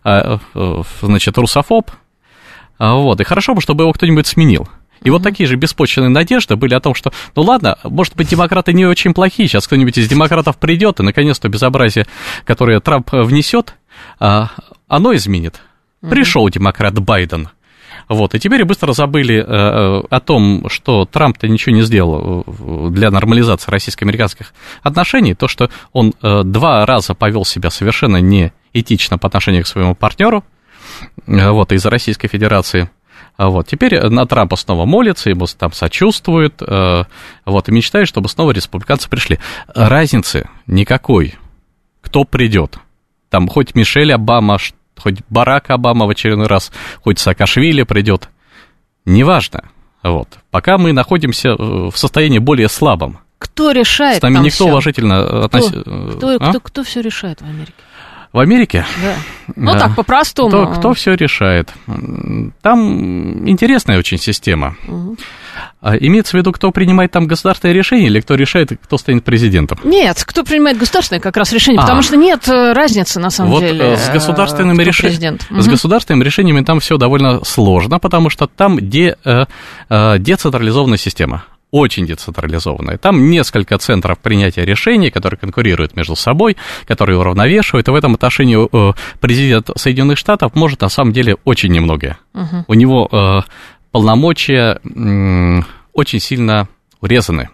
э, 0.03 0.37
значит, 1.01 1.37
русофоб. 1.37 1.91
Вот. 2.79 3.21
И 3.21 3.23
хорошо 3.23 3.53
бы, 3.53 3.61
чтобы 3.61 3.83
его 3.83 3.93
кто-нибудь 3.93 4.25
сменил. 4.25 4.67
И 5.01 5.07
mm-hmm. 5.07 5.11
вот 5.11 5.23
такие 5.23 5.47
же 5.47 5.57
беспочвенные 5.57 6.09
надежды 6.09 6.55
были 6.55 6.73
о 6.73 6.79
том, 6.79 6.95
что, 6.95 7.13
ну 7.35 7.43
ладно, 7.43 7.77
может 7.83 8.15
быть, 8.15 8.29
демократы 8.29 8.73
не 8.73 8.85
очень 8.85 9.13
плохие, 9.13 9.47
сейчас 9.47 9.67
кто-нибудь 9.67 9.97
из 9.97 10.07
демократов 10.07 10.57
придет, 10.57 10.99
и 10.99 11.03
наконец-то 11.03 11.49
безобразие, 11.49 12.07
которое 12.45 12.79
Трамп 12.79 13.11
внесет, 13.11 13.75
а, 14.19 14.51
оно 14.87 15.15
изменит. 15.15 15.61
Пришел 16.01 16.47
демократ 16.49 16.99
Байден. 16.99 17.49
Вот, 18.07 18.35
и 18.35 18.39
теперь 18.39 18.63
быстро 18.63 18.93
забыли 18.93 19.37
э, 19.37 19.43
э, 19.43 20.03
о 20.09 20.19
том, 20.21 20.69
что 20.69 21.05
Трамп-то 21.05 21.47
ничего 21.47 21.75
не 21.75 21.81
сделал 21.81 22.45
э, 22.45 22.89
для 22.91 23.11
нормализации 23.11 23.69
российско-американских 23.69 24.53
отношений, 24.81 25.33
то, 25.33 25.47
что 25.49 25.69
он 25.91 26.13
э, 26.21 26.43
два 26.43 26.85
раза 26.85 27.15
повел 27.15 27.43
себя 27.43 27.69
совершенно 27.69 28.17
неэтично 28.17 29.17
по 29.17 29.27
отношению 29.27 29.63
к 29.63 29.67
своему 29.67 29.93
партнеру, 29.93 30.45
э, 31.25 31.49
вот, 31.49 31.73
из 31.73 31.85
Российской 31.85 32.29
Федерации. 32.29 32.89
Вот, 33.37 33.67
теперь 33.67 33.99
на 34.07 34.25
Трампа 34.25 34.55
снова 34.55 34.85
молится, 34.85 35.29
ему 35.29 35.45
там 35.45 35.73
сочувствует, 35.73 36.61
э, 36.61 37.03
вот, 37.45 37.67
и 37.67 37.71
мечтает, 37.71 38.07
чтобы 38.07 38.29
снова 38.29 38.51
республиканцы 38.51 39.09
пришли. 39.09 39.37
Разницы 39.67 40.47
никакой, 40.65 41.35
кто 42.01 42.23
придет. 42.23 42.79
Там 43.29 43.47
хоть 43.47 43.75
Мишель 43.75 44.13
Обама, 44.13 44.57
хоть 44.97 45.17
Барак 45.29 45.69
Обама 45.69 46.05
в 46.05 46.09
очередной 46.09 46.47
раз, 46.47 46.71
хоть 47.03 47.19
Саакашвили 47.19 47.83
придет, 47.83 48.29
неважно. 49.05 49.63
Вот. 50.03 50.29
Пока 50.51 50.77
мы 50.77 50.93
находимся 50.93 51.49
э, 51.49 51.55
в 51.57 51.93
состоянии 51.95 52.39
более 52.39 52.69
слабом, 52.69 53.19
Кто 53.39 53.71
решает 53.71 54.19
С 54.19 54.21
нами 54.21 54.35
никто 54.37 54.49
всё? 54.49 54.67
уважительно 54.67 55.43
относится. 55.45 55.81
Кто, 55.81 56.37
А? 56.39 56.49
кто, 56.49 56.59
кто 56.59 56.83
все 56.83 57.01
решает 57.01 57.41
в 57.41 57.45
Америке? 57.45 57.73
В 58.37 58.39
Америке? 58.39 58.85
Да. 59.01 59.15
Ну 59.55 59.73
Да. 59.73 59.79
так, 59.79 59.95
по-простому. 59.95 60.49
Кто, 60.49 60.67
кто 60.67 60.93
все 60.93 61.15
решает? 61.15 61.73
Там 62.61 63.49
интересная 63.49 63.97
очень 63.97 64.19
система. 64.19 64.75
А 65.81 65.95
Имеется 65.95 66.33
в 66.33 66.33
виду, 66.35 66.51
кто 66.51 66.69
принимает 66.69 67.09
там 67.09 67.25
государственные 67.25 67.73
решения 67.73 68.05
или 68.05 68.19
кто 68.19 68.35
решает, 68.35 68.73
кто 68.79 68.99
станет 68.99 69.23
президентом? 69.23 69.79
Нет, 69.83 70.23
кто 70.23 70.43
принимает 70.43 70.77
государственное 70.77 71.19
как 71.19 71.35
раз 71.35 71.51
решение, 71.51 71.79
А. 71.79 71.81
потому 71.81 72.03
что 72.03 72.15
нет 72.15 72.47
э, 72.47 72.73
разницы 72.73 73.19
на 73.19 73.31
самом 73.31 73.53
вот 73.53 73.61
деле. 73.61 73.93
э, 73.93 73.97
с 73.97 74.07
э, 74.09 74.13
государственными 74.13 74.83
решениями, 74.83 75.37
президент. 75.39 75.63
с 75.63 75.67
государственными 75.67 76.23
решениями 76.23 76.63
там 76.63 76.79
все 76.79 76.97
довольно 76.97 77.43
сложно, 77.43 77.97
потому 77.97 78.29
что 78.29 78.45
там 78.45 78.77
де, 78.79 79.17
децентрализованная 79.89 80.99
система. 80.99 81.45
Очень 81.71 82.05
децентрализованная. 82.05 82.97
Там 82.97 83.29
несколько 83.29 83.77
центров 83.77 84.19
принятия 84.19 84.63
решений, 84.63 85.09
которые 85.09 85.37
конкурируют 85.37 85.97
между 85.97 86.15
собой, 86.15 86.55
которые 86.87 87.19
уравновешивают. 87.19 87.87
И 87.87 87.91
в 87.91 87.95
этом 87.95 88.13
отношении 88.13 88.57
э, 88.57 88.93
президент 89.19 89.69
Соединенных 89.75 90.17
Штатов 90.17 90.55
может 90.55 90.81
на 90.81 90.89
самом 90.89 91.11
деле 91.11 91.35
очень 91.43 91.71
немногое. 91.71 92.19
Мгм. 92.33 92.65
У 92.67 92.73
него 92.73 93.09
э, 93.11 93.41
полномочия 93.91 94.79
очень 95.93 96.19
сильно 96.19 96.69
урезаны. 97.01 97.49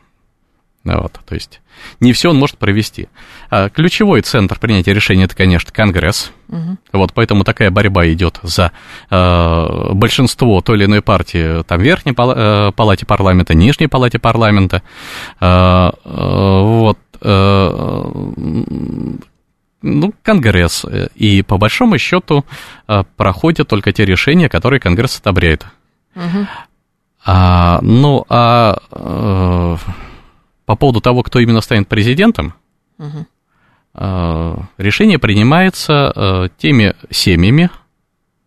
Ну 0.83 1.01
Вот, 1.01 1.19
то 1.25 1.33
есть 1.33 1.61
не 1.99 2.13
все 2.13 2.29
он 2.29 2.37
может 2.37 2.57
провести. 2.57 3.07
А 3.49 3.69
Ключевой 3.69 4.21
центр 4.21 4.59
принятия 4.59 4.93
решений 4.93 5.23
это, 5.23 5.35
конечно, 5.35 5.71
Конгресс. 5.71 6.31
Мгм. 6.47 6.77
Вот 6.91 7.13
поэтому 7.13 7.43
такая 7.43 7.71
борьба 7.71 8.07
идет 8.07 8.39
за 8.43 8.71
э, 9.09 9.93
большинство 9.93 10.61
той 10.61 10.77
или 10.77 10.85
иной 10.85 11.01
партии 11.01 11.63
там 11.63 11.81
верхней 11.81 12.11
пала- 12.13 12.69
э, 12.69 12.71
палате 12.73 13.05
парламента, 13.05 13.53
нижней 13.53 13.87
палате 13.87 14.19
парламента. 14.19 14.83
Э, 15.39 15.91
э, 16.03 16.61
вот. 16.61 16.99
э, 17.21 18.01
ну, 19.85 20.13
Конгресс. 20.23 20.85
И 21.15 21.41
по 21.41 21.57
большому 21.57 21.97
счету 21.97 22.45
э, 22.87 23.03
проходят 23.17 23.67
только 23.67 23.91
те 23.91 24.05
решения, 24.05 24.47
которые 24.47 24.79
Конгресс 24.79 25.19
одобряет. 25.19 25.65
Мгм. 26.15 26.47
А, 27.25 27.79
ну, 27.81 28.25
а 28.29 28.77
э, 28.91 29.77
по 30.73 30.75
поводу 30.75 31.01
того, 31.01 31.21
кто 31.21 31.37
именно 31.37 31.61
станет 31.61 31.87
президентом, 31.87 32.55
э, 32.97 34.55
решение 34.79 35.19
принимается 35.19 36.11
э, 36.15 36.47
теми 36.57 36.95
семьями, 37.11 37.69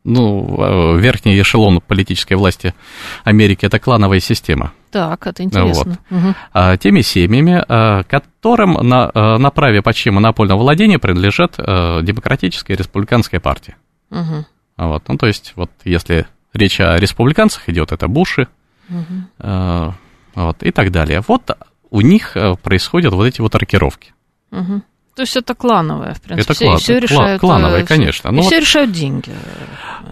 ну, 0.03 0.97
э, 0.97 0.99
верхний 0.99 1.41
эшелон 1.41 1.81
политической 1.81 2.35
власти 2.35 2.75
Америки– 3.23 3.65
это 3.67 3.79
клановая 3.79 4.19
система, 4.19 4.73
Так, 4.91 5.25
это 5.25 5.45
интересно. 5.45 5.99
Мгм. 6.11 6.35
а 6.53 6.77
теми 6.77 7.03
семьями, 7.03 7.63
которым 8.09 8.73
на, 8.73 9.13
на 9.39 9.51
праве 9.51 9.83
почти 9.83 10.11
монопольного 10.11 10.59
владения 10.59 10.99
принадлежат 10.99 11.55
э, 11.59 12.01
демократическая 12.03 12.75
и 12.75 12.77
республиканская 12.77 13.39
партии. 13.39 13.77
Мгм. 14.11 14.47
Вот, 14.79 15.05
ну, 15.07 15.17
то 15.17 15.29
есть, 15.29 15.53
вот 15.55 15.71
если 15.85 16.27
речь 16.53 16.81
о 16.81 16.97
республиканцах 16.97 17.69
идет, 17.69 17.93
это 17.93 18.09
Буши, 18.09 18.49
э, 18.89 19.91
вот, 20.37 20.63
и 20.63 20.71
так 20.71 20.93
далее. 20.93 21.23
Вот 21.27 21.51
у 21.91 22.01
них 22.01 22.37
э, 22.37 22.55
происходят 22.63 23.13
вот 23.15 23.25
эти 23.27 23.41
вот 23.41 23.55
рокировки. 23.55 24.13
Мгм. 24.51 24.83
То 25.15 25.23
есть 25.23 25.37
это 25.37 25.55
клановое, 25.55 26.13
в 26.15 26.21
принципе. 26.21 26.43
Это 26.43 26.55
все, 26.55 26.67
клан- 26.67 26.77
все 26.79 26.97
кла- 26.99 27.01
решают. 27.01 27.41
клановое, 27.41 27.81
э, 27.81 27.85
всё- 27.85 27.95
конечно. 27.95 28.29
И 28.29 28.33
Ну 28.33 28.43
все 28.43 28.57
вот- 28.57 28.61
решают 28.61 28.93
деньги. 28.93 29.33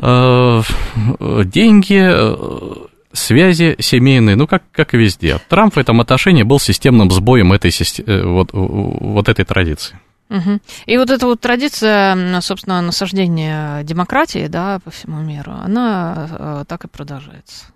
Э, 0.03 0.63
деньги, 1.45 2.01
связи 3.13 3.77
семейные, 3.79 4.37
ну, 4.37 4.47
как, 4.47 4.63
как 4.73 4.95
и 4.95 4.97
везде. 4.97 5.39
Трамп 5.49 5.75
в 5.77 5.79
этом 5.79 6.01
отношении 6.01 6.43
был 6.43 6.59
системным 6.59 7.11
сбоем 7.11 7.53
этой, 7.53 7.71
вот, 8.25 8.49
вот 8.53 9.29
этой 9.29 9.45
традиции. 9.45 9.99
Мгм. 10.31 10.61
И 10.87 10.97
вот 10.97 11.11
эта 11.11 11.27
вот 11.27 11.41
традиция, 11.41 12.41
собственно, 12.41 12.81
насаждения 12.81 13.83
демократии, 13.85 14.47
да, 14.49 14.81
по 14.83 14.91
всему 14.91 15.21
миру, 15.21 15.53
она 15.53 16.65
так 16.67 16.85
и 16.87 16.89
продолжается. 16.89 17.67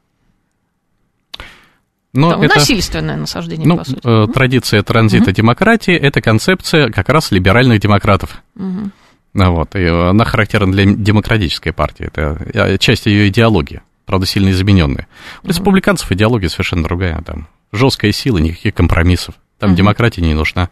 Но 2.14 2.30
Там 2.30 2.42
это, 2.42 2.56
Насильственное 2.56 3.16
насаждение, 3.16 3.66
ну, 3.68 3.76
по 3.78 3.84
сути. 3.84 4.00
э, 4.02 4.26
традиция 4.32 4.82
транзита 4.82 5.30
демократии– 5.32 5.94
это 5.96 6.20
концепция 6.22 6.90
как 6.90 7.08
раз 7.10 7.30
либеральных 7.30 7.80
демократов. 7.80 8.42
Ну, 8.54 8.90
Вот, 9.34 9.76
и 9.76 9.84
она 9.86 10.24
характерна 10.24 10.72
для 10.72 10.84
демократической 10.86 11.72
партии. 11.72 12.06
Это 12.06 12.38
э, 12.54 12.78
часть 12.78 13.06
ее 13.06 13.28
идеологии, 13.28 13.82
правда, 14.06 14.26
сильно 14.26 14.50
измененная. 14.50 15.06
У 15.44 15.48
республиканцев 15.48 16.10
идеология 16.10 16.48
совершенно 16.48 16.82
другая. 16.82 17.20
Там 17.22 17.46
жесткая 17.72 18.12
сила, 18.12 18.38
никаких 18.38 18.74
компромиссов. 18.74 19.34
Там 19.58 19.70
Мгм. 19.70 19.76
демократия 19.76 20.22
не 20.22 20.34
нужна. 20.34 20.70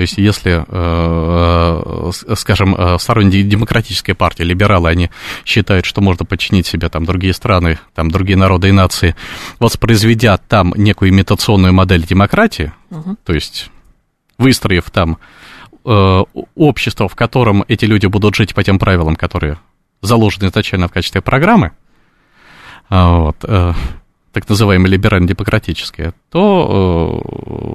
То 0.00 0.02
есть, 0.02 0.16
если, 0.16 0.64
э, 0.66 2.10
с- 2.10 2.36
скажем, 2.36 2.74
э, 2.74 2.98
сторонники 2.98 3.42
демократической 3.42 4.14
партии, 4.14 4.44
либералы, 4.44 4.88
они 4.88 5.10
считают, 5.44 5.84
что 5.84 6.00
можно 6.00 6.24
подчинить 6.24 6.66
себе 6.66 6.88
там 6.88 7.04
другие 7.04 7.34
страны, 7.34 7.78
там 7.94 8.10
другие 8.10 8.38
народы 8.38 8.70
и 8.70 8.72
нации, 8.72 9.14
воспроизведя 9.58 10.38
там 10.38 10.72
некую 10.74 11.10
имитационную 11.10 11.74
модель 11.74 12.06
демократии, 12.06 12.72
Мгм. 12.88 13.18
то 13.26 13.34
есть 13.34 13.70
выстроив 14.38 14.90
там 14.90 15.18
э, 15.84 16.24
общество, 16.54 17.06
в 17.06 17.14
котором 17.14 17.62
эти 17.68 17.84
люди 17.84 18.06
будут 18.06 18.34
жить 18.36 18.54
по 18.54 18.64
тем 18.64 18.78
правилам, 18.78 19.16
которые 19.16 19.58
заложены 20.00 20.46
изначально 20.48 20.88
в 20.88 20.92
качестве 20.92 21.20
программы, 21.20 21.72
а, 22.88 23.18
вот, 23.18 23.36
э, 23.42 23.74
так 24.32 24.48
называемое 24.48 24.88
либерально-демократическое, 24.90 26.14
то 26.30 27.20
э, 27.22 27.69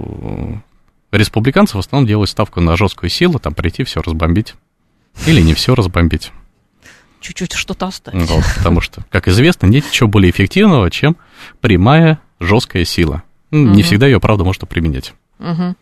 республиканцы 1.18 1.78
в 1.78 1.80
основном 1.80 2.07
делают 2.07 2.30
ставку 2.30 2.61
на 2.61 2.76
жесткую 2.78 3.09
силу, 3.09 3.39
там 3.39 3.53
прийти 3.53 3.84
все 3.84 4.01
разбомбить. 4.01 4.55
Или 5.26 5.41
не 5.41 5.53
все 5.53 5.76
разбомбить. 5.76 6.32
Чуть-чуть 7.22 7.53
что-то 7.53 7.88
оставить. 7.88 8.30
Вот, 8.30 8.43
потому 8.57 8.82
что, 8.82 9.03
как 9.09 9.28
известно, 9.28 9.66
нет 9.66 9.86
ничего 9.86 10.07
более 10.07 10.30
эффективного, 10.32 10.91
чем 10.91 11.16
прямая 11.61 12.20
жесткая 12.39 12.86
сила. 12.86 13.24
Ну, 13.51 13.59
Не 13.68 13.68
Мгм. 13.68 13.84
всегда 13.84 14.05
ее, 14.07 14.20
правда, 14.20 14.43
можно 14.43 14.68
применять. 14.68 15.13
Мгм. 15.38 15.76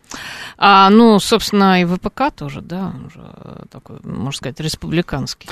А, 0.58 0.90
ну, 0.90 1.18
собственно, 1.20 1.80
и 1.80 1.84
ВПК 1.84 2.32
тоже, 2.34 2.60
да, 2.60 2.92
уже 3.06 3.20
такой, 3.70 3.98
можно 4.02 4.32
сказать, 4.36 4.58
республиканский. 4.58 5.48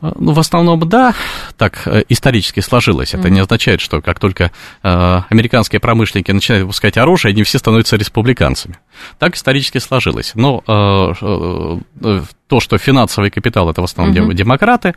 Ну, 0.00 0.32
в 0.32 0.38
основном, 0.38 0.88
да, 0.88 1.14
так 1.56 1.82
э, 1.86 2.04
исторически 2.08 2.60
сложилось. 2.60 3.12
Это 3.14 3.30
не 3.30 3.40
означает, 3.40 3.80
что 3.80 4.00
как 4.02 4.20
только 4.20 4.52
э, 4.84 5.20
американские 5.30 5.80
промышленники 5.80 6.30
начинают 6.30 6.62
выпускать 6.62 6.96
оружие, 6.96 7.30
они 7.32 7.42
все 7.42 7.58
становятся 7.58 7.96
республиканцами. 7.96 8.78
Так 9.18 9.34
исторически 9.36 9.78
сложилось. 9.78 10.32
Но 10.34 10.62
э, 10.66 11.12
э, 11.20 12.22
то, 12.48 12.60
что 12.60 12.78
финансовый 12.78 13.30
капитал 13.30 13.70
это 13.70 13.80
в 13.80 13.84
основном 13.84 14.26
Мгм. 14.26 14.34
демократы, 14.36 14.94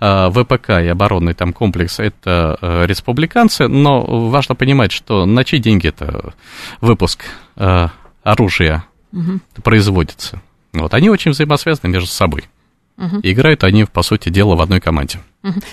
э, 0.00 0.30
ВПК 0.30 0.70
и 0.70 0.88
оборонный 0.88 1.34
там 1.34 1.52
комплекс 1.52 1.98
это 1.98 2.58
э, 2.60 2.86
республиканцы, 2.86 3.68
но 3.68 4.02
важно 4.28 4.54
понимать, 4.54 4.92
что 4.92 5.26
на 5.26 5.44
чьи 5.44 5.58
деньги 5.58 5.88
это 5.88 6.34
выпуск 6.80 7.24
э, 7.56 7.88
оружия 8.22 8.84
Мгм. 9.12 9.40
производится. 9.62 10.40
Вот, 10.72 10.94
они 10.94 11.10
очень 11.10 11.32
взаимосвязаны 11.32 11.90
между 11.90 12.08
собой. 12.08 12.44
Мгм. 12.96 13.20
И 13.20 13.32
играют 13.32 13.64
они, 13.64 13.84
по 13.86 14.02
сути 14.02 14.28
дела, 14.28 14.54
в 14.56 14.60
одной 14.60 14.80
команде. 14.80 15.18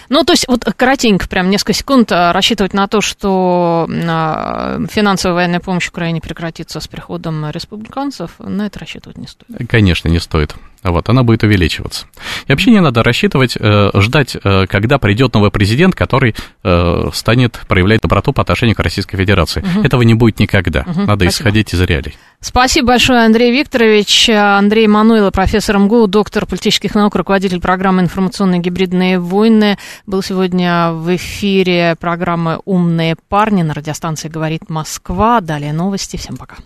Ну, 0.09 0.23
то 0.23 0.33
есть, 0.33 0.47
вот 0.47 0.63
коротенько, 0.75 1.27
прям 1.27 1.49
несколько 1.49 1.73
секунд, 1.73 2.11
а, 2.11 2.31
рассчитывать 2.31 2.73
на 2.73 2.87
то, 2.87 3.01
что 3.01 3.87
а, 3.89 4.79
финансовая 4.89 5.35
военная 5.35 5.59
помощь 5.59 5.89
Украине 5.89 6.21
прекратится 6.21 6.79
с 6.79 6.87
приходом 6.87 7.49
республиканцев, 7.49 8.31
на 8.39 8.67
это 8.67 8.79
рассчитывать 8.79 9.17
не 9.17 9.27
стоит. 9.27 9.69
Конечно, 9.69 10.07
не 10.07 10.19
стоит. 10.19 10.55
Вот, 10.83 11.09
она 11.09 11.23
будет 11.23 11.43
увеличиваться. 11.43 12.05
И 12.45 12.51
вообще 12.51 12.71
не 12.71 12.79
надо 12.79 13.03
рассчитывать, 13.03 13.57
э, 13.59 13.89
ждать, 13.95 14.37
э, 14.41 14.65
когда 14.67 14.97
придет 14.99 15.33
новый 15.33 15.51
президент, 15.51 15.95
который 15.95 16.35
э, 16.63 17.09
станет 17.13 17.59
проявлять 17.67 18.01
доброту 18.01 18.31
по 18.31 18.41
отношению 18.41 18.75
к 18.75 18.79
Российской 18.79 19.17
Федерации. 19.17 19.63
Этого 19.83 20.03
не 20.03 20.13
будет 20.13 20.39
никогда. 20.39 20.83
Мгм, 20.85 21.05
Надо 21.05 21.25
спасибо. 21.25 21.29
исходить 21.29 21.73
из 21.73 21.81
реалий. 21.81 22.17
Спасибо 22.39 22.89
большое, 22.89 23.25
Андрей 23.25 23.51
Викторович. 23.51 24.29
Андрей 24.29 24.87
Мануилов, 24.87 25.33
профессор 25.33 25.77
МГУ, 25.79 26.07
доктор 26.07 26.45
политических 26.45 26.93
наук, 26.93 27.15
руководитель 27.15 27.59
программы 27.59 28.03
«Информационные 28.03 28.61
гибридные 28.61 29.19
войны», 29.57 29.77
был 30.05 30.21
сегодня 30.21 30.91
в 30.91 31.15
эфире 31.15 31.95
программы 31.99 32.61
«Умные 32.65 33.15
парни» 33.29 33.63
на 33.63 33.73
радиостанции 33.73 34.29
«Говорит 34.29 34.69
Москва». 34.69 35.41
Далее 35.41 35.73
новости. 35.73 36.17
Всем 36.17 36.37
пока. 36.37 36.57